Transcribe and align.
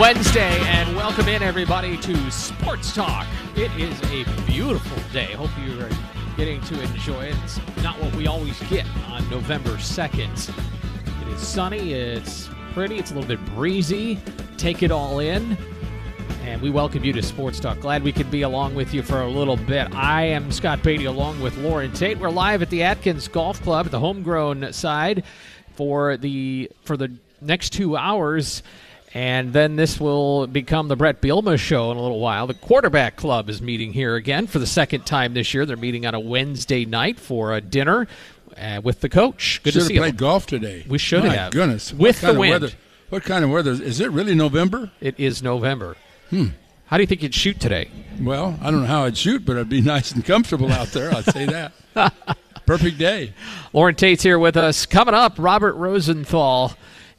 Wednesday, 0.00 0.58
and 0.66 0.96
welcome 0.96 1.28
in 1.28 1.40
everybody 1.40 1.96
to 1.98 2.30
Sports 2.32 2.92
Talk. 2.92 3.28
It 3.54 3.70
is 3.78 3.96
a 4.10 4.24
beautiful 4.44 5.00
day. 5.12 5.34
Hope 5.34 5.50
you 5.64 5.80
are 5.80 5.90
getting 6.36 6.60
to 6.62 6.82
enjoy 6.82 7.26
it. 7.26 7.36
It's 7.44 7.60
not 7.80 8.00
what 8.02 8.12
we 8.16 8.26
always 8.26 8.60
get 8.64 8.84
on 9.06 9.28
November 9.30 9.70
2nd. 9.70 10.48
It 11.22 11.28
is 11.28 11.40
sunny, 11.40 11.92
it's 11.92 12.50
pretty, 12.72 12.98
it's 12.98 13.12
a 13.12 13.14
little 13.14 13.28
bit 13.28 13.44
breezy. 13.54 14.18
Take 14.56 14.82
it 14.82 14.90
all 14.90 15.20
in. 15.20 15.56
And 16.42 16.60
we 16.60 16.70
welcome 16.70 17.04
you 17.04 17.12
to 17.12 17.22
Sports 17.22 17.60
Talk. 17.60 17.78
Glad 17.78 18.02
we 18.02 18.10
could 18.10 18.32
be 18.32 18.42
along 18.42 18.74
with 18.74 18.92
you 18.92 19.02
for 19.02 19.22
a 19.22 19.28
little 19.28 19.56
bit. 19.56 19.94
I 19.94 20.24
am 20.24 20.50
Scott 20.50 20.82
Beatty 20.82 21.04
along 21.04 21.40
with 21.40 21.56
Loren 21.58 21.92
Tate. 21.92 22.18
We're 22.18 22.30
live 22.30 22.62
at 22.62 22.70
the 22.70 22.82
Atkins 22.82 23.28
Golf 23.28 23.62
Club, 23.62 23.90
the 23.90 24.00
homegrown 24.00 24.72
side, 24.72 25.22
for 25.76 26.16
the 26.16 26.68
for 26.82 26.96
the 26.96 27.12
next 27.40 27.70
two 27.70 27.96
hours. 27.96 28.64
And 29.16 29.52
then 29.52 29.76
this 29.76 30.00
will 30.00 30.48
become 30.48 30.88
the 30.88 30.96
Brett 30.96 31.20
Bielema 31.22 31.56
show 31.56 31.92
in 31.92 31.96
a 31.96 32.02
little 32.02 32.18
while. 32.18 32.48
The 32.48 32.54
quarterback 32.54 33.14
club 33.14 33.48
is 33.48 33.62
meeting 33.62 33.92
here 33.92 34.16
again 34.16 34.48
for 34.48 34.58
the 34.58 34.66
second 34.66 35.06
time 35.06 35.34
this 35.34 35.54
year. 35.54 35.64
They're 35.64 35.76
meeting 35.76 36.04
on 36.04 36.14
a 36.14 36.20
Wednesday 36.20 36.84
night 36.84 37.20
for 37.20 37.54
a 37.54 37.60
dinner 37.60 38.08
uh, 38.58 38.80
with 38.82 39.00
the 39.00 39.08
coach. 39.08 39.60
Good 39.62 39.74
should 39.74 39.80
to 39.82 39.86
see 39.86 39.94
have 39.94 40.00
played 40.02 40.14
you. 40.14 40.18
golf 40.18 40.46
today. 40.46 40.84
We 40.88 40.98
should 40.98 41.22
My 41.22 41.34
have. 41.36 41.52
Goodness, 41.52 41.92
With 41.92 42.00
what 42.00 42.14
the 42.16 42.20
kind 42.26 42.30
of 42.34 42.38
wind. 42.40 42.62
Weather, 42.62 42.74
what 43.10 43.22
kind 43.22 43.44
of 43.44 43.50
weather 43.50 43.70
is 43.70 44.00
it? 44.00 44.10
Really 44.10 44.34
November? 44.34 44.90
It 45.00 45.14
is 45.18 45.44
November. 45.44 45.96
Hmm. 46.30 46.46
How 46.86 46.96
do 46.96 47.02
you 47.04 47.06
think 47.06 47.22
you'd 47.22 47.34
shoot 47.34 47.60
today? 47.60 47.88
Well, 48.20 48.58
I 48.60 48.72
don't 48.72 48.80
know 48.80 48.86
how 48.88 49.04
I'd 49.04 49.16
shoot, 49.16 49.44
but 49.44 49.52
it'd 49.52 49.68
be 49.68 49.80
nice 49.82 50.10
and 50.10 50.24
comfortable 50.24 50.72
out 50.72 50.88
there. 50.88 51.12
I'd 51.14 51.24
say 51.26 51.46
that. 51.46 51.72
Perfect 52.66 52.98
day. 52.98 53.32
Loren 53.72 53.94
Tate's 53.94 54.24
here 54.24 54.40
with 54.40 54.56
us. 54.56 54.86
Coming 54.86 55.14
up, 55.14 55.34
Robert 55.38 55.74
Rosenthal 55.74 56.72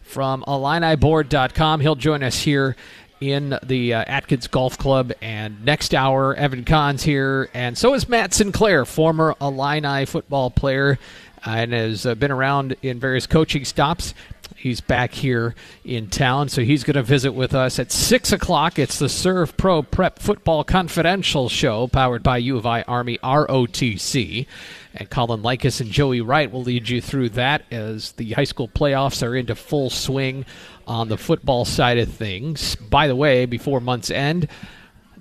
from 0.06 0.44
IlliniBoard.com. 0.48 1.82
He'll 1.82 1.96
join 1.96 2.24
us 2.24 2.40
here 2.40 2.76
in 3.20 3.58
the 3.64 3.94
uh, 3.94 4.04
Atkins 4.08 4.48
Golf 4.48 4.78
Club. 4.78 5.12
And 5.22 5.64
next 5.66 5.94
hour, 5.94 6.34
Evan 6.36 6.64
Kahn's 6.64 7.04
here. 7.04 7.50
And 7.54 7.78
so 7.78 7.94
is 7.94 8.08
Matt 8.08 8.34
Sinclair, 8.34 8.86
former 8.86 9.36
Illini 9.42 10.06
football 10.06 10.52
player 10.52 10.98
and 11.46 11.74
has 11.74 12.06
uh, 12.06 12.16
been 12.16 12.32
around 12.32 12.76
in 12.82 13.00
various 13.00 13.28
coaching 13.28 13.66
stops. 13.66 14.14
He's 14.56 14.82
back 14.82 15.14
here 15.14 15.54
in 15.84 16.10
town, 16.10 16.50
so 16.50 16.64
he's 16.64 16.84
going 16.84 16.96
to 16.96 17.04
visit 17.04 17.34
with 17.34 17.54
us 17.54 17.78
at 17.78 17.92
6 17.92 18.32
o'clock. 18.32 18.80
It's 18.80 18.98
the 18.98 19.06
Servpro 19.06 19.90
Prep 19.90 20.18
Football 20.18 20.64
Confidential 20.64 21.50
Show, 21.50 21.88
powered 21.88 22.24
by 22.24 22.38
U 22.38 22.58
of 22.58 22.66
I 22.66 22.82
Army 22.84 23.20
ROTC. 23.20 24.48
And 24.96 25.10
Colin 25.10 25.42
Likas 25.42 25.82
and 25.82 25.92
Joey 25.92 26.22
Wright 26.22 26.50
will 26.50 26.64
lead 26.64 26.88
you 26.88 27.02
through 27.02 27.30
that 27.30 27.64
as 27.70 28.14
the 28.14 28.32
high 28.32 28.46
school 28.46 28.70
playoffs 28.70 29.26
are 29.28 29.36
into 29.36 29.54
full 29.54 29.90
swing 29.90 30.46
on 30.88 31.10
the 31.10 31.18
football 31.18 31.66
side 31.66 31.98
of 31.98 32.12
things. 32.12 32.76
By 32.76 33.08
the 33.08 33.16
way, 33.16 33.46
before 33.46 33.82
month's 33.82 34.10
end, 34.10 34.48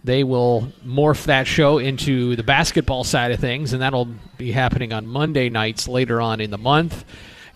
they 0.05 0.23
will 0.23 0.69
morph 0.87 1.25
that 1.25 1.47
show 1.47 1.79
into 1.79 2.37
the 2.37 2.43
basketball 2.43 3.05
side 3.05 3.33
of 3.33 3.41
things, 3.41 3.73
and 3.73 3.83
that'll 3.83 4.09
be 4.37 4.53
happening 4.53 4.93
on 4.93 5.07
Monday 5.07 5.49
nights 5.49 5.89
later 5.89 6.21
on 6.21 6.41
in 6.41 6.51
the 6.51 6.59
month. 6.59 7.05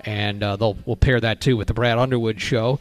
And 0.01 0.43
uh, 0.43 0.57
they'll 0.57 0.79
we'll 0.87 0.97
pair 0.97 1.21
that 1.21 1.41
too 1.41 1.57
with 1.57 1.69
the 1.69 1.75
Brad 1.75 1.99
Underwood 1.99 2.41
show 2.41 2.81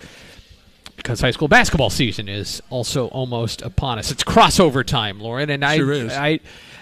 because 0.96 1.22
high 1.22 1.32
school 1.32 1.48
basketball 1.48 1.90
season 1.90 2.28
is 2.28 2.62
also 2.70 3.08
almost 3.08 3.62
upon 3.62 4.00
us. 4.00 4.12
It's 4.12 4.24
crossover 4.24 4.86
time, 4.86 5.20
Loren, 5.20 5.50
and 5.50 5.64
I 5.64 5.78
Sure 5.78 5.92
is. 5.92 6.14
I 6.14 6.40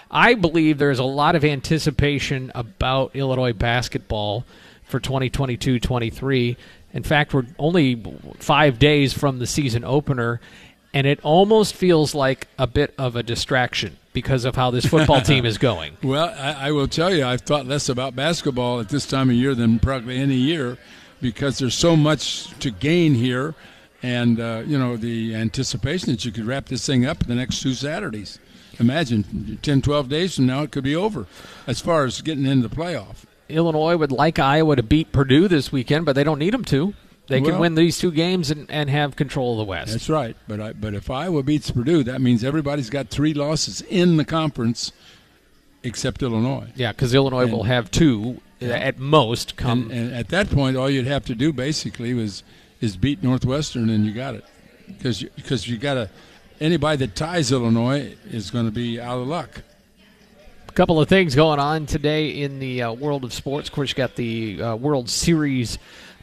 I 0.10 0.36
believe 0.36 0.78
there's 0.78 1.00
a 1.00 1.04
lot 1.04 1.36
of 1.36 1.44
anticipation 1.44 2.52
about 2.56 3.16
Illinois 3.16 3.54
basketball 3.54 4.46
for 4.84 5.00
2022-23. 5.00 6.56
In 6.94 7.04
fact, 7.04 7.34
we're 7.34 7.46
only 7.60 8.02
5 8.40 8.80
days 8.80 9.14
from 9.14 9.40
the 9.40 9.48
season 9.48 9.84
opener 9.84 10.40
and 10.96 11.06
it 11.06 11.20
almost 11.24 11.76
feels 11.76 12.16
like 12.16 12.48
a 12.58 12.66
bit 12.66 12.94
of 12.98 13.18
a 13.18 13.22
distraction 13.22 13.98
because 14.14 14.46
of 14.46 14.56
how 14.56 14.72
this 14.72 14.86
football 14.86 15.22
team 15.22 15.46
is 15.46 15.58
going. 15.70 15.98
Well, 16.02 16.34
I, 16.40 16.68
I 16.68 16.72
will 16.72 16.88
tell 16.88 17.14
you, 17.14 17.26
I've 17.26 17.42
thought 17.42 17.66
less 17.66 17.90
about 17.90 18.16
basketball 18.16 18.80
at 18.80 18.88
this 18.88 19.06
time 19.06 19.30
of 19.30 19.36
year 19.36 19.54
than 19.54 19.78
probably 19.78 20.18
any 20.18 20.36
year 20.36 20.78
because 21.22 21.60
there's 21.60 21.76
so 21.76 21.98
much 21.98 22.48
to 22.60 22.72
gain 22.72 23.14
here. 23.14 23.56
And, 24.02 24.40
uh, 24.40 24.64
you 24.66 24.80
know, 24.80 24.96
the 24.96 25.36
anticipation 25.36 26.12
that 26.12 26.24
you 26.24 26.32
could 26.32 26.46
wrap 26.46 26.68
this 26.68 26.86
thing 26.86 27.06
up 27.06 27.26
the 27.26 27.36
next 27.36 27.62
two 27.62 27.74
Saturdays. 27.74 28.40
Imagine 28.80 29.60
10, 29.62 29.82
12 29.82 30.10
days 30.10 30.36
from 30.36 30.46
now, 30.46 30.64
it 30.64 30.72
could 30.72 30.84
be 30.84 30.96
over 30.96 31.26
as 31.68 31.80
far 31.80 32.06
as 32.06 32.22
getting 32.22 32.46
into 32.46 32.68
the 32.68 32.76
playoff. 32.76 33.26
Illinois 33.48 33.96
would 33.96 34.12
like 34.12 34.40
Iowa 34.40 34.76
to 34.76 34.84
beat 34.84 35.12
Purdue 35.12 35.48
this 35.48 35.72
weekend, 35.72 36.06
but 36.06 36.14
they 36.14 36.24
don't 36.24 36.40
need 36.40 36.54
them 36.54 36.66
to. 36.66 36.94
They 37.28 37.42
can 37.42 37.58
win 37.58 37.74
these 37.74 37.98
two 37.98 38.12
games 38.12 38.52
and, 38.52 38.70
and 38.70 38.88
have 38.90 39.16
control 39.16 39.54
of 39.54 39.58
the 39.60 39.64
West. 39.64 39.92
That's 39.92 40.10
right. 40.10 40.36
But 40.48 40.62
I, 40.62 40.74
but 40.74 40.94
if 40.94 41.10
Iowa 41.10 41.42
beats 41.42 41.72
Purdue, 41.72 42.04
that 42.04 42.22
means 42.22 42.44
everybody's 42.44 42.90
got 42.92 43.10
three 43.10 43.34
losses 43.34 43.82
in 43.82 44.18
the 44.18 44.26
conference 44.26 44.92
except 45.84 46.22
Illinois. 46.22 46.68
Yeah, 46.76 46.92
because 46.92 47.14
Illinois 47.16 47.44
And- 47.44 47.52
will 47.52 47.64
have 47.64 47.90
two 47.90 48.42
uh, 48.62 48.66
at 48.68 49.00
most 49.00 49.56
come. 49.56 49.90
And, 49.90 49.92
and 49.92 50.14
at 50.14 50.30
that 50.30 50.50
point, 50.50 50.78
all 50.78 50.90
you'd 50.90 51.08
have 51.08 51.26
to 51.26 51.36
do 51.36 51.52
basically 51.52 52.14
was 52.14 52.44
is 52.82 52.98
beat 52.98 53.24
Northwestern, 53.24 53.90
and 53.90 54.06
you 54.06 54.12
got 54.14 54.36
it. 54.36 54.46
Because 54.88 55.22
you, 55.22 55.30
because 55.36 55.68
you 55.68 55.78
got 55.78 55.96
to 55.96 56.10
anybody 56.60 56.98
that 57.06 57.16
ties 57.16 57.52
Illinois 57.52 58.16
is 58.30 58.52
going 58.52 58.66
to 58.66 58.72
be 58.72 59.00
out 59.00 59.20
of 59.20 59.28
luck. 59.28 59.62
A 60.68 60.72
couple 60.72 61.00
of 61.00 61.08
things 61.08 61.36
going 61.36 61.60
on 61.60 61.86
today 61.86 62.30
in 62.30 62.60
the 62.60 62.84
uh, 62.84 62.94
world 62.94 63.24
of 63.24 63.34
sports. 63.34 63.70
Of 63.70 63.76
course, 63.76 63.90
you 63.90 63.96
got 63.96 64.16
the 64.16 64.62
uh, 64.62 64.76
World 64.76 65.10
Series 65.10 65.78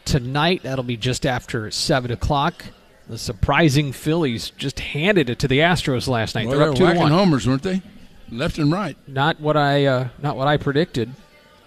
tonight. 0.04 0.62
That'll 0.62 0.84
be 0.84 0.96
just 0.96 1.24
after 1.24 1.70
7 1.70 2.10
o'clock. 2.10 2.64
The 3.08 3.18
surprising 3.18 3.92
Phillies 3.92 4.50
just 4.50 4.78
handed 4.80 5.28
it 5.30 5.38
to 5.40 5.48
the 5.48 5.60
Astros 5.60 6.06
last 6.08 6.34
night. 6.34 6.46
Well, 6.48 6.58
They're 6.58 6.66
they 6.66 6.72
up 6.72 6.76
2 6.78 6.84
whacking 6.84 7.00
1. 7.02 7.10
homers, 7.12 7.46
weren't 7.46 7.62
they? 7.62 7.82
Left 8.30 8.58
and 8.58 8.72
right. 8.72 8.96
Not 9.06 9.40
what 9.40 9.56
I 9.56 9.84
uh, 9.84 10.08
not 10.22 10.36
what 10.36 10.48
I 10.48 10.56
predicted. 10.56 11.12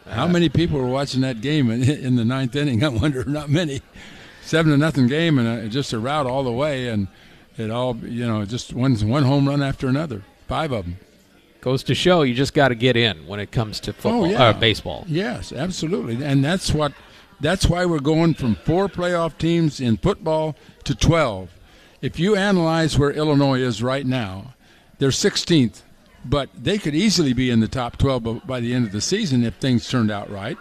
How 0.10 0.28
many 0.28 0.50
people 0.50 0.80
were 0.80 0.88
watching 0.88 1.22
that 1.22 1.42
game 1.42 1.70
in, 1.70 1.84
in 1.84 2.16
the 2.16 2.26
ninth 2.26 2.56
inning? 2.56 2.84
I 2.84 2.90
wonder. 2.90 3.24
Not 3.26 3.50
many. 3.50 3.82
Seven 4.42 4.72
to 4.72 4.78
nothing 4.78 5.08
game, 5.08 5.38
and 5.40 5.48
uh 5.48 5.68
just 5.70 5.94
a 5.94 6.00
rout 6.00 6.26
all 6.26 6.44
the 6.44 6.52
way, 6.52 6.88
and 6.88 7.08
it 7.58 7.70
all 7.72 7.96
you 7.98 8.26
know, 8.28 8.44
just 8.46 8.74
one 8.74 8.96
one 9.08 9.24
home 9.24 9.48
run 9.48 9.62
after 9.64 9.88
another, 9.88 10.24
five 10.48 10.72
of 10.72 10.86
them. 10.86 10.98
Goes 11.62 11.82
to 11.84 11.96
show 11.96 12.22
you 12.22 12.36
just 12.36 12.54
got 12.54 12.68
to 12.68 12.76
get 12.76 12.96
in 12.96 13.26
when 13.26 13.40
it 13.40 13.52
comes 13.52 13.80
to 13.82 13.94
football, 13.94 14.26
Oh, 14.26 14.30
yeah. 14.30 14.44
uh, 14.50 14.54
baseball. 14.54 15.04
Yes, 15.08 15.52
absolutely, 15.52 16.24
and 16.24 16.44
that's 16.46 16.72
what 16.74 16.94
that's 17.42 17.68
why 17.68 17.86
we're 17.86 18.00
going 18.00 18.34
from 18.36 18.56
four 18.56 18.88
playoff 18.88 19.38
teams 19.38 19.80
in 19.82 19.98
football 19.98 20.56
to 20.84 20.94
twelve. 20.96 21.50
If 22.02 22.20
you 22.20 22.36
analyze 22.36 23.00
where 23.00 23.10
Illinois 23.12 23.62
is 23.62 23.82
right 23.82 24.06
now, 24.06 24.54
they're 25.00 25.10
16th, 25.10 25.82
but 26.24 26.50
they 26.56 26.78
could 26.78 26.94
easily 26.94 27.34
be 27.34 27.50
in 27.50 27.62
the 27.62 27.68
top 27.68 27.98
12 27.98 28.24
by- 28.24 28.34
by 28.46 28.60
the 28.60 28.74
end 28.76 28.86
of 28.86 28.92
the 28.92 29.02
season 29.02 29.44
if 29.44 29.56
things 29.56 29.90
turned 29.90 30.12
out 30.12 30.30
right. 30.30 30.58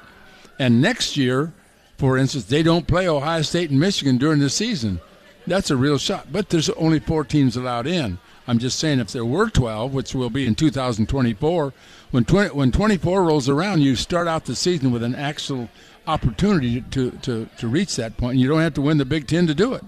And 0.58 0.81
next 0.81 1.19
year, 1.19 1.52
for 1.99 2.17
instance, 2.17 2.44
they 2.47 2.62
don't 2.62 2.87
play 2.87 3.06
Ohio 3.06 3.43
State 3.43 3.69
and 3.70 3.79
Michigan 3.79 4.17
during 4.17 4.38
the 4.40 4.49
season. 4.49 5.00
That's 5.46 5.70
a 5.70 5.76
real 5.76 5.99
shot. 5.99 6.32
But 6.32 6.49
there's 6.49 6.70
only 6.70 7.00
four 7.00 7.25
teams 7.25 7.56
allowed 7.56 7.87
in. 7.87 8.19
I'm 8.46 8.58
just 8.58 8.79
saying 8.79 9.00
if 9.00 9.11
there 9.11 9.25
were 9.25 9.49
12, 9.49 9.94
which 9.94 10.14
will 10.14 10.31
be 10.31 10.46
in 10.46 10.55
2024, 10.55 11.73
when 12.11 12.25
20, 12.25 12.55
when 12.55 12.73
24 12.73 13.25
rolls 13.25 13.49
around, 13.49 13.81
you 13.81 13.96
start 13.96 14.29
out 14.29 14.44
the 14.44 14.55
season 14.55 14.91
with 14.93 15.02
an 15.02 15.14
actual 15.14 15.69
opportunity 16.06 16.82
to, 16.91 17.11
to, 17.23 17.49
to 17.58 17.69
reach 17.69 17.96
that 17.96 18.17
point. 18.17 18.38
You 18.38 18.49
don't 18.49 18.61
have 18.61 18.75
to 18.75 18.82
win 18.82 18.99
the 18.99 19.05
Big 19.05 19.26
Ten 19.26 19.46
to 19.46 19.55
do 19.55 19.73
it. 19.75 19.82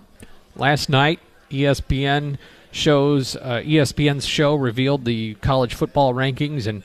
Last 0.55 0.88
night, 0.88 1.20
ESPN 1.50 2.38
shows 2.70 3.37
uh, 3.37 3.62
ESPN's 3.64 4.26
show 4.26 4.55
revealed 4.55 5.05
the 5.05 5.35
college 5.37 5.75
football 5.75 6.14
rankings, 6.14 6.67
and 6.67 6.82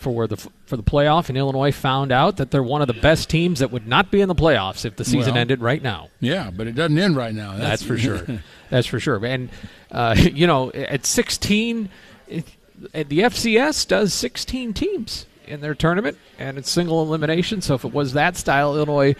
for 0.00 0.26
the 0.26 0.36
for 0.64 0.76
the 0.76 0.82
playoff, 0.82 1.28
and 1.28 1.36
Illinois 1.36 1.72
found 1.72 2.10
out 2.10 2.38
that 2.38 2.50
they're 2.50 2.62
one 2.62 2.80
of 2.80 2.88
the 2.88 2.94
best 2.94 3.28
teams 3.28 3.58
that 3.58 3.70
would 3.70 3.86
not 3.86 4.10
be 4.10 4.22
in 4.22 4.28
the 4.28 4.34
playoffs 4.34 4.86
if 4.86 4.96
the 4.96 5.04
season 5.04 5.34
Well, 5.34 5.42
ended 5.42 5.60
right 5.60 5.82
now. 5.82 6.08
Yeah, 6.20 6.50
but 6.50 6.66
it 6.66 6.74
doesn't 6.74 6.98
end 6.98 7.16
right 7.16 7.34
now. 7.34 7.56
That's, 7.56 7.82
for 7.82 7.98
sure. 7.98 8.26
That's 8.70 8.86
for 8.86 8.98
sure. 8.98 9.22
And 9.24 9.50
uh, 9.92 10.16
you 10.32 10.46
know, 10.46 10.70
at 10.72 11.04
16, 11.04 11.90
it, 12.28 12.46
the 12.92 13.18
FCS 13.18 13.86
does 13.86 14.14
16 14.14 14.72
teams 14.72 15.26
in 15.46 15.60
their 15.60 15.74
tournament, 15.74 16.16
and 16.38 16.56
it's 16.56 16.70
single 16.70 17.02
elimination. 17.02 17.60
So 17.60 17.74
if 17.74 17.84
it 17.84 17.92
was 17.92 18.14
that 18.14 18.36
style, 18.36 18.74
Illinois. 18.76 19.14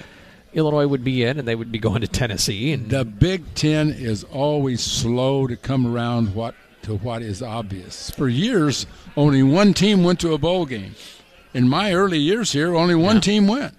Illinois 0.52 0.88
would 0.88 1.04
be 1.04 1.22
in, 1.22 1.38
and 1.38 1.46
they 1.46 1.54
would 1.54 1.70
be 1.70 1.78
going 1.78 2.00
to 2.00 2.08
Tennessee. 2.08 2.72
And 2.72 2.90
the 2.90 3.04
Big 3.04 3.54
Ten 3.54 3.90
is 3.90 4.24
always 4.24 4.80
slow 4.80 5.46
to 5.46 5.56
come 5.56 5.86
around 5.86 6.34
what 6.34 6.56
to 6.82 6.96
what 6.96 7.22
is 7.22 7.42
obvious. 7.42 8.10
For 8.10 8.28
years, 8.28 8.86
only 9.16 9.42
one 9.42 9.74
team 9.74 10.04
went 10.04 10.20
to 10.20 10.34
a 10.34 10.38
bowl 10.38 10.66
game. 10.66 10.94
In 11.52 11.68
my 11.68 11.92
early 11.92 12.18
years 12.18 12.52
here, 12.52 12.74
only 12.74 12.94
one 12.94 13.20
team 13.20 13.46
went. 13.46 13.74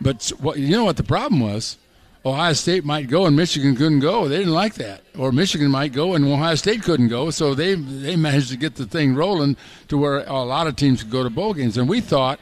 But 0.00 0.30
what 0.40 0.58
you 0.58 0.70
know 0.70 0.84
what 0.84 0.96
the 0.96 1.04
problem 1.04 1.40
was? 1.40 1.76
Ohio 2.24 2.52
State 2.52 2.84
might 2.84 3.08
go 3.08 3.26
and 3.26 3.36
Michigan 3.36 3.76
couldn't 3.76 4.00
go. 4.00 4.28
They 4.28 4.38
didn't 4.38 4.52
like 4.52 4.74
that. 4.74 5.02
Or 5.16 5.32
Michigan 5.32 5.70
might 5.70 5.92
go 5.92 6.14
and 6.14 6.24
Ohio 6.24 6.54
State 6.56 6.82
couldn't 6.82 7.08
go. 7.08 7.30
So 7.30 7.54
they 7.54 7.74
they 7.74 8.16
managed 8.16 8.50
to 8.50 8.56
get 8.56 8.74
the 8.74 8.86
thing 8.86 9.14
rolling 9.14 9.56
to 9.88 9.96
where 9.96 10.24
a 10.26 10.42
lot 10.42 10.66
of 10.66 10.76
teams 10.76 11.02
could 11.02 11.12
go 11.12 11.22
to 11.22 11.30
bowl 11.30 11.54
games. 11.54 11.76
And 11.76 11.88
we 11.88 12.00
thought 12.00 12.40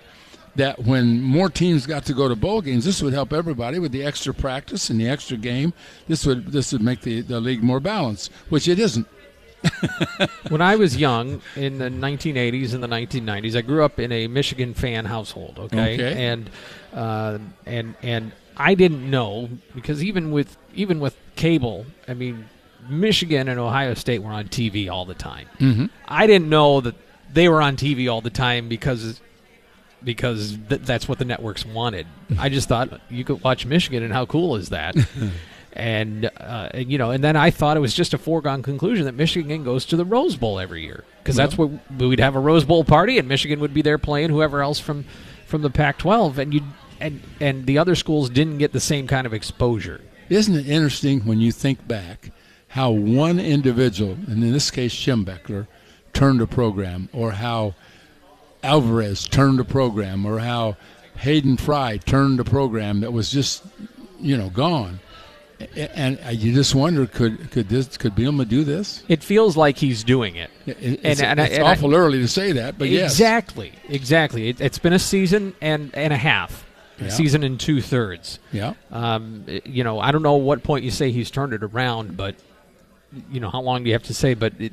that 0.57 0.79
when 0.85 1.23
more 1.23 1.51
teams 1.51 1.87
got 1.87 2.05
to 2.07 2.15
go 2.15 2.29
to 2.29 2.35
bowl 2.35 2.63
games, 2.63 2.85
this 2.85 3.03
would 3.03 3.13
help 3.13 3.33
everybody 3.33 3.79
with 3.79 3.93
the 3.93 4.03
extra 4.03 4.33
practice 4.33 4.91
and 4.91 4.99
the 4.99 5.09
extra 5.09 5.37
game. 5.37 5.73
This 6.09 6.27
would 6.27 6.47
this 6.53 6.73
would 6.73 6.83
make 6.83 7.03
the, 7.03 7.21
the 7.21 7.41
league 7.41 7.63
more 7.63 7.81
balanced, 7.81 8.33
which 8.49 8.69
it 8.69 8.79
isn't. 8.79 9.07
when 10.49 10.61
I 10.63 10.77
was 10.77 10.97
young 10.97 11.43
in 11.55 11.79
the 11.79 11.89
1980s 11.89 12.75
and 12.75 12.83
the 12.83 12.89
1990s, 12.89 13.57
I 13.57 13.61
grew 13.63 13.85
up 13.85 13.99
in 13.99 14.13
a 14.13 14.27
Michigan 14.27 14.75
fan 14.75 15.05
household. 15.05 15.59
Okay, 15.59 15.95
Okay. 15.95 16.25
and 16.27 16.51
uh, 16.95 17.39
and 17.67 17.95
and 18.03 18.33
I 18.57 18.75
didn't 18.75 19.09
know 19.11 19.49
because 19.75 20.03
even 20.03 20.31
with 20.31 20.57
even 20.75 21.01
with 21.01 21.17
cable, 21.37 21.87
I 22.09 22.15
mean, 22.15 22.49
Michigan 22.89 23.49
and 23.49 23.59
Ohio 23.61 23.95
State 23.95 24.23
were 24.23 24.33
on 24.33 24.47
TV 24.49 24.91
all 24.91 25.05
the 25.05 25.15
time. 25.15 25.49
Mm-hmm. 25.59 25.87
I 26.07 26.27
didn't 26.27 26.49
know 26.49 26.81
that 26.81 26.95
they 27.33 27.49
were 27.49 27.61
on 27.61 27.77
TV 27.77 28.11
all 28.11 28.21
the 28.21 28.31
time 28.31 28.69
because 28.69 29.21
because 30.05 30.57
th- 30.69 30.83
that's 30.83 31.09
what 31.09 31.19
the 31.19 31.25
networks 31.25 31.67
wanted. 31.67 32.07
I 32.39 32.49
just 32.49 32.69
thought 32.69 33.01
you 33.11 33.25
could 33.25 33.43
watch 33.43 33.67
Michigan, 33.67 34.03
and 34.03 34.13
how 34.13 34.27
cool 34.27 34.57
is 34.57 34.69
that? 34.71 34.95
and 35.77 36.31
uh, 36.39 36.71
you 36.75 36.99
know, 36.99 37.11
and 37.11 37.23
then 37.23 37.37
I 37.37 37.51
thought 37.51 37.77
it 37.77 37.81
was 37.81 37.95
just 37.95 38.15
a 38.15 38.19
foregone 38.19 38.63
conclusion 38.63 39.05
that 39.05 39.15
Michigan 39.15 39.63
goes 39.65 39.85
to 39.87 39.97
the 39.97 40.05
Rose 40.05 40.37
Bowl 40.37 40.59
every 40.59 40.83
year 40.83 41.05
because 41.23 41.37
that's 41.37 41.57
what 41.57 41.71
we'd 41.99 42.21
have 42.21 42.35
a 42.35 42.41
Rose 42.41 42.65
Bowl 42.65 42.85
party, 42.85 43.19
and 43.19 43.29
Michigan 43.29 43.61
would 43.61 43.75
be 43.75 43.83
there 43.83 43.99
playing 43.99 44.31
whoever 44.31 44.63
else 44.63 44.81
from 44.81 45.05
from 45.47 45.63
the 45.63 45.71
Pac-12, 45.71 46.39
and 46.39 46.55
you 46.55 46.63
and 47.01 47.21
and 47.41 47.67
the 47.67 47.79
other 47.79 47.95
schools 47.95 48.31
didn't 48.31 48.59
get 48.59 48.73
the 48.73 48.81
same 48.81 49.07
kind 49.07 49.27
of 49.27 49.35
exposure. 49.35 50.01
Isn't 50.29 50.57
it 50.57 50.69
interesting 50.69 51.21
when 51.21 51.41
you 51.41 51.53
think 51.53 51.87
back 51.87 52.33
how 52.69 52.91
one 52.91 53.39
individual, 53.39 54.13
and 54.27 54.43
in 54.43 54.53
this 54.53 54.71
case 54.71 54.93
Schembechler, 54.93 55.67
turned 56.13 56.41
a 56.41 56.47
program, 56.47 57.09
or 57.13 57.33
how 57.33 57.75
Alvarez 58.63 59.29
turned 59.29 59.61
a 59.61 59.65
program, 59.65 60.27
or 60.27 60.39
how 60.39 60.77
Hayden 61.19 61.57
Fry 61.57 61.99
turned 61.99 62.41
a 62.41 62.45
program 62.45 63.01
that 63.01 63.13
was 63.13 63.31
just, 63.31 63.65
you 64.21 64.37
know, 64.37 64.51
gone. 64.51 65.01
And 65.75 66.19
you 66.33 66.53
just 66.53 66.75
wonder, 66.75 67.07
could 67.07 67.51
could 67.51 67.69
this 67.71 67.97
could 67.97 68.15
Bielema 68.15 68.47
do 68.47 68.63
this? 68.63 69.03
It 69.09 69.23
feels 69.25 69.57
like 69.57 69.79
he's 69.79 70.05
doing 70.05 70.37
it. 70.37 70.51
It- 70.67 70.77
It's, 71.03 71.21
And- 71.21 71.31
and 71.31 71.41
it's 71.41 71.55
and 71.55 71.65
I- 71.65 71.73
awful 71.73 71.95
early 71.95 72.19
to 72.19 72.29
say 72.29 72.53
that, 72.53 72.77
but 72.79 72.89
yes, 72.91 73.13
Exactly, 73.13 73.73
exactly. 73.89 74.49
It, 74.51 74.61
it's 74.61 74.79
been 74.79 74.93
a 74.93 74.99
season 74.99 75.55
and 75.63 75.91
and 75.95 76.13
a 76.13 76.17
half, 76.19 76.67
a 77.01 77.05
Yeah. 77.05 77.09
season 77.11 77.43
and 77.43 77.59
two 77.59 77.81
thirds. 77.81 78.39
yeah. 78.53 78.75
Um, 78.93 79.45
you 79.65 79.83
know, 79.83 79.99
I 79.99 80.13
don't 80.13 80.23
know 80.23 80.37
what 80.37 80.63
point 80.63 80.85
you 80.85 80.91
say 80.91 81.11
he's 81.11 81.31
turned 81.31 81.55
it 81.55 81.63
around, 81.63 82.17
but 82.19 82.35
you 83.33 83.41
know, 83.41 83.49
how 83.49 83.63
long 83.63 83.83
do 83.83 83.89
you 83.89 83.95
have 83.95 84.03
to 84.05 84.15
say? 84.15 84.35
But 84.35 84.53
it, 84.59 84.73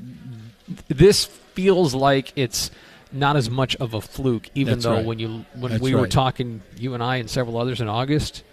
this 0.89 1.25
feels 1.25 1.94
like 1.95 2.33
it's 2.35 2.71
not 3.12 3.35
as 3.38 3.50
much 3.50 3.75
of 3.77 3.94
a 3.94 4.01
fluke, 4.01 4.50
even 4.56 4.74
That's 4.74 4.83
though 4.85 4.95
right. 4.95 5.06
when 5.06 5.19
you 5.19 5.45
when 5.56 5.71
That's 5.74 5.81
we 5.83 5.95
were 5.95 6.07
talking, 6.07 6.62
you 6.77 6.94
and 6.94 7.01
I 7.03 7.18
and 7.18 7.30
several 7.30 7.57
others 7.57 7.80
in 7.80 7.88
August, 7.88 8.44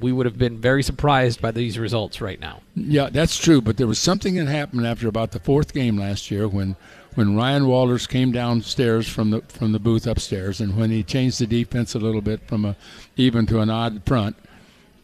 we 0.00 0.12
would 0.12 0.26
have 0.26 0.38
been 0.38 0.58
very 0.58 0.82
surprised 0.82 1.40
by 1.40 1.50
these 1.50 1.78
results 1.78 2.20
right 2.20 2.40
now. 2.40 2.60
Yeah, 2.74 3.10
that's 3.10 3.38
true. 3.38 3.60
But 3.60 3.76
there 3.76 3.86
was 3.86 3.98
something 3.98 4.34
that 4.34 4.46
happened 4.46 4.86
after 4.86 5.08
about 5.08 5.32
the 5.32 5.40
fourth 5.40 5.72
game 5.72 5.96
last 5.96 6.30
year 6.30 6.48
when, 6.48 6.76
when 7.14 7.36
Ryan 7.36 7.66
Walters 7.66 8.06
came 8.06 8.32
downstairs 8.32 9.08
from 9.08 9.30
the 9.30 9.40
from 9.42 9.72
the 9.72 9.78
booth 9.78 10.06
upstairs, 10.06 10.60
and 10.60 10.76
when 10.76 10.90
he 10.90 11.02
changed 11.02 11.40
the 11.40 11.46
defense 11.46 11.94
a 11.94 11.98
little 11.98 12.20
bit 12.20 12.46
from 12.46 12.64
a 12.64 12.76
even 13.16 13.46
to 13.46 13.60
an 13.60 13.70
odd 13.70 14.02
front. 14.04 14.36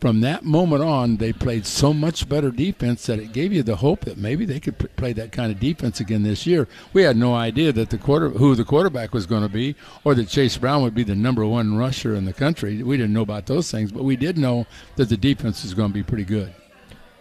From 0.01 0.23
that 0.23 0.45
moment 0.45 0.83
on, 0.83 1.19
they 1.19 1.31
played 1.31 1.67
so 1.67 1.93
much 1.93 2.27
better 2.27 2.51
defense 2.51 3.05
that 3.05 3.19
it 3.19 3.33
gave 3.33 3.53
you 3.53 3.63
the 3.63 3.77
hope 3.77 4.07
that 4.07 4.17
maybe 4.17 4.47
they 4.47 4.59
could 4.59 4.79
p- 4.79 4.87
play 4.97 5.13
that 5.13 5.31
kind 5.31 5.53
of 5.53 5.61
defense 5.61 6.01
again 6.01 6.23
this 6.23 6.47
year. 6.47 6.69
We 6.95 7.03
had 7.03 7.19
no 7.19 7.35
idea 7.35 7.71
that 7.73 7.91
the 7.91 7.99
quarter 7.99 8.31
who 8.31 8.55
the 8.55 8.65
quarterback 8.65 9.13
was 9.13 9.27
going 9.27 9.43
to 9.43 9.51
be, 9.51 9.77
or 10.03 10.15
that 10.15 10.29
Chase 10.29 10.57
Brown 10.57 10.83
would 10.83 10.95
be 10.95 11.05
the 11.05 11.15
number 11.15 11.45
one 11.45 11.77
rusher 11.77 12.15
in 12.15 12.25
the 12.25 12.33
country. 12.33 12.83
We 12.83 12.97
didn't 12.97 13.13
know 13.13 13.21
about 13.21 13.45
those 13.45 13.71
things, 13.71 13.93
but 13.93 14.05
we 14.05 14.17
did 14.17 14.39
know 14.39 14.67
that 14.97 15.11
the 15.11 15.19
defense 15.19 15.63
was 15.63 15.75
going 15.75 15.91
to 15.91 15.95
be 15.95 16.03
pretty 16.03 16.25
good. 16.25 16.55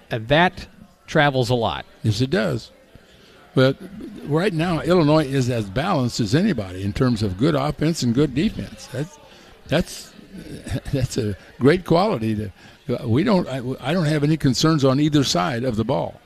And 0.09 0.29
that 0.29 0.65
travels 1.05 1.49
a 1.49 1.55
lot. 1.55 1.85
Yes, 2.01 2.21
it 2.21 2.29
does. 2.29 2.71
But 3.55 3.75
right 4.23 4.53
now, 4.53 4.79
Illinois 4.81 5.25
is 5.25 5.49
as 5.49 5.69
balanced 5.69 6.21
as 6.21 6.33
anybody 6.33 6.83
in 6.83 6.93
terms 6.93 7.23
of 7.23 7.37
good 7.37 7.55
offense 7.55 8.03
and 8.03 8.13
good 8.13 8.33
defense. 8.33 8.87
That's 8.87 9.19
that's 9.67 10.13
that's 10.93 11.17
a 11.17 11.35
great 11.59 11.85
quality. 11.85 12.35
To 12.35 13.07
we 13.07 13.23
don't 13.23 13.47
I, 13.47 13.61
I 13.79 13.93
don't 13.93 14.05
have 14.05 14.23
any 14.23 14.37
concerns 14.37 14.83
on 14.83 14.99
either 14.99 15.23
side 15.23 15.63
of 15.63 15.75
the 15.75 15.83
ball. 15.83 16.19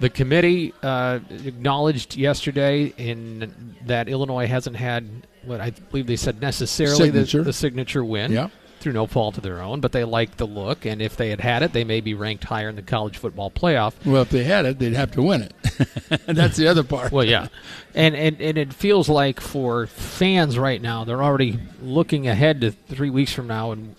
The 0.00 0.10
committee 0.10 0.74
uh, 0.82 1.20
acknowledged 1.30 2.16
yesterday 2.16 2.92
in 2.98 3.76
that 3.86 4.08
Illinois 4.08 4.46
hasn't 4.46 4.76
had 4.76 5.08
what 5.44 5.60
I 5.60 5.70
believe 5.70 6.06
they 6.06 6.16
said 6.16 6.40
necessarily 6.40 6.96
Signature. 6.96 7.38
The, 7.38 7.44
the 7.44 7.52
signature 7.52 8.04
win 8.04 8.32
Yeah. 8.32 8.48
Through 8.84 8.92
no 8.92 9.06
fault 9.06 9.38
of 9.38 9.42
their 9.42 9.62
own, 9.62 9.80
but 9.80 9.92
they 9.92 10.04
like 10.04 10.36
the 10.36 10.46
look, 10.46 10.84
and 10.84 11.00
if 11.00 11.16
they 11.16 11.30
had 11.30 11.40
had 11.40 11.62
it, 11.62 11.72
they 11.72 11.84
may 11.84 12.02
be 12.02 12.12
ranked 12.12 12.44
higher 12.44 12.68
in 12.68 12.76
the 12.76 12.82
college 12.82 13.16
football 13.16 13.50
playoff. 13.50 13.94
Well, 14.04 14.20
if 14.22 14.28
they 14.28 14.44
had 14.44 14.66
it, 14.66 14.78
they'd 14.78 14.92
have 14.92 15.10
to 15.12 15.22
win 15.22 15.42
it. 15.42 16.26
that's 16.26 16.58
the 16.58 16.68
other 16.68 16.84
part. 16.84 17.10
Well, 17.10 17.24
yeah, 17.24 17.48
and, 17.94 18.14
and 18.14 18.40
and 18.40 18.58
it 18.58 18.74
feels 18.74 19.08
like 19.08 19.40
for 19.40 19.86
fans 19.86 20.58
right 20.58 20.80
now, 20.80 21.04
they're 21.04 21.22
already 21.22 21.58
looking 21.82 22.28
ahead 22.28 22.60
to 22.60 22.72
three 22.72 23.08
weeks 23.08 23.32
from 23.32 23.46
now, 23.46 23.72
and 23.72 23.96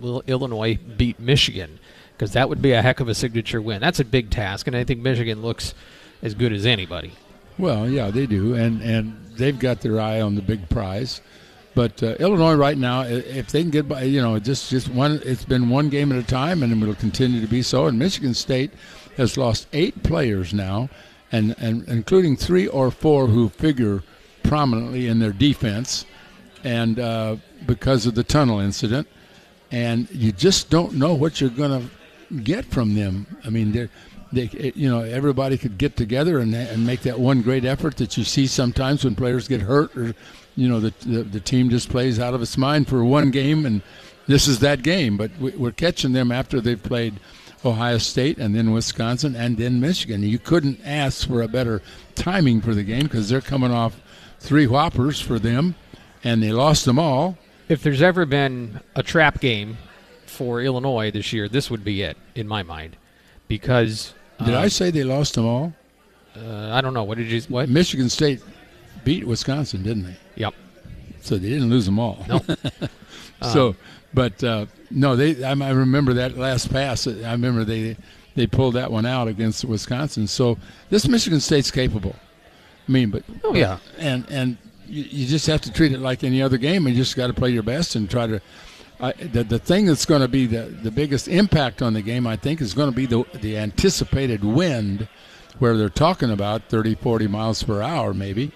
will 0.00 0.24
Illinois 0.26 0.76
beat 0.76 1.20
Michigan? 1.20 1.78
Because 2.12 2.32
that 2.32 2.48
would 2.48 2.60
be 2.60 2.72
a 2.72 2.82
heck 2.82 2.98
of 2.98 3.08
a 3.08 3.14
signature 3.14 3.62
win. 3.62 3.80
That's 3.80 4.00
a 4.00 4.04
big 4.04 4.30
task, 4.30 4.66
and 4.66 4.74
I 4.74 4.82
think 4.82 5.00
Michigan 5.00 5.40
looks 5.40 5.72
as 6.20 6.34
good 6.34 6.52
as 6.52 6.66
anybody. 6.66 7.12
Well, 7.58 7.88
yeah, 7.88 8.10
they 8.10 8.26
do, 8.26 8.54
and 8.54 8.82
and 8.82 9.24
they've 9.36 9.58
got 9.58 9.82
their 9.82 10.00
eye 10.00 10.20
on 10.20 10.34
the 10.34 10.42
big 10.42 10.68
prize. 10.68 11.20
But 11.76 12.02
uh, 12.02 12.14
Illinois 12.18 12.54
right 12.54 12.78
now, 12.78 13.02
if 13.02 13.52
they 13.52 13.60
can 13.60 13.70
get 13.70 13.86
by, 13.86 14.04
you 14.04 14.22
know, 14.22 14.38
just 14.38 14.70
just 14.70 14.88
one, 14.88 15.20
it's 15.26 15.44
been 15.44 15.68
one 15.68 15.90
game 15.90 16.10
at 16.10 16.16
a 16.16 16.26
time, 16.26 16.62
and 16.62 16.72
it 16.72 16.86
will 16.86 16.94
continue 16.94 17.38
to 17.42 17.46
be 17.46 17.60
so. 17.60 17.86
And 17.86 17.98
Michigan 17.98 18.32
State 18.32 18.72
has 19.18 19.36
lost 19.36 19.68
eight 19.74 20.02
players 20.02 20.54
now, 20.54 20.88
and 21.30 21.54
and 21.58 21.86
including 21.86 22.34
three 22.34 22.66
or 22.66 22.90
four 22.90 23.26
who 23.26 23.50
figure 23.50 24.02
prominently 24.42 25.06
in 25.06 25.18
their 25.18 25.32
defense, 25.32 26.06
and 26.64 26.98
uh, 26.98 27.36
because 27.66 28.06
of 28.06 28.14
the 28.14 28.24
tunnel 28.24 28.58
incident, 28.58 29.06
and 29.70 30.10
you 30.10 30.32
just 30.32 30.70
don't 30.70 30.94
know 30.94 31.12
what 31.12 31.42
you're 31.42 31.50
going 31.50 31.90
to 32.30 32.36
get 32.36 32.64
from 32.64 32.94
them. 32.94 33.26
I 33.44 33.50
mean, 33.50 33.72
they're, 33.72 33.90
they, 34.32 34.72
you 34.74 34.88
know, 34.88 35.02
everybody 35.02 35.58
could 35.58 35.76
get 35.76 35.94
together 35.94 36.38
and, 36.38 36.54
and 36.54 36.86
make 36.86 37.02
that 37.02 37.20
one 37.20 37.42
great 37.42 37.66
effort 37.66 37.98
that 37.98 38.16
you 38.16 38.24
see 38.24 38.46
sometimes 38.46 39.04
when 39.04 39.14
players 39.14 39.46
get 39.46 39.60
hurt 39.60 39.94
or, 39.94 40.14
you 40.56 40.68
know, 40.68 40.80
the, 40.80 40.92
the, 41.06 41.22
the 41.22 41.40
team 41.40 41.70
just 41.70 41.88
plays 41.90 42.18
out 42.18 42.34
of 42.34 42.42
its 42.42 42.56
mind 42.56 42.88
for 42.88 43.04
one 43.04 43.30
game 43.30 43.64
and 43.66 43.82
this 44.26 44.48
is 44.48 44.58
that 44.60 44.82
game. 44.82 45.16
But 45.16 45.30
we, 45.38 45.52
we're 45.52 45.72
catching 45.72 46.12
them 46.12 46.32
after 46.32 46.60
they've 46.60 46.82
played 46.82 47.20
Ohio 47.64 47.98
State 47.98 48.38
and 48.38 48.54
then 48.54 48.72
Wisconsin 48.72 49.36
and 49.36 49.56
then 49.56 49.80
Michigan. 49.80 50.22
You 50.22 50.38
couldn't 50.38 50.80
ask 50.84 51.26
for 51.26 51.42
a 51.42 51.48
better 51.48 51.82
timing 52.14 52.60
for 52.60 52.74
the 52.74 52.82
game 52.82 53.02
because 53.02 53.28
they're 53.28 53.40
coming 53.40 53.70
off 53.70 54.00
three 54.40 54.66
whoppers 54.66 55.20
for 55.20 55.38
them 55.38 55.74
and 56.24 56.42
they 56.42 56.52
lost 56.52 56.84
them 56.84 56.98
all. 56.98 57.38
If 57.68 57.82
there's 57.82 58.02
ever 58.02 58.26
been 58.26 58.80
a 58.94 59.02
trap 59.02 59.40
game 59.40 59.76
for 60.24 60.60
Illinois 60.60 61.10
this 61.10 61.32
year, 61.32 61.48
this 61.48 61.70
would 61.70 61.84
be 61.84 62.02
it 62.02 62.16
in 62.34 62.46
my 62.46 62.62
mind, 62.62 62.96
because 63.48 64.14
Did 64.44 64.54
uh, 64.54 64.60
I 64.60 64.68
say 64.68 64.90
they 64.90 65.02
lost 65.04 65.34
them 65.34 65.46
all? 65.46 65.72
Uh, 66.36 66.70
I 66.72 66.80
don't 66.80 66.94
know. 66.94 67.04
What 67.04 67.18
did 67.18 67.28
you? 67.28 67.40
What? 67.42 67.68
Michigan 67.68 68.08
State 68.08 68.40
beat 69.04 69.26
Wisconsin, 69.26 69.82
didn't 69.82 70.04
they? 70.04 70.16
So 71.26 71.36
they 71.36 71.48
didn't 71.48 71.70
lose 71.70 71.86
them 71.86 71.98
all. 71.98 72.24
No. 72.28 72.40
so, 73.42 73.76
but 74.14 74.42
uh, 74.42 74.66
no, 74.90 75.16
they. 75.16 75.42
I, 75.44 75.50
I 75.52 75.70
remember 75.70 76.14
that 76.14 76.36
last 76.36 76.70
pass. 76.72 77.06
I 77.06 77.32
remember 77.32 77.64
they 77.64 77.96
they 78.34 78.46
pulled 78.46 78.74
that 78.74 78.90
one 78.90 79.06
out 79.06 79.28
against 79.28 79.64
Wisconsin. 79.64 80.26
So 80.26 80.58
this 80.90 81.08
Michigan 81.08 81.40
State's 81.40 81.70
capable. 81.70 82.14
I 82.88 82.92
mean, 82.92 83.10
but 83.10 83.24
Oh, 83.44 83.54
yeah. 83.54 83.78
and 83.98 84.24
and 84.30 84.56
you, 84.86 85.02
you 85.02 85.26
just 85.26 85.46
have 85.48 85.60
to 85.62 85.72
treat 85.72 85.92
it 85.92 85.98
like 86.00 86.22
any 86.22 86.40
other 86.40 86.58
game, 86.58 86.86
and 86.86 86.94
you 86.94 87.02
just 87.02 87.16
got 87.16 87.26
to 87.26 87.34
play 87.34 87.50
your 87.50 87.62
best 87.64 87.94
and 87.96 88.08
try 88.08 88.26
to. 88.26 88.40
Uh, 88.98 89.12
the 89.32 89.44
the 89.44 89.58
thing 89.58 89.84
that's 89.86 90.06
going 90.06 90.22
to 90.22 90.28
be 90.28 90.46
the 90.46 90.62
the 90.82 90.90
biggest 90.90 91.28
impact 91.28 91.82
on 91.82 91.92
the 91.92 92.00
game, 92.02 92.26
I 92.26 92.36
think, 92.36 92.60
is 92.62 92.72
going 92.72 92.90
to 92.90 92.96
be 92.96 93.04
the 93.04 93.24
the 93.40 93.58
anticipated 93.58 94.42
wind, 94.42 95.08
where 95.58 95.76
they're 95.76 95.90
talking 95.90 96.30
about 96.30 96.62
30, 96.70 96.94
40 96.94 97.26
miles 97.26 97.62
per 97.62 97.82
hour, 97.82 98.14
maybe, 98.14 98.52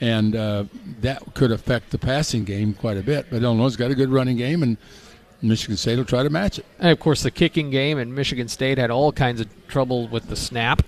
and 0.00 0.34
uh, 0.34 0.64
that 1.00 1.34
could 1.34 1.52
affect 1.52 1.90
the 1.90 1.98
passing 1.98 2.44
game 2.44 2.74
quite 2.74 2.96
a 2.96 3.02
bit. 3.02 3.26
But 3.30 3.42
Illinois' 3.42 3.64
has 3.64 3.76
got 3.76 3.90
a 3.90 3.94
good 3.94 4.10
running 4.10 4.36
game, 4.36 4.62
and 4.62 4.76
Michigan 5.42 5.76
State 5.76 5.96
will 5.96 6.04
try 6.04 6.22
to 6.22 6.30
match 6.30 6.58
it. 6.58 6.66
And 6.78 6.90
of 6.90 7.00
course, 7.00 7.22
the 7.22 7.30
kicking 7.30 7.70
game, 7.70 7.98
and 7.98 8.14
Michigan 8.14 8.48
State 8.48 8.78
had 8.78 8.90
all 8.90 9.12
kinds 9.12 9.40
of 9.40 9.48
trouble 9.68 10.08
with 10.08 10.28
the 10.28 10.36
snap 10.36 10.82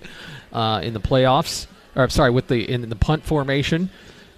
uh, 0.52 0.80
in 0.82 0.92
the 0.94 1.00
playoffs. 1.00 1.66
Or 1.94 2.02
I'm 2.02 2.10
sorry, 2.10 2.30
with 2.30 2.48
the 2.48 2.70
in 2.70 2.88
the 2.88 2.96
punt 2.96 3.24
formation. 3.24 3.90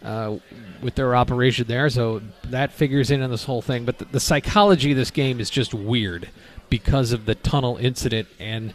Uh, 0.03 0.39
with 0.81 0.95
their 0.95 1.17
operation 1.17 1.67
there, 1.67 1.91
so 1.91 2.23
that 2.45 2.73
figures 2.73 3.11
in 3.11 3.21
on 3.21 3.31
this 3.31 3.43
whole 3.43 3.61
thing. 3.61 3.85
But 3.85 3.99
the, 3.99 4.05
the 4.05 4.21
psychology 4.21 4.93
of 4.93 4.97
this 4.97 5.11
game 5.11 5.41
is 5.41 5.51
just 5.51 5.75
weird 5.75 6.29
because 6.71 7.11
of 7.11 7.27
the 7.27 7.35
tunnel 7.35 7.77
incident, 7.79 8.29
and 8.39 8.73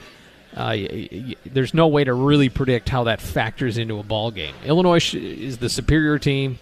uh, 0.56 0.76
y- 0.76 1.10
y- 1.12 1.36
there's 1.46 1.74
no 1.74 1.88
way 1.88 2.04
to 2.04 2.14
really 2.14 2.50
predict 2.50 2.90
how 2.90 3.04
that 3.06 3.22
factors 3.22 3.78
into 3.78 4.00
a 4.00 4.04
ball 4.04 4.32
game. 4.32 4.54
Illinois 4.66 5.00
sh- 5.00 5.16
is 5.16 5.58
the 5.58 5.70
superior 5.70 6.20
team; 6.20 6.58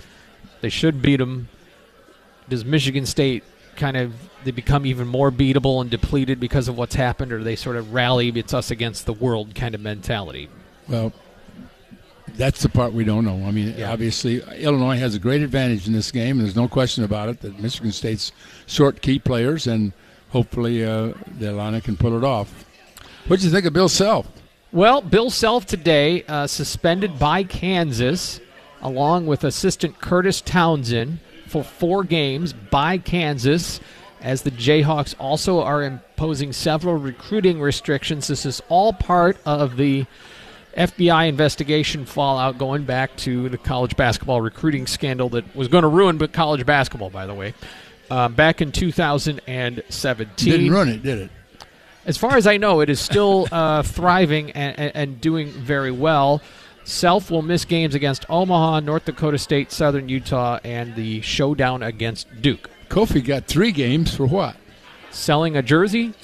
they 0.61 0.69
should 0.69 1.01
beat 1.01 1.17
them. 1.17 1.49
Does 2.49 2.65
Michigan 2.65 3.05
State 3.05 3.43
kind 3.75 3.95
of 3.97 4.13
they 4.43 4.51
become 4.51 4.85
even 4.85 5.07
more 5.07 5.31
beatable 5.31 5.81
and 5.81 5.89
depleted 5.89 6.39
because 6.39 6.67
of 6.67 6.77
what's 6.77 6.95
happened, 6.95 7.31
or 7.31 7.43
they 7.43 7.55
sort 7.55 7.75
of 7.75 7.93
rally 7.93 8.29
it's 8.29 8.53
us 8.53 8.71
against 8.71 9.05
the 9.05 9.13
world 9.13 9.53
kind 9.55 9.75
of 9.75 9.81
mentality? 9.81 10.49
Well, 10.87 11.13
that's 12.35 12.61
the 12.63 12.69
part 12.69 12.93
we 12.93 13.03
don't 13.03 13.25
know. 13.25 13.45
I 13.45 13.51
mean, 13.51 13.75
Yeah. 13.77 13.91
obviously, 13.91 14.41
Illinois 14.57 14.97
has 14.97 15.15
a 15.15 15.19
great 15.19 15.41
advantage 15.41 15.85
in 15.87 15.93
this 15.93 16.11
game. 16.11 16.37
And 16.37 16.41
there's 16.45 16.55
no 16.55 16.67
question 16.67 17.03
about 17.03 17.29
it 17.29 17.41
that 17.41 17.59
Michigan 17.59 17.91
State's 17.91 18.31
short 18.67 19.01
key 19.01 19.19
players, 19.19 19.67
and 19.67 19.91
hopefully 20.29 20.83
uh, 20.83 21.13
the 21.39 21.49
Illini 21.49 21.81
can 21.81 21.97
pull 21.97 22.17
it 22.17 22.23
off. 22.23 22.65
What 23.27 23.39
do 23.39 23.45
you 23.45 23.51
think 23.51 23.65
of 23.65 23.73
Bill 23.73 23.89
Self? 23.89 24.27
Well, 24.71 25.01
Bill 25.01 25.29
Self 25.29 25.65
today 25.65 26.23
uh, 26.27 26.47
suspended 26.47 27.19
by 27.19 27.43
Kansas, 27.43 28.39
along 28.81 29.27
with 29.27 29.43
assistant 29.43 29.99
Kurtis 29.99 30.41
Townsend, 30.43 31.19
for 31.47 31.63
four 31.63 32.03
games 32.03 32.53
by 32.53 32.97
Kansas, 32.97 33.79
as 34.21 34.41
the 34.43 34.51
Jayhawks 34.51 35.13
also 35.19 35.61
are 35.61 35.83
imposing 35.83 36.53
several 36.53 36.95
recruiting 36.95 37.59
restrictions. 37.59 38.27
This 38.27 38.45
is 38.45 38.61
all 38.69 38.93
part 38.93 39.37
of 39.45 39.75
the 39.77 40.05
FBI 40.77 41.27
investigation 41.27 42.05
fallout 42.05 42.57
going 42.57 42.85
back 42.85 43.15
to 43.17 43.49
the 43.49 43.57
college 43.57 43.97
basketball 43.97 44.39
recruiting 44.39 44.87
scandal 44.87 45.27
that 45.29 45.55
was 45.55 45.67
going 45.67 45.81
to 45.81 45.89
ruin 45.89 46.17
but 46.17 46.31
college 46.31 46.65
basketball, 46.65 47.09
by 47.09 47.25
the 47.25 47.33
way, 47.33 47.53
uh, 48.09 48.29
back 48.29 48.61
in 48.61 48.71
2017. 48.71 50.51
Didn't 50.51 50.71
run 50.71 50.87
it, 50.87 51.03
did 51.03 51.19
it? 51.19 51.31
As 52.05 52.17
far 52.17 52.35
as 52.35 52.47
I 52.47 52.57
know, 52.57 52.81
it 52.81 52.89
is 52.89 52.99
still 52.99 53.47
uh, 53.51 53.83
thriving 53.83 54.51
and, 54.51 54.95
and, 54.95 55.21
doing 55.21 55.49
very 55.49 55.91
well. 55.91 56.41
Self 56.83 57.29
will 57.29 57.43
miss 57.43 57.63
games 57.63 57.93
against 57.93 58.25
Omaha, 58.27 58.79
North 58.79 59.05
Dakota 59.05 59.37
State, 59.37 59.71
Southern 59.71 60.09
Utah, 60.09 60.59
and 60.63 60.95
the 60.95 61.21
showdown 61.21 61.83
against 61.83 62.41
Duke. 62.41 62.71
Kofi 62.89 63.23
got 63.23 63.45
three 63.45 63.71
games 63.71 64.15
for 64.15 64.25
what? 64.25 64.55
Selling 65.11 65.55
a 65.55 65.61
jersey? 65.61 66.13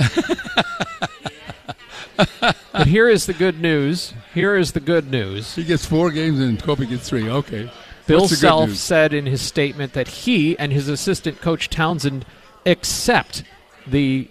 but 2.18 2.88
here 2.88 3.08
is 3.08 3.28
the 3.28 3.34
good 3.34 3.62
news. 3.62 4.14
Here 4.34 4.56
is 4.56 4.72
the 4.72 4.80
good 4.80 5.12
news. 5.12 5.54
He 5.56 5.64
gets 5.64 5.86
four 5.86 6.10
games 6.10 6.40
and 6.40 6.58
Kofi 6.58 6.90
gets 6.90 7.08
three. 7.08 7.30
Okay. 7.30 7.70
Bill 8.08 8.22
What's 8.22 8.32
the 8.32 8.36
good 8.38 8.42
Self 8.42 8.72
said 8.72 9.14
in 9.14 9.28
his 9.28 9.42
statement 9.42 9.94
that 9.94 10.08
he 10.08 10.58
and 10.58 10.74
his 10.74 10.90
assistant 10.90 11.40
coach 11.42 11.70
Townsend 11.70 12.26
accept 12.66 13.44
the 13.86 14.30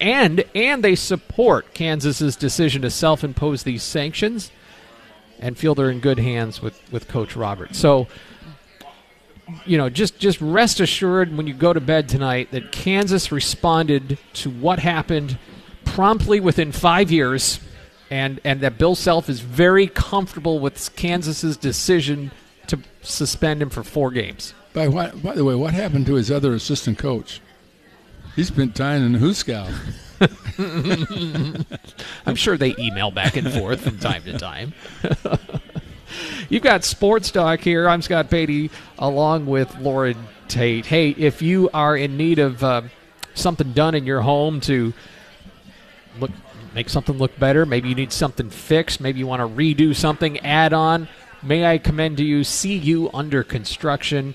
and 0.00 0.44
and 0.54 0.82
they 0.82 0.94
support 0.94 1.74
Kansas's 1.74 2.36
decision 2.36 2.82
to 2.82 2.90
self-impose 2.90 3.62
these 3.62 3.82
sanctions 3.82 4.50
and 5.38 5.56
feel 5.56 5.74
they're 5.74 5.90
in 5.90 6.00
good 6.00 6.18
hands 6.18 6.60
with 6.62 6.80
with 6.92 7.08
coach 7.08 7.36
Robert. 7.36 7.74
So 7.74 8.06
you 9.64 9.78
know, 9.78 9.88
just 9.88 10.18
just 10.18 10.40
rest 10.40 10.80
assured 10.80 11.36
when 11.36 11.46
you 11.46 11.54
go 11.54 11.72
to 11.72 11.80
bed 11.80 12.08
tonight 12.08 12.50
that 12.50 12.72
Kansas 12.72 13.30
responded 13.30 14.18
to 14.34 14.50
what 14.50 14.80
happened 14.80 15.38
promptly 15.84 16.40
within 16.40 16.72
5 16.72 17.10
years 17.10 17.60
and 18.10 18.40
and 18.44 18.60
that 18.60 18.78
Bill 18.78 18.94
Self 18.94 19.28
is 19.28 19.40
very 19.40 19.86
comfortable 19.86 20.58
with 20.58 20.94
Kansas's 20.96 21.56
decision 21.56 22.32
to 22.66 22.80
suspend 23.02 23.62
him 23.62 23.70
for 23.70 23.84
4 23.84 24.10
games. 24.10 24.52
By, 24.72 24.88
what, 24.88 25.22
by 25.22 25.34
the 25.34 25.44
way, 25.44 25.54
what 25.54 25.72
happened 25.72 26.04
to 26.06 26.14
his 26.14 26.30
other 26.30 26.52
assistant 26.52 26.98
coach? 26.98 27.40
He 28.36 28.44
spent 28.44 28.76
time 28.76 29.02
in 29.02 29.18
Hooskow. 29.18 29.72
I'm 32.26 32.34
sure 32.34 32.58
they 32.58 32.74
email 32.78 33.10
back 33.10 33.36
and 33.36 33.50
forth 33.50 33.80
from 33.80 33.98
time 33.98 34.22
to 34.24 34.36
time. 34.36 34.74
You've 36.50 36.62
got 36.62 36.84
Sports 36.84 37.30
Talk 37.30 37.60
here. 37.60 37.88
I'm 37.88 38.02
Scott 38.02 38.28
Beatty 38.28 38.70
along 38.98 39.46
with 39.46 39.74
Loren 39.78 40.18
Tate. 40.48 40.84
Hey, 40.84 41.10
if 41.10 41.40
you 41.40 41.70
are 41.72 41.96
in 41.96 42.18
need 42.18 42.38
of 42.38 42.62
uh, 42.62 42.82
something 43.32 43.72
done 43.72 43.94
in 43.94 44.04
your 44.04 44.20
home 44.20 44.60
to 44.60 44.92
look 46.20 46.30
make 46.74 46.90
something 46.90 47.16
look 47.16 47.38
better, 47.38 47.64
maybe 47.64 47.88
you 47.88 47.94
need 47.94 48.12
something 48.12 48.50
fixed, 48.50 49.00
maybe 49.00 49.18
you 49.18 49.26
want 49.26 49.40
to 49.40 49.48
redo 49.48 49.96
something, 49.96 50.38
add 50.40 50.74
on, 50.74 51.08
may 51.42 51.64
I 51.64 51.78
commend 51.78 52.18
to 52.18 52.24
you 52.24 52.44
CU 52.44 53.08
Under 53.14 53.42
Construction. 53.42 54.34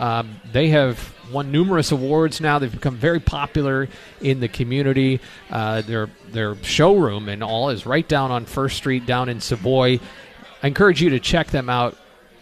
Um, 0.00 0.40
they 0.50 0.68
have 0.68 1.14
won 1.30 1.52
numerous 1.52 1.92
awards 1.92 2.40
now. 2.40 2.58
They've 2.58 2.72
become 2.72 2.96
very 2.96 3.20
popular 3.20 3.88
in 4.20 4.40
the 4.40 4.48
community. 4.48 5.20
Uh, 5.50 5.82
their 5.82 6.08
their 6.32 6.56
showroom 6.64 7.28
and 7.28 7.44
all 7.44 7.68
is 7.68 7.86
right 7.86 8.08
down 8.08 8.30
on 8.30 8.46
First 8.46 8.78
Street 8.78 9.06
down 9.06 9.28
in 9.28 9.40
Savoy. 9.40 10.00
I 10.62 10.66
encourage 10.66 11.02
you 11.02 11.10
to 11.10 11.20
check 11.20 11.48
them 11.48 11.68
out. 11.68 11.96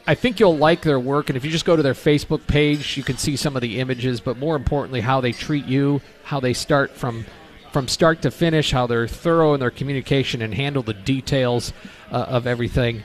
I 0.06 0.14
think 0.14 0.40
you'll 0.40 0.56
like 0.56 0.82
their 0.82 0.98
work, 0.98 1.28
and 1.28 1.36
if 1.36 1.44
you 1.44 1.50
just 1.50 1.66
go 1.66 1.76
to 1.76 1.82
their 1.82 1.92
Facebook 1.92 2.46
page, 2.46 2.96
you 2.96 3.02
can 3.02 3.18
see 3.18 3.36
some 3.36 3.56
of 3.56 3.62
the 3.62 3.78
images. 3.80 4.20
But 4.20 4.38
more 4.38 4.56
importantly, 4.56 5.02
how 5.02 5.20
they 5.20 5.32
treat 5.32 5.66
you, 5.66 6.00
how 6.22 6.40
they 6.40 6.54
start 6.54 6.92
from 6.92 7.26
from 7.72 7.88
start 7.88 8.22
to 8.22 8.30
finish, 8.30 8.70
how 8.70 8.86
they're 8.86 9.08
thorough 9.08 9.52
in 9.52 9.60
their 9.60 9.70
communication 9.70 10.40
and 10.40 10.54
handle 10.54 10.82
the 10.82 10.94
details 10.94 11.72
uh, 12.10 12.24
of 12.28 12.46
everything. 12.46 13.02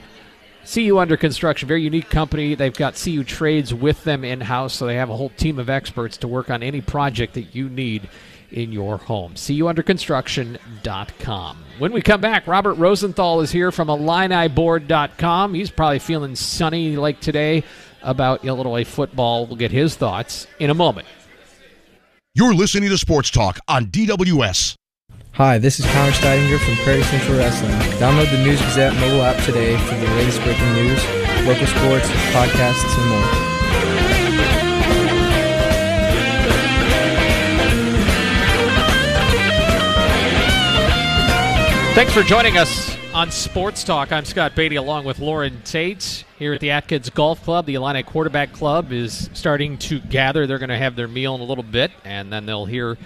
CU 0.66 0.98
Under 0.98 1.16
Construction, 1.16 1.68
very 1.68 1.82
unique 1.82 2.10
company. 2.10 2.54
They've 2.54 2.74
got 2.74 3.00
CU 3.02 3.24
trades 3.24 3.74
with 3.74 4.04
them 4.04 4.24
in 4.24 4.40
house, 4.40 4.74
so 4.74 4.86
they 4.86 4.94
have 4.96 5.10
a 5.10 5.16
whole 5.16 5.30
team 5.30 5.58
of 5.58 5.68
experts 5.68 6.16
to 6.18 6.28
work 6.28 6.50
on 6.50 6.62
any 6.62 6.80
project 6.80 7.34
that 7.34 7.52
you 7.54 7.68
need 7.68 8.08
in 8.50 8.72
your 8.72 8.96
home. 8.98 9.34
CUUnderConstruction.com. 9.34 11.64
When 11.78 11.92
we 11.92 12.02
come 12.02 12.20
back, 12.20 12.46
Robert 12.46 12.74
Rosenthal 12.74 13.40
is 13.40 13.50
here 13.50 13.72
from 13.72 13.88
IlliniBoard.com. 13.88 15.54
He's 15.54 15.70
probably 15.70 15.98
feeling 15.98 16.36
sunny 16.36 16.96
like 16.96 17.20
today 17.20 17.64
about 18.02 18.44
Illinois 18.44 18.84
football. 18.84 19.46
We'll 19.46 19.56
get 19.56 19.72
his 19.72 19.96
thoughts 19.96 20.46
in 20.58 20.68
a 20.70 20.74
moment. 20.74 21.06
You're 22.34 22.54
listening 22.54 22.90
to 22.90 22.98
Sports 22.98 23.30
Talk 23.30 23.58
on 23.68 23.86
DWS. 23.86 24.74
Hi, 25.36 25.58
this 25.58 25.80
is 25.80 25.86
Connor 25.86 26.12
Steidinger 26.12 26.64
from 26.64 26.76
Prairie 26.84 27.02
Central 27.02 27.36
Wrestling. 27.36 27.72
Download 27.98 28.30
the 28.30 28.40
News 28.44 28.60
Gazette 28.60 28.94
mobile 29.00 29.20
app 29.22 29.42
today 29.42 29.76
for 29.78 29.96
the 29.96 30.06
latest 30.14 30.40
breaking 30.44 30.72
news, 30.74 31.04
local 31.44 31.66
sports, 31.66 32.08
podcasts, 32.30 32.96
and 32.96 33.08
more. 33.10 33.24
Thanks 41.96 42.12
for 42.12 42.22
joining 42.22 42.56
us 42.56 42.96
on 43.12 43.32
Sports 43.32 43.82
Talk. 43.82 44.12
I'm 44.12 44.24
Scott 44.24 44.54
Beatty 44.54 44.76
along 44.76 45.04
with 45.04 45.18
Loren 45.18 45.62
Tate 45.62 46.24
here 46.38 46.52
at 46.52 46.60
the 46.60 46.70
Atkins 46.70 47.10
Golf 47.10 47.42
Club. 47.42 47.66
The 47.66 47.74
Illini 47.74 48.04
Quarterback 48.04 48.52
Club 48.52 48.92
is 48.92 49.28
starting 49.32 49.78
to 49.78 49.98
gather. 49.98 50.46
They're 50.46 50.60
going 50.60 50.68
to 50.68 50.78
have 50.78 50.94
their 50.94 51.08
meal 51.08 51.34
in 51.34 51.40
a 51.40 51.44
little 51.44 51.64
bit, 51.64 51.90
and 52.04 52.32
then 52.32 52.46
they'll 52.46 52.66
hear 52.66 52.96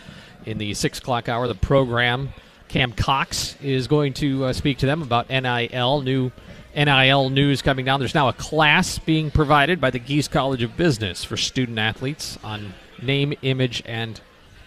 in 0.48 0.58
the 0.58 0.74
6 0.74 0.98
o'clock 0.98 1.28
hour 1.28 1.46
the 1.46 1.54
program. 1.54 2.30
Cam 2.68 2.92
Cox 2.92 3.56
is 3.62 3.86
going 3.86 4.14
to 4.14 4.46
uh, 4.46 4.52
speak 4.52 4.78
to 4.78 4.86
them 4.86 5.02
about 5.02 5.28
NIL, 5.28 6.02
new 6.02 6.32
NIL 6.74 7.30
news 7.30 7.62
coming 7.62 7.84
down. 7.84 8.00
There's 8.00 8.14
now 8.14 8.28
a 8.28 8.32
class 8.32 8.98
being 8.98 9.30
provided 9.30 9.80
by 9.80 9.90
the 9.90 9.98
Gies 9.98 10.28
College 10.28 10.62
of 10.62 10.76
Business 10.76 11.24
for 11.24 11.36
student 11.36 11.78
athletes 11.78 12.38
on 12.42 12.74
name, 13.02 13.34
image, 13.42 13.82
and 13.86 14.20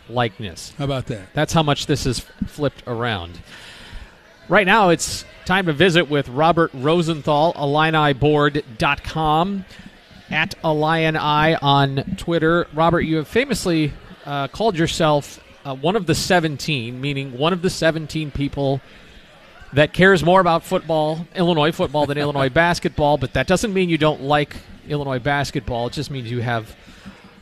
likeness. 0.09 0.73
How 0.77 0.85
about 0.85 1.07
that? 1.07 1.33
That's 1.33 1.53
how 1.53 1.63
much 1.63 1.85
this 1.85 2.05
is 2.05 2.19
flipped 2.47 2.83
around. 2.87 3.39
Right 4.49 4.65
now, 4.65 4.89
it's 4.89 5.23
time 5.45 5.67
to 5.67 5.73
visit 5.73 6.09
with 6.09 6.27
Robert 6.29 6.71
Rosenthal, 6.73 7.53
IlliniBoard.com, 7.53 9.65
at 10.29 10.55
Illini 10.63 11.57
on 11.61 12.15
Twitter. 12.17 12.67
Robert, 12.73 13.01
you 13.01 13.17
have 13.17 13.27
famously 13.27 13.93
uh, 14.25 14.47
called 14.47 14.77
yourself 14.77 15.39
uh, 15.65 15.75
one 15.75 15.95
of 15.95 16.05
the 16.05 16.15
17, 16.15 16.99
meaning 16.99 17.37
one 17.37 17.53
of 17.53 17.61
the 17.61 17.69
17 17.69 18.31
people 18.31 18.81
that 19.73 19.93
cares 19.93 20.23
more 20.23 20.41
about 20.41 20.63
football, 20.63 21.25
Illinois 21.35 21.71
football, 21.71 22.05
than 22.05 22.17
Illinois 22.17 22.49
basketball. 22.49 23.17
But 23.17 23.33
that 23.33 23.47
doesn't 23.47 23.73
mean 23.73 23.89
you 23.89 23.97
don't 23.97 24.21
like 24.21 24.55
Illinois 24.87 25.19
basketball. 25.19 25.87
It 25.87 25.93
just 25.93 26.11
means 26.11 26.29
you 26.29 26.41
have 26.41 26.75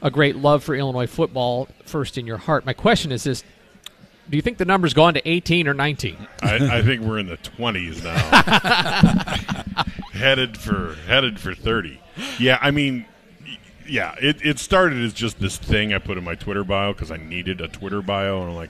a 0.02 0.12
great 0.12 0.36
love 0.36 0.64
for 0.64 0.76
Illinois 0.76 1.08
football 1.08 1.68
first 1.86 2.18
in 2.18 2.26
your 2.26 2.38
heart. 2.38 2.66
My 2.66 2.74
question 2.74 3.12
is 3.12 3.24
this. 3.24 3.44
Do 4.30 4.36
you 4.36 4.44
think 4.44 4.60
the 4.60 4.66
number's 4.66 4.94
gone 4.94 5.16
to 5.16 5.28
18 5.28 5.68
or 5.68 5.74
19? 5.74 6.28
I, 6.44 6.78
I 6.78 6.82
think 6.84 7.02
we're 7.02 7.18
in 7.18 7.26
the 7.26 7.38
20s 7.38 8.04
now. 8.04 9.84
headed 10.14 10.56
for 10.56 10.94
headed 11.08 11.40
for 11.40 11.56
30. 11.56 12.00
Yeah, 12.38 12.60
I 12.62 12.70
mean, 12.70 13.08
y- 13.08 13.09
yeah, 13.90 14.16
it, 14.22 14.46
it 14.46 14.60
started 14.60 15.04
as 15.04 15.14
just 15.14 15.40
this 15.40 15.58
thing 15.58 15.94
I 15.94 15.98
put 15.98 16.18
in 16.18 16.24
my 16.24 16.36
Twitter 16.36 16.64
bio 16.64 16.94
because 16.94 17.12
I 17.12 17.18
needed 17.18 17.62
a 17.62 17.68
Twitter 17.68 18.02
bio, 18.02 18.42
and 18.42 18.52
I'm 18.52 18.56
like, 18.56 18.70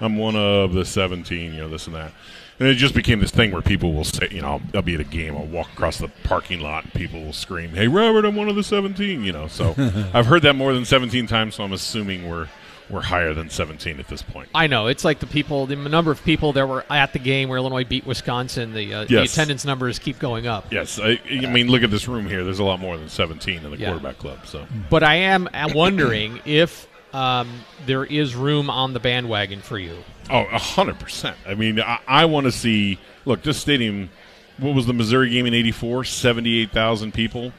I'm 0.00 0.16
one 0.16 0.36
of 0.36 0.72
the 0.72 0.84
17, 0.84 1.52
you 1.52 1.58
know, 1.58 1.68
this 1.68 1.86
and 1.86 1.96
that. 1.96 2.12
And 2.58 2.68
it 2.68 2.74
just 2.74 2.94
became 2.94 3.20
this 3.20 3.30
thing 3.30 3.52
where 3.52 3.62
people 3.62 3.94
will 3.94 4.04
say, 4.04 4.28
you 4.30 4.42
know, 4.42 4.60
I'll 4.74 4.82
be 4.82 4.94
at 4.94 5.00
a 5.00 5.04
game, 5.04 5.34
I'll 5.34 5.46
walk 5.46 5.72
across 5.72 5.96
the 5.98 6.08
parking 6.24 6.60
lot, 6.60 6.84
and 6.84 6.92
people 6.92 7.22
will 7.22 7.32
scream, 7.32 7.70
"Hey, 7.70 7.88
Robert, 7.88 8.26
I'm 8.26 8.36
one 8.36 8.50
of 8.50 8.56
the 8.56 8.62
17," 8.62 9.24
you 9.24 9.32
know. 9.32 9.46
So 9.46 9.74
I've 10.14 10.26
heard 10.26 10.42
that 10.42 10.56
more 10.56 10.74
than 10.74 10.84
17 10.84 11.26
times, 11.26 11.54
so 11.54 11.64
I'm 11.64 11.72
assuming 11.72 12.28
we're 12.28 12.48
we're 12.90 13.00
higher 13.02 13.32
than 13.34 13.48
17 13.50 14.00
at 14.00 14.08
this 14.08 14.22
point. 14.22 14.48
I 14.54 14.66
know 14.66 14.88
it's 14.88 15.04
like 15.04 15.20
the 15.20 15.26
people, 15.26 15.66
the 15.66 15.76
number 15.76 16.10
of 16.10 16.22
people 16.24 16.52
that 16.54 16.66
were 16.68 16.84
at 16.90 17.12
the 17.12 17.18
game 17.18 17.48
where 17.48 17.58
Illinois 17.58 17.84
beat 17.84 18.04
Wisconsin. 18.06 18.72
The, 18.72 18.92
uh, 18.94 19.04
the 19.04 19.22
attendance 19.22 19.64
numbers 19.64 19.98
keep 19.98 20.18
going 20.18 20.46
up. 20.46 20.72
Yes, 20.72 20.98
I, 21.00 21.20
I 21.30 21.46
mean, 21.46 21.68
look 21.68 21.82
at 21.82 21.90
this 21.90 22.08
room 22.08 22.26
here. 22.26 22.42
There's 22.44 22.58
a 22.58 22.64
lot 22.64 22.80
more 22.80 22.98
than 22.98 23.08
17 23.08 23.64
in 23.64 23.70
the 23.70 23.76
Yeah. 23.76 23.90
quarterback 23.90 24.18
club. 24.18 24.46
So 24.46 24.66
But 24.90 25.02
I 25.02 25.14
am 25.16 25.48
wondering 25.74 26.40
if 26.44 26.88
um, 27.12 27.48
there 27.86 28.04
is 28.04 28.34
room 28.34 28.70
on 28.70 28.92
the 28.92 29.00
bandwagon 29.00 29.60
for 29.60 29.78
you. 29.78 29.96
Oh, 30.28 30.44
a 30.44 30.58
hundred 30.58 30.98
percent. 31.00 31.36
I 31.46 31.54
mean, 31.54 31.80
I, 31.80 31.98
I 32.06 32.24
want 32.26 32.44
to 32.44 32.52
see. 32.52 32.98
Look, 33.24 33.42
this 33.42 33.58
stadium. 33.58 34.10
What 34.58 34.74
was 34.74 34.86
the 34.86 34.92
Missouri 34.92 35.30
game 35.30 35.46
in 35.46 35.54
'84? 35.54 36.04
Seventy-eight 36.04 36.70
thousand 36.70 37.12
people, 37.14 37.52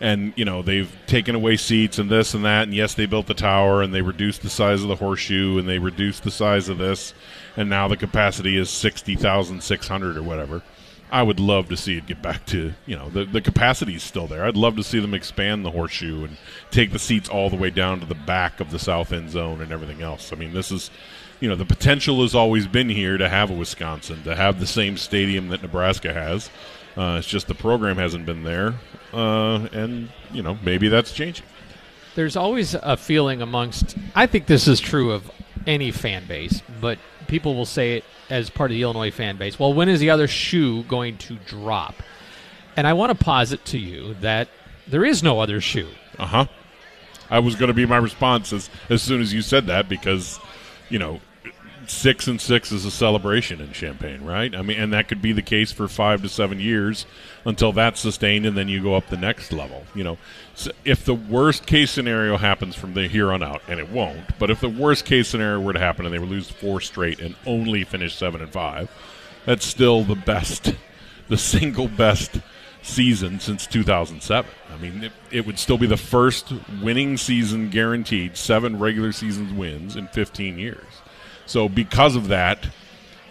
and 0.00 0.32
you 0.36 0.44
know 0.44 0.62
they've 0.62 0.90
taken 1.06 1.34
away 1.34 1.56
seats 1.56 1.98
and 1.98 2.10
this 2.10 2.34
and 2.34 2.44
that. 2.44 2.64
And 2.64 2.74
yes, 2.74 2.94
they 2.94 3.06
built 3.06 3.26
the 3.26 3.34
tower 3.34 3.82
and 3.82 3.92
they 3.92 4.02
reduced 4.02 4.42
the 4.42 4.50
size 4.50 4.82
of 4.82 4.88
the 4.88 4.96
horseshoe 4.96 5.58
and 5.58 5.68
they 5.68 5.78
reduced 5.78 6.22
the 6.22 6.30
size 6.30 6.68
of 6.68 6.78
this, 6.78 7.14
and 7.56 7.68
now 7.68 7.88
the 7.88 7.96
capacity 7.96 8.56
is 8.56 8.70
sixty 8.70 9.14
thousand 9.14 9.62
six 9.62 9.88
hundred 9.88 10.16
or 10.16 10.22
whatever. 10.22 10.62
I 11.12 11.24
would 11.24 11.40
love 11.40 11.68
to 11.70 11.76
see 11.76 11.98
it 11.98 12.06
get 12.06 12.22
back 12.22 12.46
to 12.46 12.72
you 12.86 12.96
know 12.96 13.10
the 13.10 13.24
the 13.24 13.40
capacity 13.40 13.96
is 13.96 14.02
still 14.02 14.26
there. 14.26 14.44
I'd 14.44 14.56
love 14.56 14.76
to 14.76 14.84
see 14.84 15.00
them 15.00 15.14
expand 15.14 15.64
the 15.64 15.70
horseshoe 15.70 16.24
and 16.24 16.36
take 16.70 16.92
the 16.92 16.98
seats 16.98 17.28
all 17.28 17.50
the 17.50 17.56
way 17.56 17.70
down 17.70 18.00
to 18.00 18.06
the 18.06 18.14
back 18.14 18.60
of 18.60 18.70
the 18.70 18.78
south 18.78 19.12
end 19.12 19.30
zone 19.30 19.60
and 19.60 19.72
everything 19.72 20.02
else. 20.02 20.32
I 20.32 20.36
mean, 20.36 20.54
this 20.54 20.70
is 20.70 20.90
you 21.40 21.48
know 21.48 21.56
the 21.56 21.64
potential 21.64 22.22
has 22.22 22.34
always 22.34 22.66
been 22.66 22.88
here 22.88 23.18
to 23.18 23.28
have 23.28 23.50
a 23.50 23.54
Wisconsin 23.54 24.22
to 24.22 24.36
have 24.36 24.60
the 24.60 24.66
same 24.66 24.96
stadium 24.96 25.48
that 25.48 25.62
Nebraska 25.62 26.12
has. 26.12 26.48
Uh, 26.96 27.16
it's 27.18 27.28
just 27.28 27.46
the 27.46 27.54
program 27.54 27.96
hasn't 27.96 28.26
been 28.26 28.42
there, 28.42 28.74
uh, 29.12 29.68
and 29.72 30.10
you 30.32 30.42
know 30.42 30.58
maybe 30.62 30.88
that's 30.88 31.12
changing. 31.12 31.46
There's 32.16 32.36
always 32.36 32.74
a 32.74 32.96
feeling 32.96 33.40
amongst, 33.40 33.96
I 34.16 34.26
think 34.26 34.46
this 34.46 34.66
is 34.66 34.80
true 34.80 35.12
of 35.12 35.30
any 35.66 35.92
fan 35.92 36.26
base, 36.26 36.60
but 36.80 36.98
people 37.28 37.54
will 37.54 37.66
say 37.66 37.98
it 37.98 38.04
as 38.28 38.50
part 38.50 38.70
of 38.70 38.74
the 38.74 38.82
Illinois 38.82 39.12
fan 39.12 39.36
base. 39.36 39.58
Well, 39.58 39.72
when 39.72 39.88
is 39.88 40.00
the 40.00 40.10
other 40.10 40.26
shoe 40.26 40.82
going 40.84 41.18
to 41.18 41.36
drop? 41.46 41.94
And 42.76 42.86
I 42.86 42.94
want 42.94 43.16
to 43.16 43.24
posit 43.24 43.64
to 43.66 43.78
you 43.78 44.14
that 44.14 44.48
there 44.88 45.04
is 45.04 45.22
no 45.22 45.40
other 45.40 45.60
shoe. 45.60 45.88
Uh 46.18 46.26
huh. 46.26 46.46
I 47.30 47.38
was 47.38 47.54
going 47.54 47.68
to 47.68 47.74
be 47.74 47.86
my 47.86 47.96
response 47.96 48.52
as 48.52 48.68
as 48.88 49.02
soon 49.02 49.20
as 49.20 49.32
you 49.32 49.40
said 49.40 49.66
that 49.68 49.88
because 49.88 50.40
you 50.88 50.98
know 50.98 51.20
six 51.90 52.26
and 52.26 52.40
six 52.40 52.72
is 52.72 52.84
a 52.84 52.90
celebration 52.90 53.60
in 53.60 53.72
Champaign, 53.72 54.24
right? 54.24 54.54
I 54.54 54.62
mean, 54.62 54.78
and 54.78 54.92
that 54.92 55.08
could 55.08 55.20
be 55.20 55.32
the 55.32 55.42
case 55.42 55.72
for 55.72 55.88
five 55.88 56.22
to 56.22 56.28
seven 56.28 56.60
years 56.60 57.06
until 57.44 57.72
that's 57.72 58.00
sustained, 58.00 58.46
and 58.46 58.56
then 58.56 58.68
you 58.68 58.82
go 58.82 58.94
up 58.94 59.08
the 59.08 59.16
next 59.16 59.52
level. 59.52 59.84
You 59.94 60.04
know, 60.04 60.18
so 60.54 60.70
if 60.84 61.04
the 61.04 61.14
worst 61.14 61.66
case 61.66 61.90
scenario 61.90 62.36
happens 62.36 62.76
from 62.76 62.94
here 62.94 63.32
on 63.32 63.42
out, 63.42 63.62
and 63.68 63.80
it 63.80 63.90
won't, 63.90 64.38
but 64.38 64.50
if 64.50 64.60
the 64.60 64.68
worst 64.68 65.04
case 65.04 65.28
scenario 65.28 65.60
were 65.60 65.72
to 65.72 65.78
happen 65.78 66.04
and 66.04 66.14
they 66.14 66.18
would 66.18 66.30
lose 66.30 66.50
four 66.50 66.80
straight 66.80 67.20
and 67.20 67.34
only 67.46 67.84
finish 67.84 68.14
seven 68.14 68.40
and 68.40 68.52
five, 68.52 68.90
that's 69.44 69.66
still 69.66 70.04
the 70.04 70.14
best, 70.14 70.74
the 71.28 71.38
single 71.38 71.88
best 71.88 72.40
season 72.82 73.40
since 73.40 73.66
2007. 73.66 74.50
I 74.72 74.76
mean, 74.78 75.04
it, 75.04 75.12
it 75.30 75.46
would 75.46 75.58
still 75.58 75.78
be 75.78 75.86
the 75.86 75.96
first 75.96 76.52
winning 76.82 77.16
season 77.16 77.70
guaranteed, 77.70 78.36
seven 78.36 78.78
regular 78.78 79.12
seasons 79.12 79.52
wins 79.52 79.96
in 79.96 80.08
15 80.08 80.58
years. 80.58 80.84
So 81.50 81.68
because 81.68 82.14
of 82.14 82.28
that, 82.28 82.64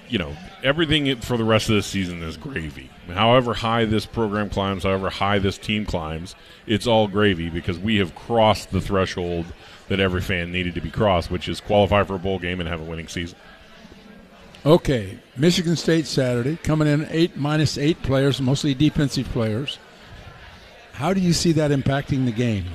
you 0.10 0.20
know, 0.20 0.36
everything 0.62 1.22
for 1.22 1.38
the 1.38 1.46
rest 1.46 1.70
of 1.70 1.76
this 1.76 1.86
season 1.86 2.22
is 2.22 2.36
gravy. 2.36 2.90
However 3.08 3.54
high 3.54 3.86
this 3.86 4.06
program 4.06 4.50
climbs, 4.50 4.84
however 4.84 5.10
high 5.10 5.40
this 5.40 5.58
team 5.58 5.86
climbs, 5.86 6.36
it's 6.68 6.86
all 6.86 7.08
gravy 7.08 7.50
because 7.50 7.80
we 7.80 7.96
have 7.96 8.16
crossed 8.16 8.72
the 8.72 8.82
threshold 8.82 9.46
that 9.88 10.02
every 10.02 10.20
fan 10.20 10.52
needed 10.52 10.76
to 10.76 10.82
be 10.82 10.92
crossed, 10.92 11.32
which 11.32 11.48
is 11.48 11.62
qualify 11.62 12.04
for 12.04 12.16
a 12.16 12.20
bowl 12.20 12.40
game 12.40 12.60
and 12.60 12.68
have 12.68 12.82
a 12.82 12.84
winning 12.84 13.08
season. 13.08 13.38
Okay, 14.66 15.18
Michigan 15.38 15.78
State 15.78 16.06
Saturday 16.06 16.58
coming 16.58 16.90
in 16.90 17.08
eight 17.12 17.38
minus 17.38 17.78
eight 17.78 18.04
players, 18.04 18.42
mostly 18.42 18.74
defensive 18.74 19.30
players. 19.30 19.80
How 20.92 21.14
do 21.14 21.22
you 21.22 21.32
see 21.32 21.54
that 21.54 21.72
impacting 21.72 22.26
the 22.26 22.34
game? 22.34 22.66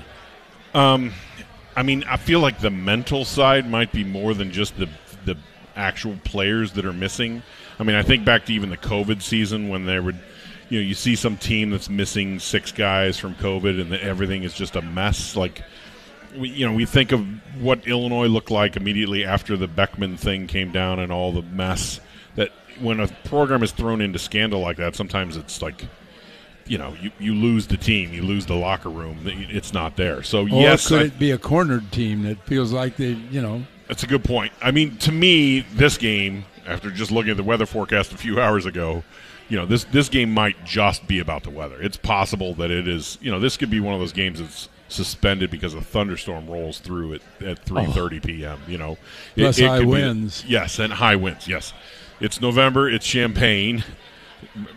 Um, 0.73 1.13
I 1.77 1.83
mean, 1.83 2.03
I 2.05 2.17
feel 2.17 2.41
like 2.41 2.61
the 2.61 2.71
mental 2.71 3.27
side 3.27 3.69
might 3.69 3.93
be 3.93 4.05
more 4.05 4.33
than 4.33 4.51
just 4.51 4.79
the 4.79 4.89
the 5.25 5.37
actual 5.77 6.17
players 6.25 6.73
that 6.73 6.85
are 6.85 6.93
missing. 6.93 7.43
I 7.79 7.83
mean, 7.83 7.97
I 7.97 8.03
think 8.03 8.25
back 8.25 8.47
to 8.47 8.53
even 8.53 8.71
the 8.71 8.77
COVID 8.77 9.23
season 9.23 9.69
when 9.69 9.87
they 9.87 9.99
would, 9.99 10.17
you 10.69 10.79
know, 10.81 10.87
you 10.87 10.95
see 10.95 11.17
some 11.17 11.37
team 11.37 11.71
that's 11.71 11.89
missing 11.91 12.39
six 12.39 12.71
guys 12.73 13.19
from 13.19 13.35
COVID 13.35 13.81
and 13.81 13.91
that 13.93 14.01
everything 14.03 14.45
is 14.45 14.55
just 14.55 14.77
a 14.77 14.83
mess. 14.83 15.35
Like, 15.37 15.63
we, 16.37 16.49
you 16.51 16.67
know, 16.67 16.73
we 16.73 16.85
think 16.87 17.13
of 17.13 17.27
what 17.61 17.87
Illinois 17.89 18.27
looked 18.27 18.51
like 18.51 18.77
immediately 18.77 19.25
after 19.25 19.57
the 19.57 19.67
Beckman 19.69 20.17
thing 20.17 20.47
came 20.47 20.71
down 20.71 20.99
and 21.01 21.11
all 21.13 21.33
the 21.33 21.43
mess 21.43 22.01
that 22.37 22.51
when 22.81 23.01
a 23.01 23.09
program 23.25 23.63
is 23.63 23.73
thrown 23.73 24.01
into 24.01 24.19
scandal 24.19 24.61
like 24.61 24.77
that, 24.77 24.95
sometimes 24.97 25.37
it's 25.37 25.61
like. 25.63 25.85
You 26.67 26.79
know, 26.79 26.97
you, 26.99 27.11
you 27.19 27.35
lose 27.35 27.67
the 27.67 27.77
team, 27.77 28.15
you 28.15 28.23
lose 28.23 28.47
the 28.47 28.55
locker 28.55 28.89
room. 28.89 29.19
It's 29.27 29.75
not 29.75 29.97
there. 29.97 30.23
So 30.23 30.45
Or 30.45 30.49
yes, 30.49 30.89
could 30.89 31.03
I- 31.03 31.05
it 31.05 31.19
be 31.19 31.31
a 31.33 31.37
cornered 31.37 31.93
team 31.93 32.23
that 32.23 32.43
feels 32.47 32.73
like 32.73 32.97
they, 32.97 33.11
you 33.31 33.43
know, 33.43 33.65
that's 33.95 34.03
a 34.03 34.07
good 34.09 34.25
point. 34.25 34.53
I 34.61 34.73
mean, 34.73 34.97
to 34.99 35.13
me, 35.13 35.61
this 35.61 35.97
game, 35.97 36.47
after 36.67 36.91
just 36.91 37.13
looking 37.13 37.31
at 37.31 37.37
the 37.37 37.45
weather 37.45 37.65
forecast 37.65 38.13
a 38.13 38.17
few 38.19 38.41
hours 38.41 38.67
ago, 38.67 39.05
you 39.49 39.57
know, 39.57 39.67
this 39.67 39.85
this 39.85 40.09
game 40.09 40.33
might 40.35 40.65
just 40.65 41.07
be 41.07 41.21
about 41.21 41.45
the 41.45 41.51
weather. 41.51 41.81
It's 41.81 41.97
possible 41.97 42.55
that 42.55 42.73
it 42.73 42.89
is. 42.89 43.19
You 43.21 43.31
know, 43.31 43.39
this 43.39 43.57
could 43.57 43.71
be 43.71 43.79
one 43.79 43.95
of 43.95 44.01
those 44.01 44.13
games 44.13 44.41
that's 44.41 44.69
suspended 44.89 45.49
because 45.51 45.75
a 45.75 45.81
thunderstorm 45.81 46.49
rolls 46.49 46.81
through 46.81 47.15
at 47.15 47.21
at 47.45 47.59
three 47.61 47.87
thirty 47.87 48.19
p.m. 48.19 48.59
You 48.67 48.79
know, 48.79 48.93
It- 49.37 49.43
Plus 49.43 49.59
it 49.61 49.69
high 49.69 49.79
could 49.79 49.85
be- 49.85 49.91
winds. 49.93 50.45
yes, 50.49 50.81
and 50.81 50.93
high 50.95 51.15
winds. 51.15 51.47
Yes, 51.47 51.73
it's 52.19 52.41
November. 52.41 52.89
It's 52.91 53.07
Champaign. 53.07 53.85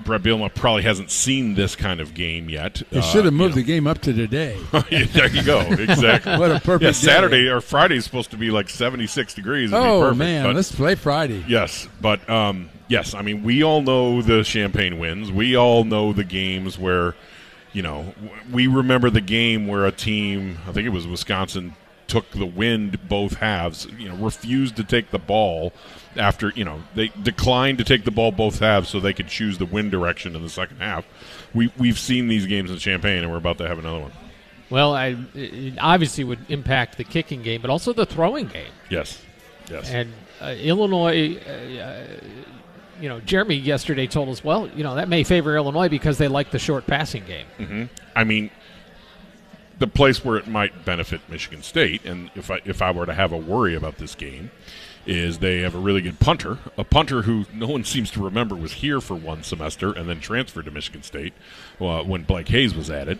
Brett 0.03 0.21
Bielema 0.23 0.53
probably 0.53 0.83
hasn't 0.83 1.11
seen 1.11 1.55
this 1.55 1.75
kind 1.75 1.99
of 1.99 2.13
game 2.13 2.49
yet. 2.49 2.81
they 2.91 2.99
Uh, 2.99 3.01
should 3.01 3.25
have 3.25 3.33
you 3.33 3.37
moved 3.39 3.55
know. 3.55 3.61
the 3.61 3.67
game 3.67 3.87
up 3.87 3.99
to 4.01 4.13
today. 4.13 4.57
there 4.89 5.27
you 5.27 5.43
go. 5.43 5.59
Exactly. 5.79 6.37
What 6.37 6.51
a 6.51 6.59
perfect 6.59 6.81
Yeah, 6.83 6.89
day. 6.89 6.93
Saturday 6.93 7.47
or 7.47 7.61
Friday 7.61 7.95
is 7.97 8.03
supposed 8.05 8.31
to 8.31 8.37
be 8.37 8.51
like 8.51 8.69
76 8.69 9.33
degrees. 9.33 9.71
It'd 9.71 9.83
be 9.83 9.87
oh 9.89 10.01
perfect, 10.01 10.17
man, 10.19 10.53
let's 10.55 10.71
play 10.71 10.95
Friday. 10.95 11.43
Yes, 11.47 11.87
but 12.01 12.27
um, 12.29 12.69
yes, 12.87 13.13
I 13.13 13.21
mean 13.21 13.43
we 13.43 13.63
all 13.63 13.81
know 13.81 14.21
the 14.21 14.43
Champaign 14.43 14.99
wins. 14.99 15.31
We 15.31 15.55
all 15.55 15.83
know 15.83 16.13
the 16.13 16.23
games 16.23 16.77
where, 16.79 17.15
you 17.73 17.81
know, 17.81 18.13
we 18.51 18.67
remember 18.67 19.09
the 19.09 19.21
game 19.21 19.67
where 19.67 19.85
a 19.85 19.91
team, 19.91 20.57
I 20.67 20.71
think 20.71 20.85
it 20.85 20.89
was 20.91 21.05
Wisconsin, 21.07 21.75
took 22.07 22.31
the 22.31 22.45
wind 22.45 23.07
both 23.07 23.35
halves. 23.35 23.87
You 23.97 24.09
know, 24.09 24.15
refused 24.15 24.75
to 24.77 24.83
take 24.83 25.11
the 25.11 25.19
ball 25.19 25.73
after 26.15 26.49
you 26.55 26.65
know 26.65 26.81
they 26.95 27.09
declined 27.21 27.77
to 27.77 27.83
take 27.83 28.03
the 28.03 28.11
ball 28.11 28.31
both 28.31 28.59
halves 28.59 28.89
so 28.89 28.99
they 28.99 29.13
could 29.13 29.27
choose 29.27 29.57
the 29.57 29.65
wind 29.65 29.91
direction 29.91 30.35
in 30.35 30.41
the 30.41 30.49
second 30.49 30.77
half. 30.77 31.05
We 31.53 31.71
we've 31.77 31.99
seen 31.99 32.27
these 32.27 32.45
games 32.45 32.71
in 32.71 32.77
Champaign, 32.77 33.23
and 33.23 33.31
we're 33.31 33.37
about 33.37 33.57
to 33.59 33.67
have 33.67 33.79
another 33.79 33.99
one. 33.99 34.11
Well, 34.69 34.93
I, 34.93 35.15
it 35.33 35.75
obviously 35.79 36.25
would 36.25 36.39
impact 36.49 36.97
the 36.97 37.05
kicking 37.05 37.41
game, 37.41 37.61
but 37.61 37.69
also 37.69 37.93
the 37.93 38.05
throwing 38.05 38.47
game. 38.47 38.71
Yes, 38.89 39.21
yes. 39.69 39.89
And 39.89 40.13
uh, 40.41 40.55
Illinois, 40.59 41.37
uh, 41.37 41.49
uh, 41.49 42.07
you 42.99 43.07
know, 43.07 43.21
Jeremy 43.21 43.55
yesterday 43.55 44.07
told 44.07 44.27
us, 44.29 44.43
well, 44.43 44.67
you 44.69 44.83
know, 44.83 44.95
that 44.95 45.07
may 45.07 45.23
favor 45.23 45.55
Illinois 45.55 45.87
because 45.87 46.17
they 46.17 46.27
like 46.27 46.51
the 46.51 46.59
short 46.59 46.85
passing 46.85 47.23
game. 47.25 47.89
I 48.15 48.23
mean, 48.23 48.51
the 49.79 49.87
place 49.87 50.23
where 50.23 50.37
it 50.37 50.47
might 50.47 50.85
benefit 50.85 51.21
Michigan 51.29 51.63
State, 51.63 52.05
and 52.05 52.31
if 52.35 52.49
I 52.49 52.61
if 52.65 52.81
I 52.81 52.91
were 52.91 53.05
to 53.05 53.13
have 53.13 53.31
a 53.31 53.37
worry 53.37 53.75
about 53.75 53.97
this 53.97 54.15
game, 54.15 54.51
is 55.05 55.37
they 55.37 55.61
have 55.61 55.73
a 55.73 55.79
really 55.79 56.01
good 56.01 56.19
punter, 56.19 56.57
a 56.77 56.83
punter 56.83 57.23
who 57.23 57.45
no 57.53 57.67
one 57.67 57.83
seems 57.83 58.11
to 58.11 58.23
remember 58.23 58.55
was 58.55 58.73
here 58.73 58.99
for 58.99 59.15
one 59.15 59.41
semester 59.41 59.93
and 59.93 60.09
then 60.09 60.19
transferred 60.19 60.65
to 60.65 60.71
Michigan 60.71 61.01
State 61.01 61.33
uh, 61.79 62.03
when 62.03 62.23
Blake 62.23 62.49
Hayes 62.49 62.75
was 62.75 62.89
at 62.89 63.07
it. 63.07 63.19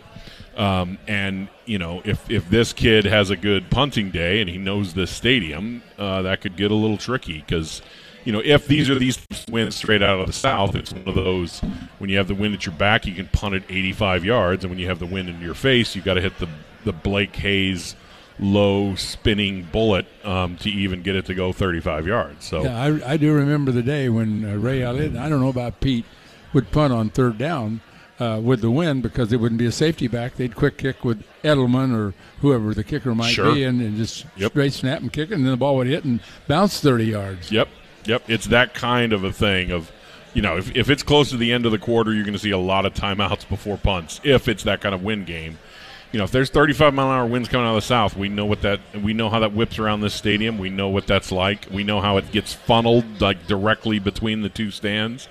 Um, 0.56 0.98
and 1.06 1.48
you 1.64 1.78
know, 1.78 2.02
if 2.04 2.28
if 2.30 2.48
this 2.50 2.72
kid 2.72 3.04
has 3.04 3.30
a 3.30 3.36
good 3.36 3.70
punting 3.70 4.10
day 4.10 4.40
and 4.40 4.50
he 4.50 4.58
knows 4.58 4.94
this 4.94 5.10
stadium, 5.10 5.82
uh, 5.98 6.22
that 6.22 6.40
could 6.40 6.56
get 6.56 6.70
a 6.70 6.76
little 6.76 6.98
tricky 6.98 7.38
because. 7.40 7.82
You 8.28 8.32
know, 8.32 8.42
if 8.44 8.66
these 8.66 8.90
are 8.90 8.94
these 8.94 9.18
winds 9.50 9.74
straight 9.76 10.02
out 10.02 10.20
of 10.20 10.26
the 10.26 10.34
south, 10.34 10.74
it's 10.74 10.92
one 10.92 11.08
of 11.08 11.14
those 11.14 11.60
when 11.96 12.10
you 12.10 12.18
have 12.18 12.28
the 12.28 12.34
wind 12.34 12.52
at 12.52 12.66
your 12.66 12.74
back, 12.74 13.06
you 13.06 13.14
can 13.14 13.26
punt 13.28 13.54
it 13.54 13.62
85 13.70 14.22
yards, 14.22 14.64
and 14.64 14.70
when 14.70 14.78
you 14.78 14.86
have 14.86 14.98
the 14.98 15.06
wind 15.06 15.30
in 15.30 15.40
your 15.40 15.54
face, 15.54 15.96
you've 15.96 16.04
got 16.04 16.14
to 16.14 16.20
hit 16.20 16.36
the 16.38 16.46
the 16.84 16.92
Blake 16.92 17.34
Hayes 17.36 17.96
low 18.38 18.94
spinning 18.96 19.66
bullet 19.72 20.04
um, 20.24 20.58
to 20.58 20.68
even 20.68 21.00
get 21.00 21.16
it 21.16 21.24
to 21.24 21.34
go 21.34 21.52
35 21.54 22.06
yards. 22.06 22.44
So 22.44 22.64
Yeah, 22.64 22.78
I, 22.78 23.12
I 23.12 23.16
do 23.16 23.32
remember 23.32 23.72
the 23.72 23.82
day 23.82 24.10
when 24.10 24.44
uh, 24.44 24.56
Ray 24.56 24.82
Eliot, 24.82 25.16
I 25.16 25.30
don't 25.30 25.40
know 25.40 25.48
about 25.48 25.80
Pete, 25.80 26.04
would 26.52 26.70
punt 26.70 26.92
on 26.92 27.08
third 27.08 27.38
down 27.38 27.80
uh, 28.20 28.40
with 28.44 28.60
the 28.60 28.70
wind 28.70 29.02
because 29.02 29.32
it 29.32 29.40
wouldn't 29.40 29.58
be 29.58 29.66
a 29.66 29.72
safety 29.72 30.06
back. 30.06 30.36
They'd 30.36 30.54
quick 30.54 30.76
kick 30.76 31.02
with 31.02 31.24
Edelman 31.42 31.96
or 31.96 32.12
whoever 32.42 32.74
the 32.74 32.84
kicker 32.84 33.14
might 33.14 33.30
Sure. 33.32 33.54
be 33.54 33.64
and, 33.64 33.80
and 33.80 33.96
just 33.96 34.26
Yep. 34.36 34.52
straight 34.52 34.72
snap 34.74 35.00
and 35.00 35.10
kick 35.10 35.30
it, 35.30 35.34
and 35.34 35.44
then 35.44 35.52
the 35.52 35.56
ball 35.56 35.76
would 35.76 35.86
hit 35.86 36.04
and 36.04 36.20
bounce 36.46 36.78
30 36.80 37.06
yards. 37.06 37.50
Yep, 37.50 37.68
yep. 38.08 38.22
It's 38.28 38.46
that 38.46 38.74
kind 38.74 39.12
of 39.12 39.24
a 39.24 39.32
thing 39.32 39.70
of, 39.70 39.92
you 40.34 40.42
know, 40.42 40.56
if, 40.56 40.74
if 40.74 40.90
it's 40.90 41.02
close 41.02 41.30
to 41.30 41.36
the 41.36 41.52
end 41.52 41.66
of 41.66 41.72
the 41.72 41.78
quarter, 41.78 42.12
you're 42.12 42.24
going 42.24 42.32
to 42.32 42.38
see 42.38 42.50
a 42.50 42.58
lot 42.58 42.86
of 42.86 42.94
timeouts 42.94 43.48
before 43.48 43.76
punts. 43.76 44.20
If 44.24 44.48
it's 44.48 44.64
that 44.64 44.80
kind 44.80 44.94
of 44.94 45.02
wind 45.02 45.26
game, 45.26 45.58
you 46.12 46.18
know, 46.18 46.24
if 46.24 46.30
there's 46.30 46.48
35 46.48 46.94
mile 46.94 47.10
an 47.10 47.18
hour 47.18 47.26
winds 47.26 47.48
coming 47.48 47.66
out 47.66 47.70
of 47.70 47.76
the 47.76 47.82
south, 47.82 48.16
we 48.16 48.28
know 48.28 48.46
what 48.46 48.62
that 48.62 48.80
we 49.02 49.12
know 49.12 49.28
how 49.28 49.40
that 49.40 49.52
whips 49.52 49.78
around 49.78 50.00
this 50.00 50.14
stadium. 50.14 50.58
We 50.58 50.70
know 50.70 50.88
what 50.88 51.06
that's 51.06 51.30
like. 51.30 51.66
We 51.70 51.84
know 51.84 52.00
how 52.00 52.16
it 52.16 52.32
gets 52.32 52.54
funneled 52.54 53.20
like 53.20 53.46
directly 53.46 53.98
between 53.98 54.40
the 54.40 54.48
two 54.48 54.70
stands. 54.70 55.28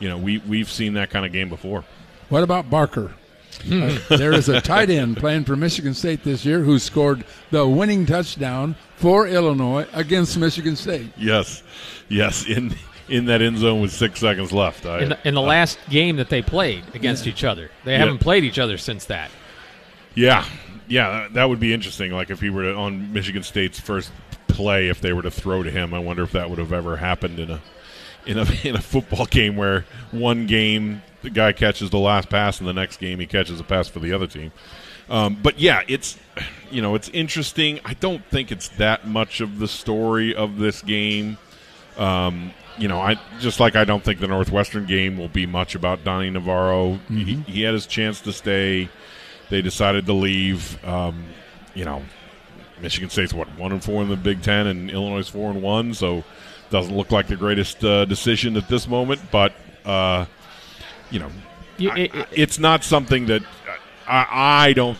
You 0.00 0.08
know, 0.08 0.18
we 0.18 0.38
we've 0.38 0.70
seen 0.70 0.94
that 0.94 1.08
kind 1.08 1.24
of 1.24 1.32
game 1.32 1.48
before. 1.48 1.84
What 2.28 2.42
about 2.42 2.68
Barker? 2.68 3.12
Uh, 3.70 3.98
there 4.16 4.32
is 4.32 4.48
a 4.48 4.60
tight 4.60 4.90
end 4.90 5.16
playing 5.16 5.44
for 5.44 5.56
Michigan 5.56 5.94
State 5.94 6.22
this 6.24 6.44
year 6.44 6.60
who 6.60 6.78
scored 6.78 7.24
the 7.50 7.66
winning 7.66 8.06
touchdown 8.06 8.74
for 8.96 9.26
Illinois 9.26 9.86
against 9.92 10.38
Michigan 10.38 10.76
State. 10.76 11.10
Yes, 11.16 11.62
yes. 12.08 12.46
In 12.46 12.74
in 13.08 13.24
that 13.26 13.40
end 13.42 13.58
zone 13.58 13.80
with 13.80 13.92
six 13.92 14.20
seconds 14.20 14.52
left. 14.52 14.84
I, 14.86 15.00
In 15.00 15.08
the, 15.10 15.18
in 15.28 15.34
the 15.34 15.40
last 15.40 15.78
game 15.88 16.16
that 16.16 16.28
they 16.28 16.42
played 16.42 16.84
against 16.94 17.26
each 17.26 17.42
other, 17.44 17.70
they 17.84 17.96
haven't 17.96 18.18
played 18.18 18.44
each 18.44 18.58
other 18.58 18.78
since 18.78 19.06
that. 19.06 19.30
Yeah, 20.14 20.44
yeah, 20.88 21.28
that 21.32 21.48
would 21.48 21.60
be 21.60 21.72
interesting. 21.72 22.12
Like 22.12 22.30
if 22.30 22.40
he 22.40 22.50
were 22.50 22.64
to, 22.64 22.74
on 22.74 23.12
Michigan 23.12 23.42
State's 23.42 23.80
first 23.80 24.10
play, 24.48 24.88
if 24.88 25.00
they 25.00 25.12
were 25.12 25.22
to 25.22 25.30
throw 25.30 25.62
to 25.62 25.70
him, 25.70 25.94
I 25.94 25.98
wonder 25.98 26.22
if 26.22 26.32
that 26.32 26.50
would 26.50 26.58
have 26.58 26.72
ever 26.72 26.96
happened 26.96 27.38
in 27.38 27.50
a 27.50 27.60
in 28.26 28.38
a 28.38 28.46
in 28.64 28.76
a 28.76 28.80
football 28.80 29.26
game 29.26 29.56
where 29.56 29.84
one 30.10 30.46
game 30.46 31.02
the 31.22 31.30
guy 31.30 31.52
catches 31.52 31.90
the 31.90 31.98
last 31.98 32.28
pass 32.28 32.60
and 32.60 32.68
the 32.68 32.72
next 32.72 32.98
game 32.98 33.18
he 33.18 33.26
catches 33.26 33.58
a 33.60 33.64
pass 33.64 33.88
for 33.88 33.98
the 33.98 34.12
other 34.12 34.26
team. 34.26 34.52
Um, 35.10 35.38
but 35.42 35.58
yeah, 35.58 35.82
it's 35.88 36.18
you 36.70 36.82
know 36.82 36.94
it's 36.94 37.08
interesting. 37.10 37.80
I 37.84 37.94
don't 37.94 38.24
think 38.26 38.52
it's 38.52 38.68
that 38.70 39.06
much 39.06 39.40
of 39.40 39.58
the 39.58 39.68
story 39.68 40.34
of 40.34 40.58
this 40.58 40.82
game. 40.82 41.38
Um, 41.96 42.52
you 42.76 42.88
know, 42.88 43.00
I 43.00 43.18
just 43.40 43.58
like 43.58 43.74
I 43.74 43.84
don't 43.84 44.04
think 44.04 44.20
the 44.20 44.28
Northwestern 44.28 44.86
game 44.86 45.18
will 45.18 45.28
be 45.28 45.46
much 45.46 45.74
about 45.74 46.04
Donny 46.04 46.30
Navarro. 46.30 47.00
He, 47.08 47.34
he 47.46 47.62
had 47.62 47.74
his 47.74 47.86
chance 47.86 48.20
to 48.22 48.32
stay. 48.32 48.88
They 49.50 49.62
decided 49.62 50.06
to 50.06 50.12
leave. 50.12 50.82
Um, 50.84 51.24
you 51.74 51.84
know, 51.84 52.02
Michigan 52.80 53.10
State's 53.10 53.34
what 53.34 53.48
one 53.58 53.72
and 53.72 53.82
four 53.82 54.02
in 54.02 54.08
the 54.08 54.16
Big 54.16 54.42
Ten, 54.42 54.66
and 54.66 54.90
Illinois 54.90 55.18
is 55.18 55.28
four 55.28 55.50
and 55.50 55.62
one. 55.62 55.94
So 55.94 56.22
doesn't 56.70 56.96
look 56.96 57.10
like 57.10 57.26
the 57.28 57.36
greatest 57.36 57.84
uh, 57.84 58.04
decision 58.04 58.56
at 58.56 58.68
this 58.68 58.86
moment. 58.88 59.20
But 59.30 59.52
uh, 59.84 60.26
you 61.10 61.18
know, 61.20 61.30
You- 61.78 61.92
it- 61.94 62.14
I- 62.14 62.26
it's 62.32 62.58
not 62.58 62.84
something 62.84 63.26
that 63.26 63.42
I, 64.06 64.26
I 64.68 64.72
don't. 64.72 64.98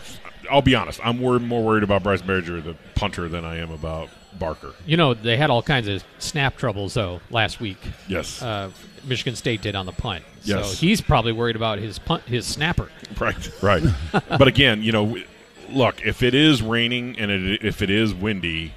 I'll 0.51 0.61
be 0.63 0.73
honest. 0.75 0.99
I'm 1.03 1.19
wor- 1.19 1.39
more 1.39 1.63
worried 1.63 1.83
about 1.83 2.01
Bryce 2.03 2.21
Baringer, 2.23 2.63
the 2.63 2.75
punter, 2.95 3.27
than 3.29 3.45
I 3.45 3.57
am 3.57 3.69
about 3.71 4.09
Barker. 4.39 4.73
You 4.87 4.97
know, 4.97 5.13
they 5.13 5.37
had 5.37 5.49
all 5.51 5.61
kinds 5.61 5.87
of 5.87 6.03
snap 6.17 6.57
troubles 6.57 6.93
though 6.95 7.21
last 7.29 7.59
week. 7.59 7.77
Yes, 8.07 8.41
Uh, 8.41 8.71
Michigan 9.05 9.35
State 9.35 9.61
did 9.61 9.75
on 9.75 9.85
the 9.85 9.91
punt. 9.91 10.23
Yes. 10.43 10.71
So 10.71 10.75
he's 10.75 11.01
probably 11.01 11.31
worried 11.33 11.55
about 11.55 11.77
his 11.79 11.99
punt, 11.99 12.23
his 12.23 12.47
snapper. 12.47 12.89
right, 13.19 13.51
right. 13.61 13.83
but 14.29 14.47
again, 14.47 14.81
you 14.81 14.91
know, 14.91 15.17
look, 15.69 16.01
if 16.05 16.23
it 16.23 16.33
is 16.33 16.61
raining 16.63 17.19
and 17.19 17.29
it, 17.29 17.63
if 17.63 17.81
it 17.83 17.89
is 17.91 18.13
windy, 18.13 18.73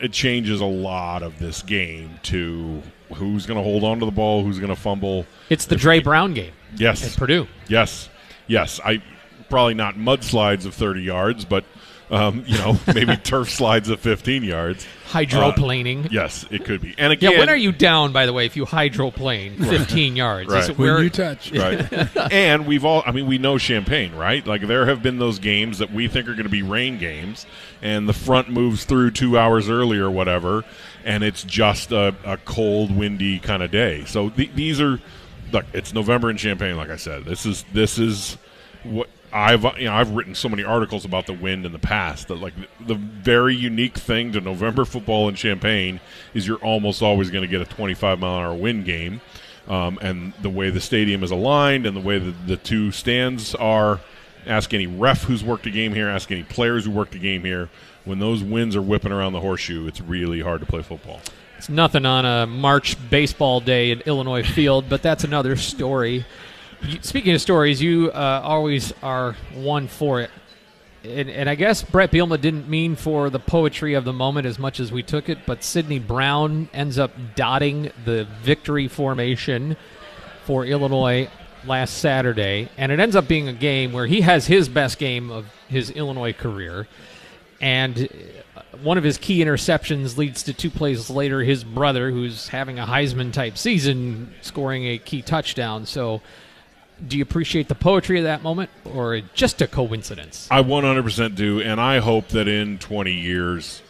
it 0.00 0.12
changes 0.12 0.60
a 0.60 0.66
lot 0.66 1.22
of 1.22 1.38
this 1.38 1.62
game 1.62 2.18
to 2.24 2.82
who's 3.14 3.46
going 3.46 3.56
to 3.58 3.62
hold 3.62 3.84
on 3.84 4.00
to 4.00 4.06
the 4.06 4.12
ball, 4.12 4.42
who's 4.42 4.58
going 4.58 4.74
to 4.74 4.80
fumble. 4.80 5.26
It's 5.50 5.66
the 5.66 5.76
Dre 5.76 6.00
Brown 6.00 6.34
game 6.34 6.52
Yes, 6.76 7.06
at 7.12 7.18
Purdue. 7.18 7.46
Yes, 7.68 8.08
yes. 8.46 8.80
I 8.84 9.02
probably 9.48 9.74
not 9.74 9.94
mudslides 9.96 10.66
of 10.66 10.74
thirty 10.74 11.02
yards, 11.02 11.44
but 11.44 11.64
um, 12.10 12.44
you 12.46 12.58
know 12.58 12.78
maybe 12.94 13.16
turf 13.24 13.50
slides 13.50 13.88
of 13.88 14.00
fifteen 14.00 14.42
yards. 14.44 14.86
Hydroplaning. 15.06 16.10
Yes, 16.10 16.44
it 16.50 16.64
could 16.64 16.80
be. 16.80 16.94
And 16.98 17.12
Yeah, 17.22 17.28
again, 17.30 17.38
when 17.38 17.48
are 17.48 17.56
you 17.56 17.70
down, 17.70 18.12
by 18.12 18.26
the 18.26 18.32
way, 18.32 18.46
if 18.46 18.56
you 18.56 18.64
hydroplane 18.64 19.56
15 19.58 20.16
yards? 20.16 20.48
Is 20.48 20.52
Right. 20.54 20.70
it 20.70 20.78
When 20.78 20.88
where- 20.92 21.02
you 21.04 21.10
touch. 21.10 21.52
right? 21.52 22.32
and 22.32 22.66
we've 22.66 22.84
all, 22.84 23.04
I 23.06 23.12
mean, 23.12 23.26
we 23.28 23.38
know 23.38 23.56
Champaign, 23.56 24.14
right? 24.16 24.44
Like 24.44 24.62
there 24.66 24.86
have 24.86 25.04
been 25.04 25.18
those 25.20 25.38
games 25.38 25.78
that 25.78 25.92
we 25.92 26.08
think 26.08 26.26
are 26.28 26.32
going 26.32 26.44
to 26.44 26.48
be 26.50 26.62
rain 26.62 26.98
games, 26.98 27.46
and 27.80 28.08
the 28.08 28.12
front 28.12 28.48
moves 28.50 28.84
through 28.84 29.12
two 29.12 29.38
hours 29.38 29.68
early 29.70 29.98
or 29.98 30.10
whatever, 30.10 30.64
and 31.04 31.22
it's 31.22 31.44
just 31.44 31.92
a, 31.92 32.16
a 32.24 32.36
cold, 32.38 32.90
windy 32.96 33.38
kind 33.38 33.62
of 33.62 33.70
day. 33.70 34.04
So 34.06 34.30
th- 34.30 34.50
these 34.56 34.80
are, 34.80 34.98
look, 35.52 35.64
it's 35.72 35.94
November 35.94 36.28
in 36.28 36.36
Champaign. 36.38 36.76
Like 36.76 36.90
I 36.90 36.96
said, 36.96 37.24
this 37.24 37.46
is 37.46 37.64
this 37.72 37.98
is 38.00 38.36
what. 38.82 39.08
I've 39.34 39.64
you 39.78 39.86
know 39.86 39.94
I've 39.94 40.10
written 40.10 40.36
so 40.36 40.48
many 40.48 40.62
articles 40.62 41.04
about 41.04 41.26
the 41.26 41.32
wind 41.32 41.66
in 41.66 41.72
the 41.72 41.78
past 41.80 42.28
that 42.28 42.36
like 42.36 42.54
the, 42.56 42.68
the 42.86 42.94
very 42.94 43.56
unique 43.56 43.98
thing 43.98 44.30
to 44.32 44.40
November 44.40 44.84
football 44.84 45.28
in 45.28 45.34
Champaign 45.34 45.98
is 46.34 46.46
you're 46.46 46.58
almost 46.58 47.02
always 47.02 47.30
going 47.30 47.42
to 47.42 47.48
get 47.48 47.60
a 47.60 47.64
25 47.64 48.20
mile 48.20 48.38
an 48.38 48.44
hour 48.44 48.54
wind 48.54 48.84
game, 48.84 49.20
um, 49.66 49.98
and 50.00 50.32
the 50.40 50.48
way 50.48 50.70
the 50.70 50.80
stadium 50.80 51.24
is 51.24 51.32
aligned 51.32 51.84
and 51.84 51.96
the 51.96 52.00
way 52.00 52.18
that 52.18 52.46
the 52.46 52.56
two 52.56 52.92
stands 52.92 53.54
are. 53.56 54.00
Ask 54.46 54.72
any 54.74 54.86
ref 54.86 55.22
who's 55.22 55.42
worked 55.42 55.66
a 55.66 55.70
game 55.70 55.94
here. 55.94 56.08
Ask 56.08 56.30
any 56.30 56.42
players 56.42 56.84
who 56.84 56.90
worked 56.90 57.14
a 57.14 57.18
game 57.18 57.42
here. 57.42 57.70
When 58.04 58.18
those 58.18 58.42
winds 58.42 58.76
are 58.76 58.82
whipping 58.82 59.10
around 59.10 59.32
the 59.32 59.40
horseshoe, 59.40 59.86
it's 59.86 60.02
really 60.02 60.42
hard 60.42 60.60
to 60.60 60.66
play 60.66 60.82
football. 60.82 61.20
It's 61.56 61.70
nothing 61.70 62.04
on 62.04 62.26
a 62.26 62.46
March 62.46 62.96
baseball 63.08 63.60
day 63.60 63.90
at 63.90 64.06
Illinois 64.06 64.42
Field, 64.42 64.84
but 64.88 65.02
that's 65.02 65.24
another 65.24 65.56
story. 65.56 66.26
Speaking 67.00 67.34
of 67.34 67.40
stories, 67.40 67.80
you 67.80 68.10
uh, 68.12 68.40
always 68.44 68.92
are 69.02 69.34
one 69.54 69.88
for 69.88 70.20
it. 70.20 70.30
And, 71.02 71.30
and 71.30 71.48
I 71.48 71.54
guess 71.54 71.82
Brett 71.82 72.10
Bielema 72.10 72.40
didn't 72.40 72.68
mean 72.68 72.96
for 72.96 73.30
the 73.30 73.38
poetry 73.38 73.94
of 73.94 74.04
the 74.04 74.12
moment 74.12 74.46
as 74.46 74.58
much 74.58 74.80
as 74.80 74.90
we 74.90 75.02
took 75.02 75.28
it, 75.28 75.38
but 75.46 75.62
Sydney 75.62 75.98
Brown 75.98 76.68
ends 76.72 76.98
up 76.98 77.12
dotting 77.34 77.90
the 78.04 78.26
victory 78.42 78.88
formation 78.88 79.76
for 80.44 80.64
Illinois 80.64 81.28
last 81.66 81.98
Saturday, 81.98 82.68
and 82.76 82.92
it 82.92 83.00
ends 83.00 83.16
up 83.16 83.28
being 83.28 83.48
a 83.48 83.52
game 83.52 83.92
where 83.92 84.06
he 84.06 84.20
has 84.20 84.46
his 84.46 84.68
best 84.68 84.98
game 84.98 85.30
of 85.30 85.46
his 85.68 85.90
Illinois 85.90 86.32
career. 86.32 86.86
And 87.60 88.08
uh, 88.56 88.62
one 88.82 88.98
of 88.98 89.04
his 89.04 89.16
key 89.16 89.42
interceptions 89.42 90.16
leads 90.16 90.42
to 90.44 90.52
two 90.52 90.70
plays 90.70 91.08
later 91.08 91.42
his 91.42 91.64
brother, 91.64 92.10
who's 92.10 92.48
having 92.48 92.78
a 92.78 92.86
Heisman 92.86 93.32
type 93.32 93.56
season, 93.56 94.34
scoring 94.42 94.86
a 94.86 94.98
key 94.98 95.22
touchdown. 95.22 95.86
So, 95.86 96.20
do 97.06 97.16
you 97.16 97.22
appreciate 97.22 97.68
the 97.68 97.74
poetry 97.74 98.18
of 98.18 98.24
that 98.24 98.42
moment, 98.42 98.70
or 98.84 99.20
just 99.34 99.60
a 99.62 99.66
coincidence? 99.66 100.48
I 100.50 100.62
100% 100.62 101.34
do, 101.34 101.60
and 101.60 101.80
I 101.80 101.98
hope 101.98 102.28
that 102.28 102.48
in 102.48 102.78
20 102.78 103.12
years 103.12 103.82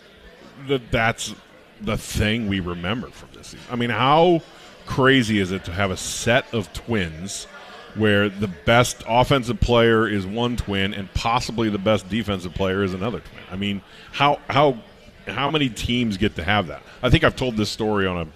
that 0.68 0.90
that's 0.90 1.34
the 1.80 1.96
thing 1.96 2.48
we 2.48 2.60
remember 2.60 3.08
from 3.08 3.28
this 3.34 3.48
season. 3.48 3.66
I 3.70 3.76
mean, 3.76 3.90
how 3.90 4.42
crazy 4.86 5.38
is 5.38 5.52
it 5.52 5.64
to 5.64 5.72
have 5.72 5.90
a 5.90 5.96
set 5.96 6.52
of 6.52 6.72
twins 6.72 7.46
where 7.94 8.28
the 8.28 8.48
best 8.48 9.02
offensive 9.06 9.60
player 9.60 10.08
is 10.08 10.26
one 10.26 10.56
twin 10.56 10.94
and 10.94 11.12
possibly 11.14 11.68
the 11.68 11.78
best 11.78 12.08
defensive 12.08 12.54
player 12.54 12.82
is 12.82 12.94
another 12.94 13.20
twin? 13.20 13.42
I 13.50 13.56
mean, 13.56 13.82
how 14.12 14.40
how 14.48 14.78
how 15.26 15.50
many 15.50 15.68
teams 15.68 16.16
get 16.16 16.36
to 16.36 16.44
have 16.44 16.68
that? 16.68 16.82
I 17.02 17.10
think 17.10 17.24
I've 17.24 17.36
told 17.36 17.56
this 17.56 17.70
story 17.70 18.06
on 18.06 18.18
a 18.18 18.26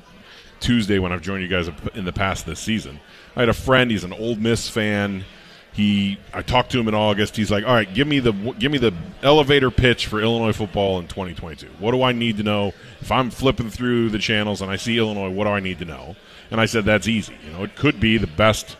Tuesday 0.61 0.99
when 0.99 1.13
I've 1.13 1.23
joined 1.23 1.43
you 1.43 1.49
guys 1.49 1.71
in 1.95 2.05
the 2.05 2.13
past 2.13 2.47
this 2.47 2.61
season. 2.61 3.01
I 3.39 3.43
had 3.43 3.49
a 3.49 3.55
friend; 3.55 3.89
he's 3.89 4.03
an 4.03 4.13
Ole 4.13 4.35
Miss 4.35 4.69
fan. 4.69 5.25
He, 5.73 6.19
I 6.35 6.43
talked 6.43 6.73
to 6.73 6.81
him 6.81 6.89
in 6.89 6.95
August. 6.95 7.37
He's 7.37 7.53
like, 7.53 7.65
"All 7.65 7.73
right, 7.73 7.93
give 7.95 8.09
me 8.09 8.19
the 8.19 8.33
give 8.33 8.73
me 8.73 8.79
the 8.79 8.93
elevator 9.23 9.71
pitch 9.71 10.07
for 10.07 10.21
Illinois 10.21 10.51
football 10.51 10.99
in 10.99 11.07
2022. 11.07 11.69
What 11.79 11.93
do 11.93 12.03
I 12.03 12.11
need 12.11 12.39
to 12.39 12.43
know 12.43 12.73
if 13.01 13.13
I'm 13.13 13.31
flipping 13.31 13.71
through 13.71 14.11
the 14.11 14.19
channels 14.19 14.61
and 14.61 14.73
I 14.73 14.75
see 14.75 14.99
Illinois? 14.99 15.31
What 15.31 15.45
do 15.45 15.51
I 15.51 15.61
need 15.61 15.79
to 15.79 15.85
know?" 15.85 16.17
And 16.51 16.61
I 16.61 16.67
said, 16.67 16.85
"That's 16.85 17.07
easy. 17.07 17.37
You 17.47 17.53
know, 17.53 17.63
it 17.63 17.77
could 17.77 18.01
be 18.01 18.19
the 18.19 18.27
best 18.27 18.77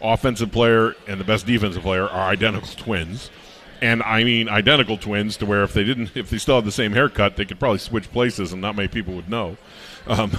offensive 0.00 0.50
player 0.52 0.94
and 1.06 1.20
the 1.20 1.24
best 1.24 1.44
defensive 1.44 1.82
player 1.82 2.08
are 2.08 2.30
identical 2.30 2.68
twins." 2.76 3.30
And 3.82 4.02
I 4.02 4.24
mean 4.24 4.48
identical 4.48 4.96
twins 4.96 5.36
to 5.36 5.46
where 5.46 5.62
if 5.64 5.74
they 5.74 5.84
didn't, 5.84 6.16
if 6.16 6.30
they 6.30 6.38
still 6.38 6.56
had 6.56 6.64
the 6.64 6.72
same 6.72 6.92
haircut, 6.92 7.36
they 7.36 7.44
could 7.44 7.60
probably 7.60 7.78
switch 7.78 8.10
places 8.10 8.54
and 8.54 8.62
not 8.62 8.74
many 8.74 8.88
people 8.88 9.12
would 9.14 9.28
know. 9.28 9.58
Um, 10.06 10.32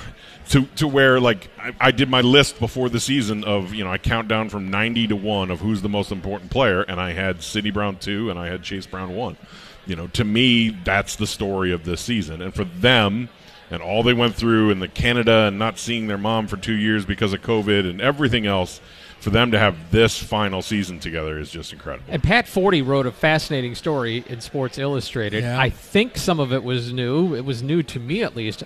to 0.49 0.65
to 0.77 0.87
where 0.87 1.19
like 1.19 1.49
I, 1.57 1.73
I 1.79 1.91
did 1.91 2.09
my 2.09 2.21
list 2.21 2.59
before 2.59 2.89
the 2.89 2.99
season 2.99 3.43
of 3.43 3.73
you 3.73 3.83
know 3.83 3.91
I 3.91 3.97
count 3.97 4.27
down 4.27 4.49
from 4.49 4.69
ninety 4.69 5.07
to 5.07 5.15
one 5.15 5.51
of 5.51 5.59
who's 5.59 5.81
the 5.81 5.89
most 5.89 6.11
important 6.11 6.51
player, 6.51 6.81
and 6.81 6.99
I 6.99 7.13
had 7.13 7.41
Sydney 7.41 7.71
Brown 7.71 7.97
two, 7.97 8.29
and 8.29 8.37
I 8.37 8.47
had 8.47 8.63
Chase 8.63 8.85
Brown 8.85 9.15
one. 9.15 9.37
You 9.85 9.95
know, 9.95 10.07
to 10.07 10.23
me, 10.23 10.69
that's 10.69 11.15
the 11.15 11.25
story 11.27 11.71
of 11.71 11.83
this 11.83 12.01
season, 12.01 12.41
and 12.41 12.53
for 12.53 12.63
them, 12.63 13.29
and 13.71 13.81
all 13.81 14.03
they 14.03 14.13
went 14.13 14.35
through 14.35 14.71
in 14.71 14.79
the 14.79 14.87
Canada 14.87 15.45
and 15.47 15.57
not 15.57 15.79
seeing 15.79 16.07
their 16.07 16.17
mom 16.17 16.47
for 16.47 16.57
two 16.57 16.75
years 16.75 17.05
because 17.05 17.33
of 17.33 17.41
COVID 17.41 17.89
and 17.89 18.01
everything 18.01 18.45
else, 18.45 18.81
for 19.19 19.29
them 19.31 19.51
to 19.51 19.59
have 19.59 19.91
this 19.91 20.21
final 20.21 20.61
season 20.61 20.99
together 20.99 21.39
is 21.39 21.49
just 21.49 21.73
incredible. 21.73 22.05
And 22.07 22.21
Pat 22.23 22.45
Forde 22.45 22.85
wrote 22.85 23.05
a 23.05 23.11
fascinating 23.11 23.75
story 23.75 24.23
in 24.27 24.41
Sports 24.41 24.77
Illustrated. 24.77 25.43
Yeah. 25.43 25.59
I 25.59 25.69
think 25.69 26.17
some 26.17 26.39
of 26.39 26.53
it 26.53 26.63
was 26.63 26.93
new. 26.93 27.35
It 27.35 27.45
was 27.45 27.61
new 27.63 27.83
to 27.83 27.99
me, 27.99 28.23
at 28.23 28.35
least. 28.35 28.63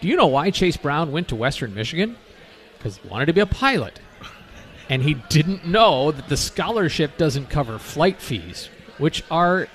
Do 0.00 0.08
you 0.08 0.16
know 0.16 0.26
why 0.26 0.50
Chase 0.50 0.76
Brown 0.76 1.12
went 1.12 1.28
to 1.28 1.36
Western 1.36 1.74
Michigan? 1.74 2.16
Because 2.76 2.98
he 2.98 3.08
wanted 3.08 3.26
to 3.26 3.32
be 3.32 3.40
a 3.40 3.46
pilot. 3.46 4.00
And 4.88 5.02
he 5.02 5.14
didn't 5.14 5.66
know 5.66 6.12
that 6.12 6.28
the 6.28 6.36
scholarship 6.36 7.16
doesn't 7.16 7.50
cover 7.50 7.78
flight 7.78 8.20
fees, 8.20 8.68
which 8.98 9.24
are 9.30 9.68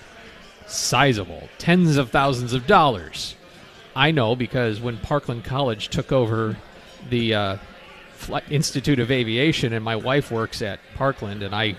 sizable 0.68 1.50
tens 1.58 1.98
of 1.98 2.12
thousands 2.12 2.54
of 2.54 2.66
dollars. 2.66 3.36
I 3.96 4.12
know 4.12 4.36
because 4.36 4.80
when 4.80 4.98
Parkland 4.98 5.44
College 5.44 5.90
took 5.90 6.12
over 6.12 6.56
the 7.10 7.34
uh, 7.36 7.58
Institute 8.50 9.00
of 9.00 9.12
Aviation, 9.12 9.74
and 9.74 9.84
my 9.84 9.96
wife 9.96 10.32
works 10.32 10.62
at 10.62 10.80
Parkland, 10.96 11.44
and 11.44 11.54
I 11.54 11.76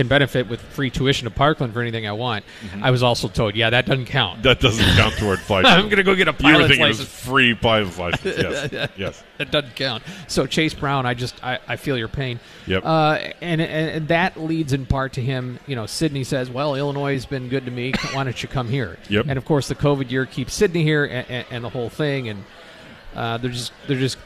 can 0.00 0.08
benefit 0.08 0.48
with 0.48 0.62
free 0.62 0.88
tuition 0.88 1.26
to 1.26 1.30
Parkland 1.30 1.74
for 1.74 1.82
anything 1.82 2.06
I 2.06 2.12
want. 2.12 2.42
I 2.80 2.90
was 2.90 3.02
also 3.02 3.28
told, 3.28 3.54
yeah, 3.54 3.68
that 3.68 3.84
doesn't 3.84 4.06
count. 4.06 4.42
That 4.44 4.58
doesn't 4.58 4.96
count 4.96 5.14
toward 5.16 5.38
flight. 5.40 5.66
I'm 5.66 5.84
going 5.84 5.98
to 5.98 6.02
go 6.02 6.14
get 6.14 6.26
a 6.26 6.30
You 6.30 6.36
were 6.36 6.52
pilot's 6.54 6.68
thinking 6.68 6.86
it 6.86 6.88
was 6.88 7.04
free 7.04 7.54
pilot's 7.54 7.98
license. 7.98 8.38
Yes. 8.38 8.88
yes. 8.96 9.22
That 9.36 9.50
doesn't 9.50 9.76
count. 9.76 10.02
So 10.26 10.46
Chase 10.46 10.72
Brown, 10.72 11.04
I 11.04 11.12
just 11.12 11.44
I, 11.44 11.58
I 11.68 11.76
feel 11.76 11.98
your 11.98 12.08
pain. 12.08 12.40
Yep. 12.66 12.82
Uh, 12.82 13.18
and, 13.42 13.60
and 13.60 13.90
and 13.90 14.08
that 14.08 14.40
leads 14.40 14.72
in 14.72 14.86
part 14.86 15.12
to 15.14 15.20
him. 15.20 15.58
You 15.66 15.76
know, 15.76 15.84
Sydney 15.84 16.24
says, 16.24 16.48
"Well, 16.48 16.74
Illinois 16.76 17.12
has 17.12 17.26
been 17.26 17.48
good 17.50 17.66
to 17.66 17.70
me. 17.70 17.92
Why 18.12 18.24
don't 18.24 18.42
you 18.42 18.48
come 18.48 18.68
here?" 18.68 18.96
Yep. 19.10 19.26
And 19.28 19.36
of 19.36 19.44
course, 19.44 19.68
the 19.68 19.74
COVID 19.74 20.10
year 20.10 20.24
keeps 20.24 20.54
Sydney 20.54 20.82
here, 20.82 21.04
and, 21.04 21.28
and, 21.28 21.46
and 21.50 21.64
the 21.64 21.68
whole 21.68 21.90
thing. 21.90 22.30
And 22.30 22.44
uh, 23.14 23.36
there 23.36 23.50
just 23.50 23.72
there 23.86 23.98
just 23.98 24.16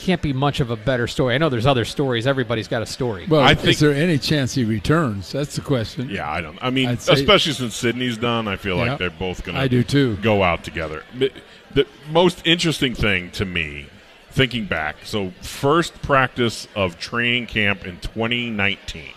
can't 0.00 0.22
be 0.22 0.32
much 0.32 0.60
of 0.60 0.70
a 0.70 0.76
better 0.76 1.06
story. 1.06 1.34
I 1.34 1.38
know 1.38 1.48
there's 1.48 1.66
other 1.66 1.84
stories. 1.84 2.26
Everybody's 2.26 2.68
got 2.68 2.82
a 2.82 2.86
story. 2.86 3.26
Well, 3.28 3.40
I 3.40 3.52
is 3.52 3.58
think- 3.60 3.78
there 3.78 3.92
any 3.92 4.18
chance 4.18 4.54
he 4.54 4.64
returns? 4.64 5.30
That's 5.32 5.54
the 5.56 5.60
question. 5.62 6.08
Yeah, 6.10 6.30
I 6.30 6.40
don't. 6.40 6.58
I 6.62 6.70
mean, 6.70 6.88
I'd 6.88 7.02
say- 7.02 7.12
especially 7.14 7.52
since 7.52 7.76
Sydney's 7.76 8.16
done, 8.18 8.48
I 8.48 8.56
feel 8.56 8.76
Yeah. 8.76 8.90
like 8.90 8.98
they're 8.98 9.10
both 9.10 9.44
going 9.44 9.56
to. 9.56 9.60
I 9.60 9.68
do 9.68 9.82
too. 9.82 10.16
Go 10.22 10.42
out 10.42 10.64
together. 10.64 11.04
The- 11.16 11.32
The 11.72 11.86
most 12.10 12.42
interesting 12.44 12.94
thing 12.96 13.30
to 13.30 13.44
me, 13.44 13.86
thinking 14.32 14.64
back, 14.64 14.96
so 15.04 15.32
first 15.40 16.02
practice 16.02 16.66
of 16.74 16.98
training 16.98 17.46
camp 17.46 17.86
in 17.86 17.98
2019. 17.98 19.12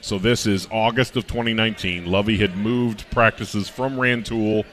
So 0.00 0.18
this 0.18 0.44
is 0.44 0.66
August 0.72 1.16
of 1.16 1.26
2019. 1.28 2.06
Lovie 2.06 2.38
had 2.38 2.56
moved 2.56 3.08
practices 3.10 3.68
from 3.68 3.98
Rantoul 4.00 4.64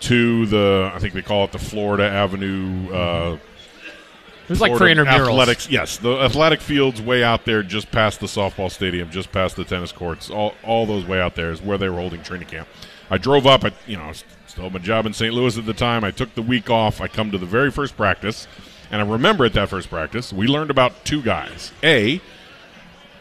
to 0.00 0.46
the, 0.46 0.90
I 0.94 0.98
think 0.98 1.12
they 1.14 1.20
call 1.22 1.44
it 1.44 1.52
the 1.52 1.58
Florida 1.58 2.04
Avenue. 2.08 2.90
Uh, 2.92 3.34
it 3.34 3.40
was 4.52 4.60
like 4.60 4.76
for 4.76 4.84
intramurals. 4.84 5.28
Athletics, 5.28 5.68
yes, 5.68 5.96
the 5.98 6.20
athletic 6.20 6.60
fields 6.60 7.00
way 7.02 7.22
out 7.24 7.44
there, 7.44 7.62
just 7.62 7.90
past 7.90 8.20
the 8.20 8.26
softball 8.26 8.70
stadium, 8.70 9.10
just 9.10 9.32
past 9.32 9.56
the 9.56 9.64
tennis 9.64 9.92
courts, 9.92 10.30
all 10.30 10.54
all 10.64 10.86
those 10.86 11.04
way 11.04 11.20
out 11.20 11.34
there 11.34 11.50
is 11.50 11.60
where 11.60 11.78
they 11.78 11.88
were 11.88 11.98
holding 11.98 12.22
training 12.22 12.48
camp. 12.48 12.68
I 13.10 13.18
drove 13.18 13.46
up. 13.46 13.64
I, 13.64 13.72
you 13.86 13.96
know, 13.96 14.12
still 14.46 14.64
had 14.64 14.72
my 14.72 14.78
job 14.78 15.06
in 15.06 15.12
St. 15.12 15.34
Louis 15.34 15.58
at 15.58 15.66
the 15.66 15.74
time. 15.74 16.04
I 16.04 16.10
took 16.10 16.34
the 16.34 16.42
week 16.42 16.70
off. 16.70 17.00
I 17.00 17.08
come 17.08 17.30
to 17.30 17.38
the 17.38 17.46
very 17.46 17.70
first 17.70 17.96
practice, 17.96 18.46
and 18.90 19.02
I 19.02 19.04
remember 19.06 19.44
at 19.44 19.52
that 19.54 19.68
first 19.68 19.90
practice 19.90 20.32
we 20.32 20.46
learned 20.46 20.70
about 20.70 21.04
two 21.04 21.22
guys. 21.22 21.72
A, 21.82 22.20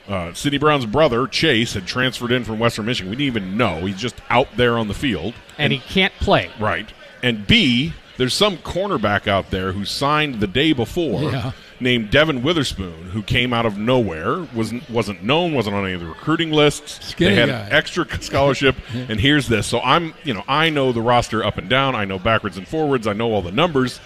uh, 0.07 0.33
Sydney 0.33 0.57
Brown's 0.57 0.85
brother 0.85 1.27
Chase 1.27 1.73
had 1.73 1.85
transferred 1.85 2.31
in 2.31 2.43
from 2.43 2.59
Western 2.59 2.85
Michigan. 2.85 3.09
We 3.09 3.15
didn't 3.17 3.27
even 3.27 3.57
know. 3.57 3.85
He's 3.85 3.97
just 3.97 4.15
out 4.29 4.47
there 4.57 4.77
on 4.77 4.87
the 4.87 4.93
field. 4.93 5.33
and 5.57 5.71
he 5.71 5.79
can't 5.79 6.13
play. 6.15 6.49
Right. 6.59 6.91
And 7.23 7.45
B, 7.45 7.93
there's 8.17 8.33
some 8.33 8.57
cornerback 8.57 9.27
out 9.27 9.49
there 9.51 9.71
who 9.71 9.85
signed 9.85 10.39
the 10.39 10.47
day 10.47 10.73
before 10.73 11.31
Yeah. 11.31 11.51
named 11.79 12.11
Devin 12.11 12.43
Witherspoon 12.43 13.09
who 13.11 13.23
came 13.23 13.53
out 13.53 13.65
of 13.65 13.77
nowhere, 13.77 14.47
wasn't 14.53 14.87
wasn't 14.89 15.23
known, 15.23 15.53
wasn't 15.53 15.75
on 15.75 15.83
any 15.85 15.93
of 15.93 16.01
the 16.01 16.07
recruiting 16.07 16.51
lists. 16.51 17.05
Skinny 17.09 17.35
they 17.35 17.39
had 17.41 17.49
guy. 17.49 17.59
an 17.67 17.71
extra 17.71 18.05
scholarship 18.21 18.75
and 18.93 19.19
here's 19.19 19.47
this. 19.47 19.65
So 19.67 19.79
I'm, 19.81 20.13
you 20.23 20.33
know, 20.33 20.43
I 20.47 20.69
know 20.69 20.91
the 20.91 21.01
roster 21.01 21.43
up 21.43 21.57
and 21.57 21.69
down, 21.69 21.95
I 21.95 22.05
know 22.05 22.19
backwards 22.19 22.57
and 22.57 22.67
forwards, 22.67 23.07
I 23.07 23.13
know 23.13 23.31
all 23.31 23.41
the 23.41 23.51
numbers. 23.51 23.99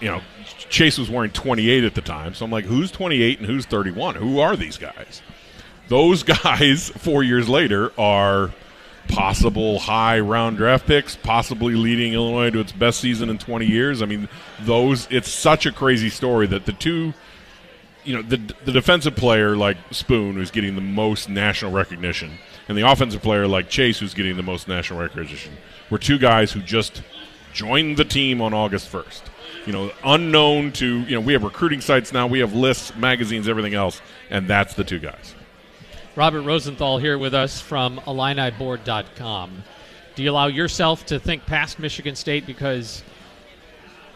You 0.00 0.08
know, 0.10 0.20
Chase 0.68 0.98
was 0.98 1.08
wearing 1.08 1.30
28 1.30 1.84
at 1.84 1.94
the 1.94 2.00
time. 2.02 2.34
So 2.34 2.44
I'm 2.44 2.50
like, 2.50 2.64
who's 2.64 2.90
28 2.90 3.38
and 3.38 3.46
who's 3.46 3.64
31? 3.64 4.16
Who 4.16 4.38
are 4.40 4.56
these 4.56 4.76
guys? 4.76 5.22
Those 5.88 6.22
guys 6.44 6.88
4 6.90 7.22
years 7.22 7.48
later 7.48 7.92
are 7.98 8.52
possible 9.08 9.78
high 9.78 10.20
round 10.20 10.56
draft 10.56 10.86
picks, 10.86 11.16
possibly 11.16 11.74
leading 11.74 12.14
Illinois 12.14 12.50
to 12.50 12.60
its 12.60 12.72
best 12.72 13.00
season 13.00 13.30
in 13.30 13.38
20 13.38 13.66
years. 13.66 14.02
I 14.02 14.06
mean, 14.06 14.28
those 14.60 15.08
it's 15.10 15.30
such 15.30 15.66
a 15.66 15.72
crazy 15.72 16.10
story 16.10 16.46
that 16.48 16.66
the 16.66 16.72
two 16.72 17.14
you 18.04 18.14
know, 18.14 18.22
the 18.22 18.36
the 18.64 18.72
defensive 18.72 19.16
player 19.16 19.56
like 19.56 19.76
Spoon 19.90 20.34
who's 20.34 20.50
getting 20.50 20.74
the 20.74 20.82
most 20.82 21.28
national 21.28 21.72
recognition 21.72 22.32
and 22.68 22.76
the 22.76 22.82
offensive 22.82 23.22
player 23.22 23.46
like 23.46 23.68
Chase 23.68 23.98
who's 23.98 24.14
getting 24.14 24.36
the 24.36 24.42
most 24.42 24.68
national 24.68 25.00
recognition 25.00 25.52
were 25.90 25.98
two 25.98 26.18
guys 26.18 26.52
who 26.52 26.60
just 26.60 27.02
joined 27.52 27.96
the 27.96 28.04
team 28.04 28.42
on 28.42 28.52
August 28.52 28.90
1st. 28.92 29.22
You 29.66 29.72
know, 29.72 29.92
unknown 30.04 30.72
to, 30.72 31.00
you 31.00 31.14
know, 31.14 31.20
we 31.20 31.32
have 31.32 31.42
recruiting 31.42 31.80
sites 31.80 32.12
now, 32.12 32.26
we 32.26 32.40
have 32.40 32.54
lists, 32.54 32.94
magazines, 32.96 33.48
everything 33.48 33.72
else, 33.72 34.02
and 34.28 34.46
that's 34.46 34.74
the 34.74 34.84
two 34.84 34.98
guys. 34.98 35.34
Robert 36.16 36.42
Rosenthal 36.42 36.98
here 36.98 37.18
with 37.18 37.34
us 37.34 37.60
from 37.60 37.98
IlliniBoard.com. 38.06 39.64
Do 40.14 40.22
you 40.22 40.30
allow 40.30 40.46
yourself 40.46 41.06
to 41.06 41.18
think 41.18 41.44
past 41.44 41.80
Michigan 41.80 42.14
State? 42.14 42.46
Because 42.46 43.02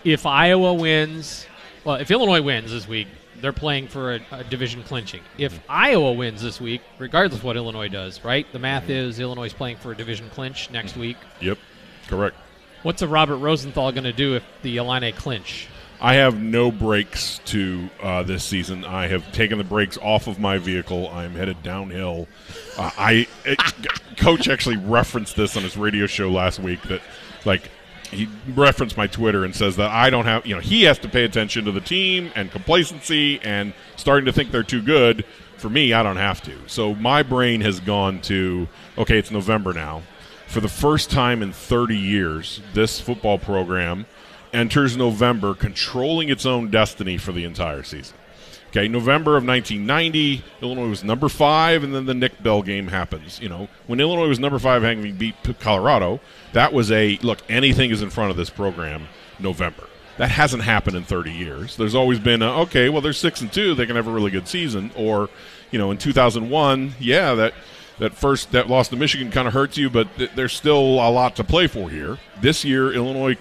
if 0.04 0.24
Iowa 0.24 0.74
wins, 0.74 1.44
well, 1.84 1.96
if 1.96 2.12
Illinois 2.12 2.40
wins 2.40 2.70
this 2.70 2.86
week, 2.86 3.08
they're 3.40 3.52
playing 3.52 3.88
for 3.88 4.14
a, 4.14 4.20
a 4.30 4.44
division 4.44 4.84
clinching. 4.84 5.22
If 5.38 5.54
mm-hmm. 5.54 5.64
Iowa 5.68 6.12
wins 6.12 6.40
this 6.40 6.60
week, 6.60 6.82
regardless 7.00 7.40
of 7.40 7.44
what 7.44 7.56
Illinois 7.56 7.88
does, 7.88 8.24
right? 8.24 8.46
The 8.52 8.60
math 8.60 8.84
mm-hmm. 8.84 8.92
is 8.92 9.18
Illinois 9.18 9.46
is 9.46 9.52
playing 9.52 9.78
for 9.78 9.90
a 9.90 9.96
division 9.96 10.30
clinch 10.30 10.70
next 10.70 10.92
mm-hmm. 10.92 11.00
week. 11.00 11.16
Yep. 11.40 11.58
Correct. 12.06 12.36
What's 12.84 13.02
a 13.02 13.08
Robert 13.08 13.38
Rosenthal 13.38 13.90
going 13.90 14.04
to 14.04 14.12
do 14.12 14.36
if 14.36 14.44
the 14.62 14.76
Illini 14.76 15.10
clinch? 15.10 15.66
I 16.00 16.14
have 16.14 16.40
no 16.40 16.70
brakes 16.70 17.40
to 17.46 17.90
uh, 18.00 18.22
this 18.22 18.44
season. 18.44 18.84
I 18.84 19.08
have 19.08 19.32
taken 19.32 19.58
the 19.58 19.64
brakes 19.64 19.98
off 20.00 20.28
of 20.28 20.38
my 20.38 20.58
vehicle. 20.58 21.08
I'm 21.08 21.34
headed 21.34 21.62
downhill. 21.62 22.28
Uh, 22.76 22.90
I 22.96 23.26
it, 23.44 23.58
coach 24.16 24.48
actually 24.48 24.76
referenced 24.76 25.34
this 25.34 25.56
on 25.56 25.64
his 25.64 25.76
radio 25.76 26.06
show 26.06 26.30
last 26.30 26.60
week 26.60 26.82
that 26.82 27.00
like 27.44 27.70
he 28.10 28.28
referenced 28.54 28.96
my 28.96 29.08
Twitter 29.08 29.44
and 29.44 29.54
says 29.54 29.76
that 29.76 29.90
I 29.90 30.08
don't 30.08 30.24
have 30.24 30.46
you 30.46 30.54
know 30.54 30.60
he 30.60 30.84
has 30.84 30.98
to 31.00 31.08
pay 31.08 31.24
attention 31.24 31.64
to 31.64 31.72
the 31.72 31.80
team 31.80 32.30
and 32.36 32.50
complacency 32.50 33.40
and 33.40 33.74
starting 33.96 34.26
to 34.26 34.32
think 34.32 34.52
they're 34.52 34.62
too 34.62 34.82
good. 34.82 35.24
For 35.56 35.68
me, 35.68 35.92
I 35.92 36.04
don't 36.04 36.16
have 36.16 36.40
to. 36.42 36.56
So 36.68 36.94
my 36.94 37.24
brain 37.24 37.60
has 37.62 37.80
gone 37.80 38.20
to 38.22 38.68
okay, 38.96 39.18
it's 39.18 39.32
November 39.32 39.72
now. 39.72 40.02
For 40.46 40.60
the 40.60 40.68
first 40.68 41.10
time 41.10 41.42
in 41.42 41.52
30 41.52 41.96
years, 41.98 42.62
this 42.72 43.00
football 43.00 43.38
program 43.38 44.06
enters 44.52 44.96
November 44.96 45.54
controlling 45.54 46.28
its 46.28 46.46
own 46.46 46.70
destiny 46.70 47.18
for 47.18 47.32
the 47.32 47.44
entire 47.44 47.82
season. 47.82 48.16
Okay, 48.70 48.86
November 48.86 49.36
of 49.36 49.46
1990, 49.46 50.44
Illinois 50.60 50.88
was 50.88 51.02
number 51.02 51.30
five, 51.30 51.82
and 51.82 51.94
then 51.94 52.04
the 52.04 52.12
Nick 52.12 52.42
Bell 52.42 52.60
game 52.60 52.88
happens. 52.88 53.40
You 53.40 53.48
know, 53.48 53.68
when 53.86 53.98
Illinois 53.98 54.28
was 54.28 54.38
number 54.38 54.58
five, 54.58 54.82
having 54.82 55.14
beat 55.14 55.36
Colorado, 55.58 56.20
that 56.52 56.74
was 56.74 56.92
a 56.92 57.18
look. 57.22 57.38
Anything 57.48 57.90
is 57.90 58.02
in 58.02 58.10
front 58.10 58.30
of 58.30 58.36
this 58.36 58.50
program. 58.50 59.08
November. 59.38 59.84
That 60.16 60.30
hasn't 60.30 60.64
happened 60.64 60.96
in 60.96 61.04
30 61.04 61.32
years. 61.32 61.76
There's 61.76 61.94
always 61.94 62.18
been 62.18 62.42
a, 62.42 62.62
okay. 62.62 62.88
Well, 62.88 63.00
they're 63.00 63.12
six 63.12 63.40
and 63.40 63.52
two. 63.52 63.74
They 63.74 63.86
can 63.86 63.96
have 63.96 64.08
a 64.08 64.12
really 64.12 64.30
good 64.30 64.48
season. 64.48 64.90
Or, 64.96 65.30
you 65.70 65.78
know, 65.78 65.90
in 65.90 65.98
2001, 65.98 66.94
yeah, 66.98 67.34
that 67.34 67.54
that 67.98 68.14
first 68.14 68.52
that 68.52 68.68
loss 68.68 68.88
to 68.88 68.96
Michigan 68.96 69.30
kind 69.30 69.46
of 69.48 69.54
hurts 69.54 69.76
you, 69.76 69.90
but 69.90 70.08
th- 70.16 70.30
there's 70.34 70.52
still 70.52 70.76
a 70.76 71.10
lot 71.10 71.36
to 71.36 71.44
play 71.44 71.66
for 71.66 71.88
here. 71.90 72.18
This 72.40 72.64
year, 72.64 72.92
Illinois 72.92 73.36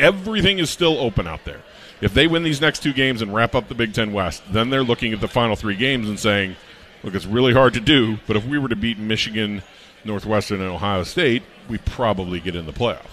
everything 0.00 0.58
is 0.58 0.70
still 0.70 0.98
open 0.98 1.26
out 1.28 1.44
there. 1.44 1.60
If 2.00 2.14
they 2.14 2.26
win 2.26 2.42
these 2.42 2.60
next 2.60 2.82
two 2.82 2.92
games 2.92 3.20
and 3.22 3.34
wrap 3.34 3.54
up 3.54 3.68
the 3.68 3.74
Big 3.74 3.92
Ten 3.92 4.12
West, 4.12 4.42
then 4.50 4.70
they're 4.70 4.82
looking 4.82 5.12
at 5.12 5.20
the 5.20 5.28
final 5.28 5.54
three 5.54 5.76
games 5.76 6.08
and 6.08 6.18
saying, 6.18 6.56
look, 7.02 7.14
it's 7.14 7.26
really 7.26 7.52
hard 7.52 7.74
to 7.74 7.80
do, 7.80 8.18
but 8.26 8.36
if 8.36 8.46
we 8.46 8.58
were 8.58 8.68
to 8.68 8.76
beat 8.76 8.98
Michigan, 8.98 9.62
Northwestern, 10.04 10.60
and 10.60 10.70
Ohio 10.70 11.02
State, 11.04 11.42
we 11.68 11.78
probably 11.78 12.40
get 12.40 12.56
in 12.56 12.64
the 12.66 12.72
playoff. 12.72 13.06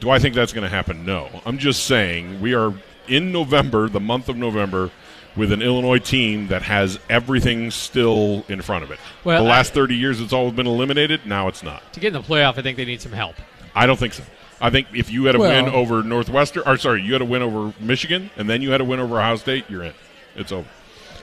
Do 0.00 0.10
I 0.10 0.18
think 0.18 0.34
that's 0.34 0.52
going 0.52 0.64
to 0.64 0.74
happen? 0.74 1.04
No. 1.04 1.28
I'm 1.44 1.58
just 1.58 1.84
saying 1.84 2.40
we 2.40 2.54
are 2.54 2.72
in 3.06 3.32
November, 3.32 3.88
the 3.88 4.00
month 4.00 4.28
of 4.28 4.36
November, 4.36 4.90
with 5.36 5.52
an 5.52 5.60
Illinois 5.60 5.98
team 5.98 6.48
that 6.48 6.62
has 6.62 6.98
everything 7.10 7.70
still 7.70 8.44
in 8.48 8.62
front 8.62 8.82
of 8.84 8.90
it. 8.90 8.98
Well, 9.24 9.42
the 9.44 9.48
I- 9.50 9.52
last 9.56 9.74
30 9.74 9.94
years, 9.94 10.20
it's 10.20 10.32
always 10.32 10.54
been 10.54 10.66
eliminated. 10.66 11.26
Now 11.26 11.48
it's 11.48 11.62
not. 11.62 11.92
To 11.92 12.00
get 12.00 12.08
in 12.08 12.12
the 12.14 12.26
playoff, 12.26 12.56
I 12.58 12.62
think 12.62 12.78
they 12.78 12.86
need 12.86 13.02
some 13.02 13.12
help. 13.12 13.36
I 13.74 13.84
don't 13.86 13.98
think 13.98 14.14
so. 14.14 14.22
I 14.60 14.70
think 14.70 14.86
if 14.94 15.10
you 15.10 15.24
had 15.26 15.34
a 15.34 15.38
Well- 15.38 15.64
win 15.64 15.72
over 15.72 16.02
Northwestern, 16.02 16.62
or 16.66 16.76
sorry, 16.78 17.02
you 17.02 17.12
had 17.12 17.22
a 17.22 17.26
win 17.26 17.42
over 17.42 17.72
Michigan, 17.80 18.30
and 18.36 18.48
then 18.48 18.62
you 18.62 18.70
had 18.70 18.80
a 18.80 18.84
win 18.84 19.00
over 19.00 19.18
Ohio 19.18 19.36
State, 19.36 19.64
you're 19.68 19.82
in. 19.84 19.92
It's 20.34 20.50
over. 20.52 20.66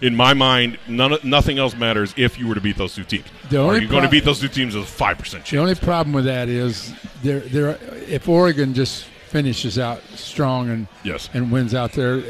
In 0.02 0.16
my 0.16 0.34
mind, 0.34 0.78
none, 0.88 1.16
nothing 1.24 1.58
else 1.58 1.76
matters 1.76 2.14
if 2.18 2.38
you 2.38 2.48
were 2.48 2.56
to 2.56 2.62
beat 2.62 2.78
those 2.78 2.94
two 2.96 3.04
teams. 3.04 3.26
The 3.50 3.58
Are 3.58 3.62
only 3.68 3.82
you 3.82 3.88
going 3.88 4.04
to 4.04 4.10
beat 4.10 4.26
those 4.26 4.40
two 4.40 4.48
teams 4.50 4.76
is 4.76 4.84
a 4.84 4.86
five 4.86 5.18
percent 5.18 5.46
The 5.46 5.58
only 5.60 5.76
problem 5.76 6.14
with 6.14 6.26
that 6.26 6.50
is 6.50 6.94
there, 7.24 7.40
there. 7.40 7.78
If 8.10 8.28
Oregon 8.28 8.74
just 8.74 9.06
finishes 9.30 9.80
out 9.80 10.02
strong 10.16 10.70
and 10.70 10.88
Yes. 11.04 11.30
and 11.34 11.52
wins 11.52 11.74
out 11.74 11.94
there, 11.94 12.22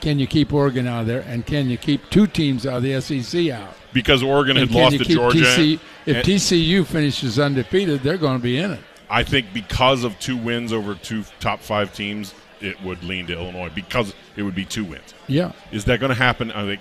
can 0.00 0.18
you 0.18 0.26
keep 0.26 0.52
Oregon 0.52 0.86
out 0.88 1.02
of 1.02 1.06
there? 1.06 1.24
And 1.28 1.44
can 1.46 1.68
you 1.70 1.76
keep 1.76 2.08
two 2.10 2.26
teams 2.26 2.66
out 2.66 2.78
of 2.78 2.82
the 2.82 2.94
SEC 3.00 3.50
out? 3.50 3.76
because 3.92 4.22
Oregon 4.22 4.56
And 4.56 4.70
had 4.70 4.80
lost 4.80 4.96
to 4.98 5.04
Georgia. 5.04 5.40
TC, 5.40 5.78
if 6.06 6.16
and- 6.16 6.24
TCU 6.24 6.82
finishes 6.86 7.38
undefeated, 7.38 8.02
they're 8.02 8.16
going 8.16 8.38
to 8.38 8.42
be 8.42 8.56
in 8.58 8.70
it. 8.72 8.80
I 9.12 9.22
think 9.24 9.52
because 9.52 10.02
of 10.04 10.18
two 10.18 10.36
wins 10.36 10.72
over 10.72 10.94
two 10.94 11.22
top 11.38 11.60
five 11.60 11.94
teams, 11.94 12.34
it 12.60 12.80
would 12.82 13.04
lean 13.04 13.26
to 13.26 13.34
Illinois 13.34 13.70
because 13.74 14.14
it 14.36 14.42
would 14.42 14.54
be 14.54 14.64
two 14.64 14.84
wins. 14.84 15.14
Yeah. 15.28 15.52
Is 15.70 15.84
that 15.84 16.00
going 16.00 16.10
to 16.10 16.14
happen? 16.16 16.50
I 16.50 16.64
think. 16.64 16.80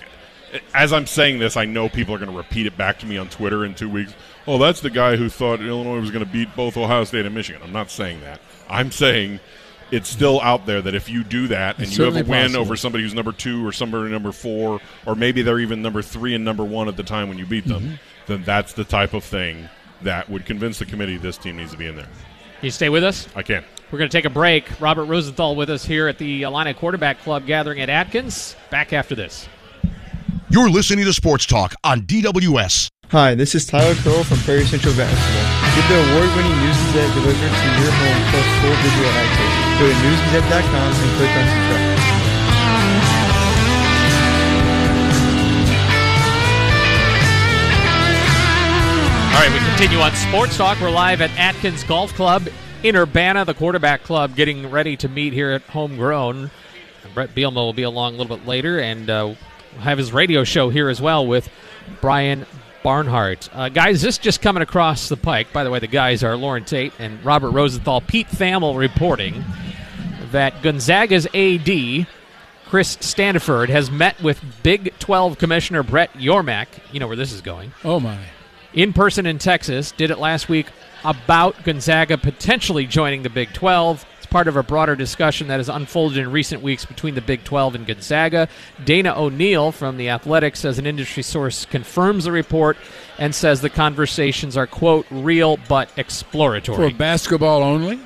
As 0.74 0.92
I'm 0.92 1.08
saying 1.08 1.40
this, 1.40 1.56
I 1.56 1.64
know 1.66 1.88
people 1.88 2.14
are 2.14 2.18
going 2.18 2.32
to 2.32 2.36
repeat 2.38 2.66
it 2.66 2.76
back 2.78 3.00
to 3.00 3.06
me 3.06 3.18
on 3.18 3.30
Twitter 3.30 3.64
in 3.64 3.74
two 3.74 3.90
weeks. 3.90 4.14
Oh, 4.46 4.58
that's 4.58 4.82
the 4.82 4.90
guy 4.90 5.16
who 5.16 5.30
thought 5.30 5.62
Illinois 5.62 6.00
was 6.02 6.12
going 6.12 6.26
to 6.26 6.30
beat 6.32 6.54
both 6.58 6.76
Ohio 6.76 7.06
State 7.06 7.26
and 7.26 7.34
Michigan. 7.34 7.62
I'm 7.64 7.72
not 7.72 7.90
saying 7.90 8.20
that. 8.22 8.42
I'm 8.70 8.92
saying 8.92 9.40
it's 9.92 10.10
still 10.10 10.42
out 10.42 10.66
there 10.66 10.82
that 10.82 10.94
if 10.96 11.10
you 11.10 11.24
do 11.24 11.48
that 11.48 11.78
and 11.78 11.88
It's 11.88 11.98
you 11.98 12.04
have 12.04 12.16
a 12.18 12.24
win 12.24 12.48
possible. 12.48 12.62
over 12.62 12.76
somebody 12.76 13.04
who's 13.06 13.14
number 13.14 13.32
two 13.32 13.66
or 13.66 13.72
somebody 13.72 14.10
number 14.12 14.32
four, 14.34 14.82
or 15.06 15.16
maybe 15.16 15.42
they're 15.42 15.60
even 15.60 15.82
number 15.82 16.02
three 16.02 16.36
and 16.36 16.44
number 16.44 16.66
one 16.66 16.88
at 16.90 16.98
the 16.98 17.04
time 17.04 17.30
when 17.30 17.38
you 17.38 17.46
beat 17.46 17.66
them, 17.66 17.82
Mm-hmm. 17.84 17.94
then 18.28 18.44
that's 18.44 18.74
the 18.74 18.84
type 18.84 19.14
of 19.14 19.24
thing 19.24 19.70
that 20.04 20.30
would 20.30 20.46
convince 20.46 20.80
the 20.80 20.86
committee 20.86 21.18
this 21.18 21.38
team 21.38 21.58
needs 21.58 21.72
to 21.72 21.78
be 21.78 21.88
in 21.88 21.96
there. 21.96 22.08
You 22.62 22.72
stay 22.72 22.90
with 22.90 23.04
us? 23.04 23.28
I 23.36 23.42
can. 23.42 23.64
We're 23.92 23.98
going 23.98 24.10
to 24.10 24.18
take 24.18 24.26
a 24.26 24.30
break. 24.30 24.80
Robert 24.80 25.06
Rosenthal 25.06 25.56
with 25.56 25.70
us 25.70 25.84
here 25.84 26.08
at 26.08 26.18
the 26.18 26.44
Illini 26.44 26.74
Quarterback 26.74 27.20
Club 27.22 27.46
gathering 27.46 27.82
at 27.82 27.90
Atkins. 27.90 28.56
Back 28.70 28.94
after 28.94 29.16
this. 29.16 29.48
You're 30.50 30.70
listening 30.70 31.06
to 31.06 31.14
Sports 31.14 31.46
Talk 31.46 31.74
on 31.84 32.02
DWS. 32.02 32.90
Hi, 33.10 33.36
this 33.36 33.56
is 33.56 33.66
Tyler 33.66 33.96
Curl 33.96 34.24
from 34.24 34.38
Prairie 34.40 34.66
Central 34.66 34.96
Basketball. 34.96 35.76
Get 35.76 35.88
the 35.90 36.00
award-winning 36.00 36.58
News 36.64 36.78
Gazette 36.92 37.14
delivered 37.14 37.36
to 37.36 37.68
your 37.82 37.92
home 37.92 38.22
plus 38.32 38.48
full 38.62 38.76
digital 38.84 39.12
access. 39.12 39.80
Go 39.80 39.88
to 39.88 39.96
newsgazette.com 39.96 40.94
and 40.96 41.18
click 41.18 41.32
on 41.36 41.46
subscribe. 41.48 42.01
All 49.34 49.48
right, 49.48 49.52
we 49.52 49.60
continue 49.70 50.00
on 50.00 50.14
Sports 50.14 50.58
Talk. 50.58 50.80
We're 50.82 50.92
live 50.92 51.22
at 51.22 51.32
Atkins 51.40 51.84
Golf 51.86 52.14
Club 52.14 52.48
in 52.84 52.96
Urbana, 52.96 53.46
the 53.46 53.54
quarterback 53.54 54.04
club, 54.04 54.36
getting 54.36 54.70
ready 54.70 54.96
to 54.98 55.08
meet 55.10 55.34
here 55.34 55.52
at 55.52 55.62
Homegrown. 55.64 56.52
Brett 57.14 57.34
Bielema 57.34 57.56
will 57.56 57.74
be 57.74 57.84
along 57.84 58.14
a 58.14 58.18
little 58.18 58.36
bit 58.38 58.46
later 58.46 58.80
and 58.80 59.10
uh, 59.10 59.34
have 59.80 59.98
his 59.98 60.12
radio 60.12 60.44
show 60.44 60.70
here 60.70 60.90
as 60.90 61.02
well 61.02 61.26
with 61.26 61.50
Brian 62.02 62.46
Barnhart. 62.84 63.50
Uh, 63.54 63.70
guys, 63.70 64.02
this 64.02 64.18
just 64.18 64.42
coming 64.42 64.62
across 64.62 65.10
the 65.10 65.18
pike. 65.18 65.52
By 65.54 65.64
the 65.64 65.72
way, 65.72 65.80
the 65.80 65.88
guys 65.88 66.24
are 66.24 66.36
Loren 66.36 66.66
Tate 66.66 66.94
and 67.00 67.24
Robert 67.26 67.52
Rosenthal. 67.52 68.02
Pete 68.02 68.28
Thamel 68.28 68.78
reporting 68.78 69.44
that 70.32 70.62
Gonzaga's 70.62 71.26
AD, 71.28 72.06
Chris 72.68 72.98
Standiford, 72.98 73.70
has 73.70 73.90
met 73.90 74.22
with 74.22 74.40
Big 74.62 74.94
12 75.00 75.38
Commissioner 75.38 75.84
Brett 75.84 76.14
Yormark. 76.14 76.68
You 76.92 77.00
know 77.00 77.08
where 77.08 77.16
this 77.16 77.32
is 77.32 77.42
going 77.42 77.72
Oh 77.84 78.00
my. 78.00 78.20
In 78.74 78.94
person 78.94 79.26
in 79.26 79.38
Texas, 79.38 79.92
did 79.92 80.12
it 80.12 80.20
last 80.20 80.50
week 80.50 80.68
about 81.04 81.64
Gonzaga 81.64 82.18
potentially 82.18 82.86
joining 82.86 83.24
the 83.24 83.30
Big 83.30 83.54
12. 83.54 84.06
It's 84.18 84.26
part 84.28 84.48
of 84.48 84.56
a 84.56 84.64
broader 84.64 84.96
discussion 84.96 85.48
that 85.48 85.58
has 85.58 85.68
unfolded 85.70 86.18
in 86.20 86.32
recent 86.32 86.62
weeks 86.62 86.86
between 86.86 87.16
the 87.16 87.22
Big 87.22 87.44
12 87.44 87.76
and 87.76 87.88
Gonzaga. 87.88 88.48
Dana 88.86 89.14
O'Neill 89.20 89.72
from 89.72 89.98
The 89.98 90.10
Athletic 90.10 90.56
says 90.56 90.78
an 90.78 90.86
industry 90.86 91.24
source 91.24 91.66
confirms 91.66 92.26
the 92.26 92.32
report 92.32 92.78
and 93.18 93.34
says 93.34 93.62
the 93.62 93.70
conversations 93.70 94.56
are, 94.56 94.68
quote, 94.68 95.06
real 95.10 95.58
but 95.68 95.90
exploratory. 95.98 96.92
For 96.92 96.96
basketball 96.96 97.64
only? 97.64 98.00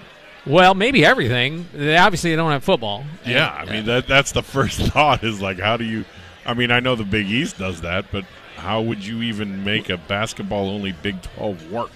well, 0.45 0.73
maybe 0.73 1.03
everything. 1.05 1.67
They 1.73 1.97
obviously 1.97 2.29
they 2.29 2.35
don't 2.35 2.51
have 2.51 2.63
football. 2.63 3.03
Yeah, 3.25 3.51
I 3.51 3.65
mean 3.65 3.85
that 3.85 4.07
that's 4.07 4.31
the 4.31 4.43
first 4.43 4.79
thought 4.91 5.23
is 5.23 5.41
like 5.41 5.59
how 5.59 5.75
do 5.77 5.83
you 5.83 6.05
I 6.45 6.53
mean 6.53 6.71
I 6.71 6.79
know 6.79 6.95
the 6.95 7.03
Big 7.03 7.27
East 7.27 7.57
does 7.57 7.81
that, 7.81 8.05
but 8.11 8.25
how 8.65 8.81
would 8.81 9.05
you 9.05 9.21
even 9.21 9.63
make 9.63 9.89
a 9.89 9.97
basketball 9.97 10.69
only 10.69 10.91
Big 10.91 11.21
12 11.21 11.71
work? 11.71 11.91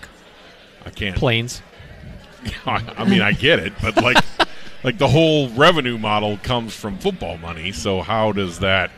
I 0.86 0.90
can't. 0.92 1.18
Planes. 1.18 1.62
I, 2.66 2.82
I 2.98 3.04
mean 3.04 3.22
I 3.22 3.34
get 3.34 3.60
it, 3.60 3.74
but 3.82 3.98
like 4.02 4.24
like 4.84 4.98
the 4.98 5.08
whole 5.10 5.50
revenue 5.50 5.98
model 5.98 6.38
comes 6.38 6.74
from 6.74 6.98
football 6.98 7.38
money, 7.38 7.72
so 7.74 8.02
how 8.02 8.32
does 8.32 8.60
that 8.60 8.92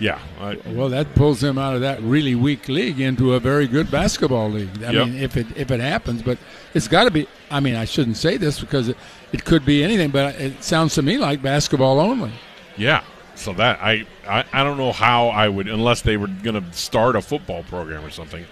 Yeah, 0.00 0.18
I, 0.40 0.58
Well, 0.66 0.88
that 0.88 1.14
pulls 1.14 1.40
them 1.40 1.58
out 1.58 1.74
of 1.74 1.82
that 1.82 2.00
really 2.02 2.34
weak 2.34 2.68
league 2.68 3.00
into 3.00 3.34
a 3.34 3.40
very 3.40 3.66
good 3.66 3.90
basketball 3.90 4.50
league. 4.50 4.82
I 4.82 4.90
Yep. 4.92 5.06
mean, 5.06 5.16
if 5.22 5.36
it 5.36 5.46
if 5.56 5.70
it 5.70 5.80
happens, 5.80 6.22
but 6.22 6.38
it's 6.72 6.88
got 6.88 7.04
to 7.04 7.10
be. 7.10 7.26
I 7.50 7.60
mean, 7.60 7.76
I 7.76 7.84
shouldn't 7.84 8.16
say 8.16 8.36
this 8.38 8.58
because 8.60 8.88
it, 8.88 8.96
it 9.32 9.44
could 9.44 9.64
be 9.66 9.84
anything, 9.84 10.10
but 10.10 10.34
it 10.40 10.64
sounds 10.64 10.94
to 10.94 11.02
me 11.02 11.18
like 11.18 11.42
basketball 11.42 12.00
only. 12.00 12.32
Yeah. 12.76 13.02
So 13.36 13.52
that 13.54 13.80
I, 13.82 14.06
I 14.26 14.44
I 14.52 14.62
don't 14.64 14.76
know 14.78 14.92
how 14.92 15.28
I 15.28 15.48
would 15.48 15.68
unless 15.68 16.02
they 16.02 16.16
were 16.16 16.28
going 16.28 16.62
to 16.62 16.72
start 16.72 17.16
a 17.16 17.20
football 17.20 17.62
program 17.64 18.04
or 18.04 18.10
something. 18.10 18.44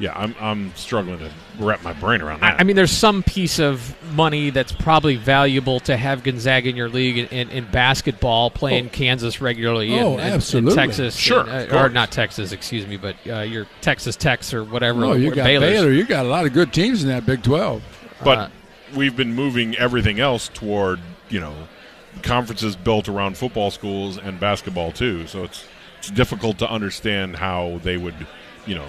Yeah, 0.00 0.12
I'm 0.14 0.32
I'm 0.40 0.72
struggling 0.76 1.18
to 1.18 1.30
wrap 1.58 1.82
my 1.82 1.92
brain 1.92 2.20
around 2.22 2.40
that. 2.42 2.54
I 2.54 2.58
I 2.60 2.62
mean, 2.62 2.76
there's 2.76 2.92
some 2.92 3.24
piece 3.24 3.58
of 3.58 3.96
money 4.14 4.50
that's 4.50 4.70
probably 4.70 5.16
valuable 5.16 5.80
to 5.80 5.96
have 5.96 6.22
Gonzaga 6.22 6.68
in 6.68 6.76
your 6.76 6.88
league 6.88 7.18
in, 7.18 7.26
in, 7.26 7.50
in 7.50 7.64
basketball, 7.72 8.48
playing 8.48 8.86
Oh. 8.86 8.90
Kansas 8.90 9.40
regularly. 9.40 9.92
Oh, 9.94 9.94
and, 9.94 10.04
and- 10.12 10.20
and 10.20 10.34
absolutely. 10.34 10.76
Texas, 10.76 11.16
Sure, 11.16 11.40
and, 11.48 11.72
uh, 11.72 11.76
or 11.80 11.88
not 11.88 12.12
Texas, 12.12 12.52
excuse 12.52 12.86
me, 12.86 12.96
but 12.96 13.16
uh, 13.28 13.40
your 13.40 13.66
Texas 13.80 14.14
Techs 14.14 14.54
or 14.54 14.62
whatever. 14.62 15.00
No, 15.00 15.14
you 15.14 15.34
got 15.34 15.42
Baylor's. 15.42 15.70
Baylor. 15.72 15.90
You 15.90 16.04
got 16.04 16.26
a 16.26 16.28
lot 16.28 16.46
of 16.46 16.52
good 16.52 16.72
teams 16.72 17.02
in 17.02 17.08
that 17.08 17.26
Big 17.26 17.42
Twelve. 17.42 17.82
but 18.22 18.38
uh, 18.38 18.48
we've 18.96 19.16
been 19.16 19.34
moving 19.34 19.74
everything 19.78 20.20
else 20.20 20.48
toward 20.54 21.00
you 21.28 21.40
know 21.40 21.54
conferences 22.22 22.76
built 22.76 23.08
around 23.08 23.36
football 23.36 23.70
schools 23.70 24.18
and 24.18 24.38
basketball 24.38 24.92
too. 24.92 25.26
So 25.26 25.44
it's 25.44 25.64
it's 25.98 26.10
difficult 26.10 26.58
to 26.58 26.70
understand 26.70 27.36
how 27.36 27.80
they 27.82 27.96
would 27.96 28.14
you 28.66 28.74
know 28.74 28.86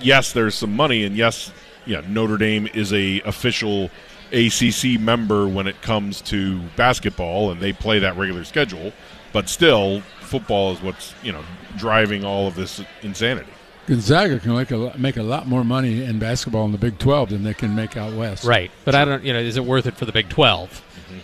yes 0.00 0.32
there's 0.32 0.54
some 0.54 0.74
money 0.74 1.04
and 1.04 1.16
yes 1.16 1.52
yeah 1.86 2.02
Notre 2.08 2.36
Dame 2.36 2.68
is 2.74 2.92
a 2.92 3.20
official 3.22 3.90
ACC 4.32 5.00
member 5.00 5.48
when 5.48 5.66
it 5.66 5.80
comes 5.82 6.20
to 6.22 6.60
basketball 6.76 7.50
and 7.50 7.60
they 7.60 7.72
play 7.72 7.98
that 7.98 8.16
regular 8.16 8.44
schedule 8.44 8.92
but 9.32 9.48
still 9.48 10.00
football 10.20 10.72
is 10.72 10.82
what's 10.82 11.14
you 11.22 11.32
know 11.32 11.42
driving 11.76 12.24
all 12.24 12.46
of 12.46 12.54
this 12.54 12.82
insanity 13.02 13.50
Gonzaga 13.86 14.38
can 14.38 14.54
make 14.54 14.70
a 14.70 14.76
lot, 14.76 14.98
make 14.98 15.16
a 15.16 15.22
lot 15.22 15.48
more 15.48 15.64
money 15.64 16.04
in 16.04 16.18
basketball 16.18 16.66
in 16.66 16.72
the 16.72 16.78
Big 16.78 16.98
Twelve 16.98 17.30
than 17.30 17.42
they 17.42 17.54
can 17.54 17.74
make 17.74 17.96
out 17.96 18.12
west. 18.12 18.44
Right, 18.44 18.70
but 18.84 18.94
I 18.94 19.06
don't. 19.06 19.24
You 19.24 19.32
know, 19.32 19.38
is 19.38 19.56
it 19.56 19.64
worth 19.64 19.86
it 19.86 19.96
for 19.96 20.04
the 20.04 20.12
Big 20.12 20.28
mm-hmm. 20.28 21.18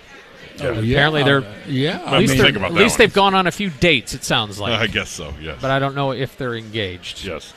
Twelve? 0.57 0.79
Oh, 0.79 0.81
yeah. 0.81 0.95
Apparently 0.97 1.23
they're- 1.25 1.39
Uh, 1.41 1.55
yeah. 1.69 1.97
At 1.99 2.09
I 2.09 2.19
least 2.19 2.35
mean, 2.35 2.43
think 2.43 2.57
about 2.57 2.71
At 2.73 2.77
least 2.77 2.99
they've 2.99 3.13
gone 3.13 3.35
on 3.35 3.47
a 3.47 3.51
few 3.53 3.71
dates. 3.71 4.15
It 4.15 4.25
sounds 4.25 4.59
like, 4.61 4.73
I 4.79 4.87
guess 4.87 5.11
so 5.11 5.35
yes 5.41 5.59
but 5.61 5.71
I 5.71 5.79
don't 5.79 5.95
know 5.95 6.13
if 6.13 6.37
they're 6.39 6.55
engaged. 6.57 7.25
yes 7.25 7.53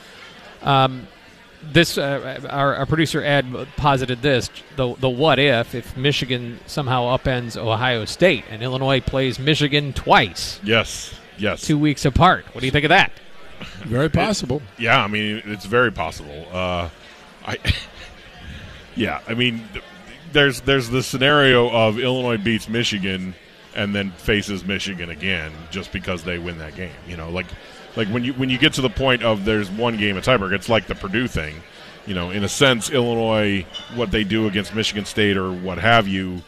this 1.60 1.98
uh, 1.98 2.40
our, 2.48 2.76
our 2.76 2.86
producer 2.86 3.22
Ed 3.22 3.46
posited 3.76 4.22
this 4.22 4.48
the 4.76 4.94
the 4.94 5.08
what 5.08 5.38
if 5.40 5.74
if 5.74 5.96
Michigan 5.96 6.60
somehow 6.66 7.16
upends 7.16 7.56
Ohio 7.56 8.04
State 8.04 8.44
and 8.48 8.62
Illinois 8.62 9.00
plays 9.00 9.38
Michigan 9.40 9.92
twice 9.92 10.60
yes 10.62 11.14
yes 11.36 11.62
two 11.62 11.76
weeks 11.78 12.04
apart 12.04 12.44
what 12.52 12.60
do 12.60 12.66
you 12.66 12.70
think 12.70 12.84
of 12.84 12.90
that 12.90 13.10
very 13.82 14.08
possible. 14.08 14.62
Yeah, 14.78 15.02
I 15.02 15.08
mean 15.08 15.42
it's 15.44 15.64
very 15.64 15.90
possible. 15.90 16.46
Uh, 16.52 16.90
I, 17.44 17.58
yeah, 18.94 19.20
I 19.26 19.34
mean 19.34 19.68
th- 19.72 19.84
there's 20.32 20.60
there's 20.62 20.88
the 20.88 21.02
scenario 21.02 21.70
of 21.70 21.98
Illinois 21.98 22.36
beats 22.36 22.68
Michigan 22.68 23.34
and 23.74 23.94
then 23.94 24.10
faces 24.12 24.64
Michigan 24.64 25.10
again 25.10 25.52
just 25.70 25.92
because 25.92 26.24
they 26.24 26.38
win 26.38 26.58
that 26.58 26.74
game. 26.74 26.94
You 27.06 27.16
know, 27.16 27.30
like 27.30 27.46
like 27.96 28.08
when 28.08 28.24
you 28.24 28.32
when 28.34 28.50
you 28.50 28.58
get 28.58 28.74
to 28.74 28.80
the 28.80 28.90
point 28.90 29.22
of 29.22 29.44
there's 29.44 29.70
one 29.70 29.96
game 29.96 30.16
at 30.16 30.24
tiebreaker, 30.24 30.52
it's 30.52 30.68
like 30.68 30.86
the 30.86 30.94
Purdue 30.94 31.28
thing. 31.28 31.56
You 32.06 32.14
know, 32.14 32.30
in 32.30 32.42
a 32.42 32.48
sense, 32.48 32.90
Illinois 32.90 33.66
what 33.94 34.10
they 34.10 34.24
do 34.24 34.46
against 34.46 34.74
Michigan 34.74 35.04
State 35.04 35.36
or 35.36 35.52
what 35.52 35.78
have 35.78 36.08
you. 36.08 36.42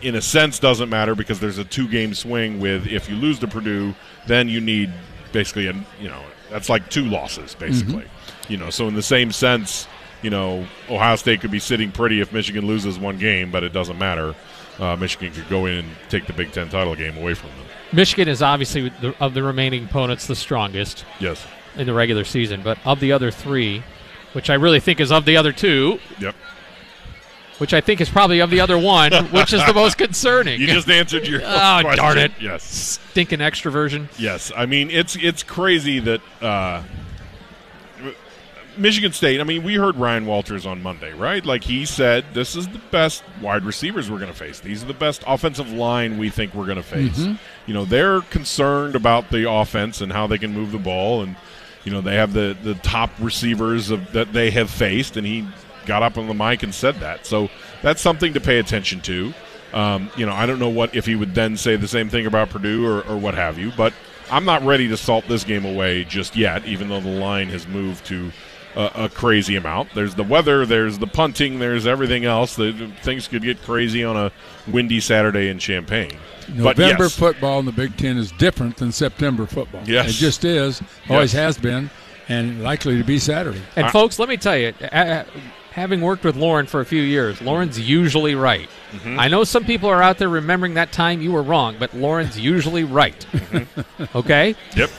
In 0.00 0.14
a 0.14 0.22
sense, 0.22 0.60
doesn't 0.60 0.88
matter 0.88 1.16
because 1.16 1.40
there's 1.40 1.58
a 1.58 1.64
two-game 1.64 2.14
swing. 2.14 2.60
With 2.60 2.86
if 2.86 3.08
you 3.08 3.16
lose 3.16 3.40
to 3.40 3.48
Purdue, 3.48 3.94
then 4.26 4.48
you 4.48 4.60
need 4.60 4.92
basically 5.32 5.66
a 5.66 5.72
you 6.00 6.08
know 6.08 6.22
that's 6.50 6.68
like 6.68 6.88
two 6.88 7.04
losses 7.04 7.54
basically 7.54 8.04
mm-hmm. 8.04 8.52
you 8.52 8.58
know 8.58 8.70
so 8.70 8.88
in 8.88 8.94
the 8.94 9.02
same 9.02 9.30
sense 9.30 9.86
you 10.22 10.30
know 10.30 10.66
ohio 10.88 11.16
state 11.16 11.40
could 11.40 11.50
be 11.50 11.58
sitting 11.60 11.92
pretty 11.92 12.20
if 12.20 12.32
michigan 12.32 12.66
loses 12.66 12.98
one 12.98 13.18
game 13.18 13.50
but 13.50 13.62
it 13.62 13.72
doesn't 13.72 13.98
matter. 13.98 14.34
Uh, 14.78 14.94
michigan 14.96 15.32
could 15.32 15.48
go 15.48 15.66
in 15.66 15.78
and 15.78 15.88
take 16.08 16.26
the 16.26 16.32
big 16.32 16.52
ten 16.52 16.68
title 16.68 16.94
game 16.94 17.16
away 17.16 17.34
from 17.34 17.50
them. 17.50 17.66
Michigan 17.92 18.28
is 18.28 18.42
obviously 18.42 18.90
the, 19.00 19.14
of 19.18 19.34
the 19.34 19.42
remaining 19.42 19.84
opponents 19.84 20.26
the 20.26 20.36
strongest 20.36 21.04
yes. 21.20 21.44
in 21.76 21.86
the 21.86 21.92
regular 21.94 22.22
season 22.24 22.62
but 22.62 22.78
of 22.84 23.00
the 23.00 23.10
other 23.12 23.30
three 23.30 23.82
which 24.34 24.50
I 24.50 24.54
really 24.54 24.78
think 24.80 25.00
is 25.00 25.10
of 25.10 25.24
the 25.24 25.36
other 25.36 25.52
two 25.52 25.98
yep. 26.20 26.34
which 27.58 27.72
I 27.74 27.80
think 27.80 28.00
is 28.00 28.08
probably 28.08 28.38
of 28.40 28.50
the 28.50 28.60
other 28.60 28.78
one 28.78 29.12
which 29.32 29.52
is 29.52 29.64
the 29.66 29.74
most 29.74 29.98
concerning. 29.98 30.60
You 30.60 30.66
just 30.68 30.88
answered 30.88 31.26
your 31.26 31.40
Oh, 31.44 31.78
question. 31.80 31.96
darn 31.96 32.18
it. 32.18 32.32
yes. 32.40 32.62
Stinking 33.10 33.40
extroversion. 33.40 34.06
Yes, 34.18 34.52
I 34.56 34.66
mean 34.66 34.90
it's 34.90 35.16
it's 35.16 35.42
crazy 35.42 35.98
that 36.00 36.20
uh, 36.40 36.82
Michigan 38.78 39.12
State. 39.12 39.40
I 39.40 39.44
mean, 39.44 39.62
we 39.62 39.74
heard 39.74 39.96
Ryan 39.96 40.26
Walters 40.26 40.66
on 40.66 40.82
Monday, 40.82 41.12
right? 41.12 41.44
Like 41.44 41.64
he 41.64 41.84
said, 41.84 42.24
this 42.34 42.56
is 42.56 42.68
the 42.68 42.80
best 42.90 43.22
wide 43.40 43.64
receivers 43.64 44.10
we're 44.10 44.18
going 44.18 44.32
to 44.32 44.38
face. 44.38 44.60
These 44.60 44.82
are 44.82 44.86
the 44.86 44.94
best 44.94 45.22
offensive 45.26 45.72
line 45.72 46.18
we 46.18 46.30
think 46.30 46.54
we're 46.54 46.66
going 46.66 46.76
to 46.76 46.82
face. 46.82 47.18
You 47.66 47.74
know, 47.74 47.84
they're 47.84 48.20
concerned 48.22 48.94
about 48.94 49.30
the 49.30 49.50
offense 49.50 50.00
and 50.00 50.12
how 50.12 50.26
they 50.26 50.38
can 50.38 50.52
move 50.52 50.72
the 50.72 50.78
ball, 50.78 51.22
and 51.22 51.36
you 51.84 51.92
know 51.92 52.00
they 52.00 52.16
have 52.16 52.32
the 52.32 52.56
the 52.62 52.74
top 52.76 53.10
receivers 53.20 53.90
of, 53.90 54.12
that 54.12 54.32
they 54.32 54.50
have 54.50 54.70
faced, 54.70 55.16
and 55.16 55.26
he 55.26 55.46
got 55.86 56.02
up 56.02 56.16
on 56.18 56.26
the 56.26 56.34
mic 56.34 56.62
and 56.62 56.74
said 56.74 56.96
that. 56.96 57.26
So 57.26 57.48
that's 57.82 58.00
something 58.00 58.34
to 58.34 58.40
pay 58.40 58.58
attention 58.58 59.00
to. 59.02 59.34
Um, 59.72 60.10
you 60.16 60.24
know, 60.24 60.32
I 60.32 60.46
don't 60.46 60.58
know 60.58 60.68
what 60.68 60.94
if 60.94 61.04
he 61.04 61.14
would 61.14 61.34
then 61.34 61.56
say 61.56 61.76
the 61.76 61.88
same 61.88 62.08
thing 62.08 62.26
about 62.26 62.50
Purdue 62.50 62.86
or, 62.86 63.02
or 63.02 63.18
what 63.18 63.34
have 63.34 63.58
you, 63.58 63.72
but 63.76 63.92
I'm 64.30 64.44
not 64.44 64.62
ready 64.62 64.88
to 64.88 64.96
salt 64.96 65.26
this 65.28 65.44
game 65.44 65.64
away 65.64 66.04
just 66.04 66.36
yet, 66.36 66.64
even 66.66 66.88
though 66.88 67.00
the 67.00 67.08
line 67.08 67.48
has 67.48 67.66
moved 67.66 68.06
to 68.06 68.30
a, 68.78 69.04
a 69.04 69.08
crazy 69.08 69.56
amount. 69.56 69.92
There's 69.94 70.14
the 70.14 70.22
weather, 70.22 70.64
there's 70.64 70.98
the 70.98 71.06
punting, 71.06 71.58
there's 71.58 71.86
everything 71.86 72.24
else. 72.24 72.54
The, 72.56 72.90
things 73.02 73.26
could 73.28 73.42
get 73.42 73.60
crazy 73.62 74.04
on 74.04 74.16
a 74.16 74.32
windy 74.70 75.00
Saturday 75.00 75.48
in 75.48 75.58
Champaign. 75.58 76.12
but 76.48 76.78
November 76.78 77.04
yes, 77.04 77.16
football 77.18 77.58
in 77.58 77.66
the 77.66 77.72
Big 77.72 77.96
Ten 77.96 78.16
is 78.16 78.30
different 78.32 78.76
than 78.76 78.92
September 78.92 79.46
football. 79.46 79.82
Yes. 79.84 80.10
It 80.10 80.12
just 80.12 80.44
is, 80.44 80.80
always 81.10 81.34
Yes. 81.34 81.56
has 81.56 81.58
been, 81.58 81.90
and 82.28 82.62
likely 82.62 82.96
to 82.96 83.04
be 83.04 83.18
Saturday. 83.18 83.60
And 83.74 83.86
I- 83.86 83.90
folks, 83.90 84.18
let 84.20 84.28
me 84.28 84.36
tell 84.36 84.56
you, 84.56 84.72
uh, 84.92 85.24
having 85.72 86.00
worked 86.00 86.24
with 86.24 86.36
Loren 86.36 86.66
for 86.66 86.80
a 86.80 86.84
few 86.84 87.02
years, 87.02 87.42
Loren's 87.42 87.80
usually 87.80 88.36
right. 88.36 88.68
Mm-hmm. 88.92 89.18
I 89.18 89.26
know 89.28 89.42
some 89.44 89.64
people 89.64 89.88
are 89.90 90.02
out 90.02 90.18
there 90.18 90.28
remembering 90.28 90.74
that 90.74 90.92
time 90.92 91.20
you 91.20 91.32
were 91.32 91.42
wrong, 91.42 91.76
but 91.78 91.94
Loren's 91.94 92.38
usually 92.38 92.84
right. 92.84 93.26
okay? 94.14 94.54
Yep. 94.76 94.90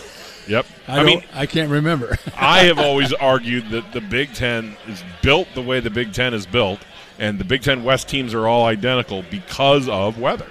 Yep. 0.47 0.65
I, 0.87 0.99
I, 0.99 1.03
mean, 1.03 1.23
I 1.33 1.45
can't 1.45 1.69
remember. 1.69 2.17
I 2.35 2.65
have 2.65 2.79
always 2.79 3.13
argued 3.13 3.69
that 3.69 3.91
the 3.91 4.01
Big 4.01 4.33
Ten 4.33 4.77
is 4.87 5.03
built 5.21 5.47
the 5.53 5.61
way 5.61 5.79
the 5.79 5.89
Big 5.89 6.13
Ten 6.13 6.33
is 6.33 6.45
built, 6.45 6.79
and 7.19 7.39
the 7.39 7.43
Big 7.43 7.61
Ten 7.61 7.83
West 7.83 8.09
teams 8.09 8.33
are 8.33 8.47
all 8.47 8.65
identical 8.65 9.23
because 9.29 9.87
of 9.87 10.19
weather. 10.19 10.47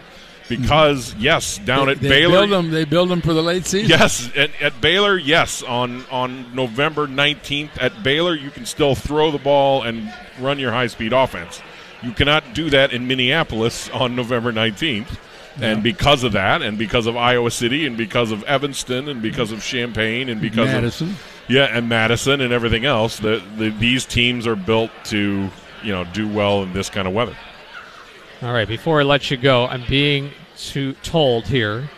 Because 0.49 1.11
mm-hmm. 1.11 1.21
yes, 1.21 1.59
down 1.59 1.87
they, 1.87 1.93
at 1.93 2.01
they 2.01 2.09
Baylor, 2.09 2.47
build 2.47 2.51
them. 2.51 2.71
They 2.71 2.85
build 2.85 3.11
them 3.11 3.21
for 3.21 3.35
the 3.35 3.43
late 3.43 3.67
season. 3.67 3.91
Yes, 3.91 4.31
at, 4.35 4.51
at 4.63 4.81
Baylor, 4.81 5.19
yes. 5.19 5.63
On 5.63 6.05
on 6.07 6.55
November 6.55 7.07
nineteenth 7.07 7.77
at 7.79 8.03
Baylor, 8.03 8.35
you 8.35 8.51
can 8.51 8.65
still 8.65 8.95
throw 8.95 9.31
the 9.31 9.39
ball 9.39 9.83
and 9.83 10.13
run 10.41 10.59
your 10.59 10.73
high 10.73 10.87
speed 10.87 11.13
offense. 11.13 11.61
You 12.03 12.13
cannot 12.13 12.55
do 12.55 12.71
that 12.71 12.93
in 12.93 13.07
Minneapolis 13.07 13.91
on 13.91 14.17
November 14.17 14.51
nineteenth. 14.51 15.19
And 15.61 15.83
because 15.83 16.25
of 16.25 16.33
that, 16.33 16.63
and 16.63 16.79
because 16.79 17.07
of 17.07 17.17
Iowa 17.17 17.51
City, 17.51 17.87
and 17.87 17.97
because 17.97 18.31
of 18.31 18.43
Evanston, 18.45 19.09
and 19.09 19.21
because 19.21 19.53
of 19.53 19.63
Champaign, 19.63 20.29
and 20.29 20.41
because 20.41 20.69
of 20.69 20.83
Madison. 20.83 21.09
of 21.11 21.23
yeah, 21.49 21.65
and 21.65 21.89
Madison, 21.89 22.41
and 22.41 22.53
everything 22.53 22.85
else, 22.85 23.19
the, 23.19 23.43
the, 23.57 23.71
these 23.71 24.05
teams 24.05 24.47
are 24.47 24.57
built 24.57 24.91
to 25.07 25.51
you 25.83 25.93
know 25.93 26.05
do 26.05 26.29
well 26.29 26.63
in 26.63 26.73
this 26.73 26.89
kind 26.91 27.09
of 27.09 27.15
weather. 27.15 27.37
All 28.43 28.53
right, 28.53 28.69
before 28.69 29.01
I 29.01 29.03
let 29.03 29.31
you 29.31 29.37
go, 29.37 29.67
I'm 29.67 29.85
being 29.89 30.31
to, 30.57 30.93
told 31.03 31.47
here 31.47 31.91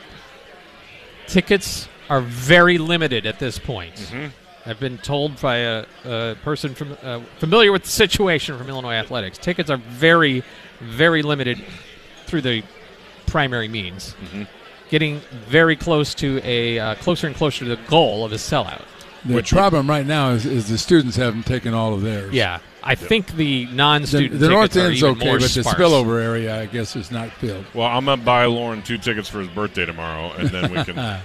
tickets 1.26 1.88
are 2.08 2.20
very 2.20 2.78
limited 2.78 3.26
at 3.26 3.38
this 3.38 3.58
point. 3.58 3.94
Mm-hmm. 3.94 4.26
I've 4.66 4.80
been 4.80 4.98
told 4.98 5.40
by 5.40 5.56
a, 5.56 5.86
a 6.04 6.36
person 6.42 6.74
from 6.74 6.96
uh, 7.02 7.20
familiar 7.38 7.72
with 7.72 7.84
the 7.84 7.88
situation 7.88 8.58
from 8.58 8.68
Illinois 8.68 8.94
Athletics. 8.94 9.38
Tickets 9.38 9.70
are 9.70 9.78
very, 9.78 10.42
very 10.80 11.22
limited 11.22 11.64
through 12.26 12.42
the 12.42 12.62
primary 13.30 13.68
means. 13.68 14.14
Mm-hmm. 14.24 14.42
Getting 14.90 15.20
very 15.48 15.76
close 15.76 16.14
to 16.16 16.40
a 16.42 16.78
uh, 16.78 16.94
closer 16.96 17.26
and 17.28 17.36
closer 17.36 17.64
to 17.64 17.76
the 17.76 17.82
goal 17.88 18.24
of 18.24 18.32
a 18.32 18.36
sellout. 18.36 18.82
The 19.24 19.34
Which 19.34 19.52
would- 19.52 19.58
problem 19.58 19.88
right 19.88 20.06
now 20.06 20.30
is, 20.30 20.46
is 20.46 20.68
the 20.68 20.78
students 20.78 21.16
haven't 21.16 21.46
taken 21.46 21.74
all 21.74 21.94
of 21.94 22.02
theirs. 22.02 22.32
Yeah, 22.32 22.58
I 22.82 22.94
think 22.96 23.28
the 23.36 23.66
The, 23.66 23.72
non-student 23.74 24.32
the 24.32 24.48
tickets 24.48 24.50
north 24.50 24.76
are 24.76 24.80
end's 24.88 24.98
even 24.98 25.10
okay, 25.16 25.26
more 25.26 25.38
but 25.38 25.50
the 25.50 25.60
spillover 25.60 26.20
area, 26.22 26.60
I 26.60 26.66
guess, 26.66 26.96
is 26.96 27.10
not 27.10 27.30
filled. 27.32 27.66
Well, 27.74 27.86
I'm 27.86 28.06
gonna 28.06 28.22
buy 28.22 28.46
Loren 28.46 28.82
two 28.82 28.98
tickets 28.98 29.28
for 29.28 29.38
his 29.40 29.48
birthday 29.48 29.84
tomorrow, 29.86 30.32
and 30.32 30.48
then 30.48 30.72
we 30.72 30.82
can, 30.84 30.98
uh, 30.98 31.20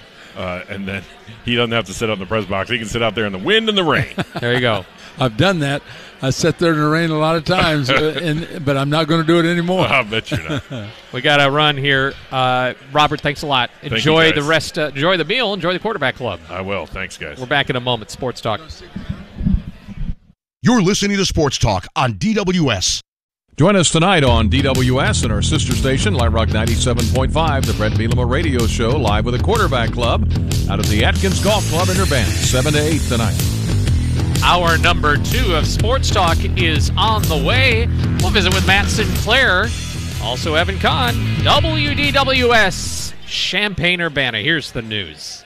and 0.69 0.87
then 0.87 1.03
he 1.45 1.55
doesn't 1.55 1.71
have 1.71 1.85
to 1.85 1.93
sit 1.93 2.09
out 2.09 2.13
in 2.13 2.19
the 2.19 2.25
press 2.25 2.45
box. 2.45 2.69
He 2.69 2.77
can 2.77 2.87
sit 2.87 3.01
out 3.01 3.15
there 3.15 3.25
in 3.25 3.31
the 3.31 3.39
wind 3.39 3.67
and 3.69 3.77
the 3.77 3.83
rain. 3.83 4.13
There 4.39 4.53
you 4.53 4.59
go. 4.61 4.85
I've 5.17 5.37
done 5.37 5.59
that. 5.59 5.81
I 6.21 6.29
sat 6.29 6.57
there 6.59 6.73
in 6.73 6.79
the 6.79 6.87
rain 6.87 7.09
a 7.11 7.17
lot 7.17 7.35
of 7.35 7.45
times, 7.45 7.89
uh, 7.89 8.19
and, 8.21 8.65
but 8.65 8.77
I'm 8.77 8.89
not 8.89 9.07
going 9.07 9.21
to 9.21 9.27
do 9.27 9.39
it 9.39 9.45
anymore. 9.45 9.85
I 9.87 10.01
bet 10.03 10.31
you're 10.31 10.47
not. 10.49 10.63
We 11.13 11.21
got 11.21 11.37
to 11.37 11.49
run 11.49 11.77
here. 11.77 12.13
Uh, 12.31 12.73
Robert, 12.91 13.21
thanks 13.21 13.41
a 13.41 13.47
lot. 13.47 13.69
you, 13.81 13.91
Enjoy 13.91 14.29
the 14.31 14.41
guys. 14.41 14.43
rest. 14.47 14.77
Uh, 14.79 14.87
enjoy 14.87 15.15
the 15.15 15.23
meal. 15.23 15.53
Enjoy 15.53 15.71
the 15.71 15.79
quarterback 15.79 16.15
club. 16.15 16.41
I 16.49 16.59
will. 16.61 16.85
Thanks, 16.85 17.17
guys. 17.17 17.39
We're 17.39 17.45
back 17.45 17.69
in 17.69 17.77
a 17.77 17.79
moment. 17.79 18.11
Sports 18.11 18.41
talk. 18.41 18.59
You're 20.61 20.81
listening 20.81 21.15
to 21.17 21.25
Sports 21.25 21.57
Talk 21.57 21.85
on 21.95 22.15
DWS. 22.15 22.99
Join 23.55 23.77
us 23.77 23.91
tonight 23.91 24.23
on 24.25 24.49
DWS 24.49 25.23
and 25.23 25.31
our 25.31 25.41
sister 25.41 25.73
station, 25.73 26.13
Light 26.15 26.31
Rock 26.33 26.49
97.5, 26.49 27.65
the 27.65 27.73
Brett 27.73 27.93
Bielema 27.93 28.29
Radio 28.29 28.67
Show, 28.67 28.89
live 28.97 29.23
with 29.23 29.37
the 29.37 29.43
Quarterback 29.43 29.91
Club 29.91 30.23
out 30.69 30.79
of 30.79 30.89
the 30.89 31.05
Atkins 31.05 31.41
Golf 31.41 31.65
Club 31.69 31.87
in 31.87 31.97
Urbana, 32.01 32.25
7 32.25 32.73
to 32.73 32.79
8 32.79 33.01
tonight. 33.03 33.64
Hour 34.47 34.77
number 34.77 35.17
two 35.17 35.55
of 35.55 35.65
Sports 35.65 36.11
Talk 36.11 36.37
is 36.55 36.91
on 36.95 37.23
the 37.23 37.35
way. 37.35 37.87
We'll 38.19 38.29
visit 38.29 38.53
with 38.53 38.67
Matt 38.67 38.85
Sinclair, 38.85 39.65
also 40.21 40.53
Evan 40.53 40.77
Kahn, 40.77 41.15
WDWS, 41.41 43.13
Champaign 43.25 44.01
Urbana. 44.01 44.37
Here's 44.41 44.71
the 44.71 44.83
news. 44.83 45.44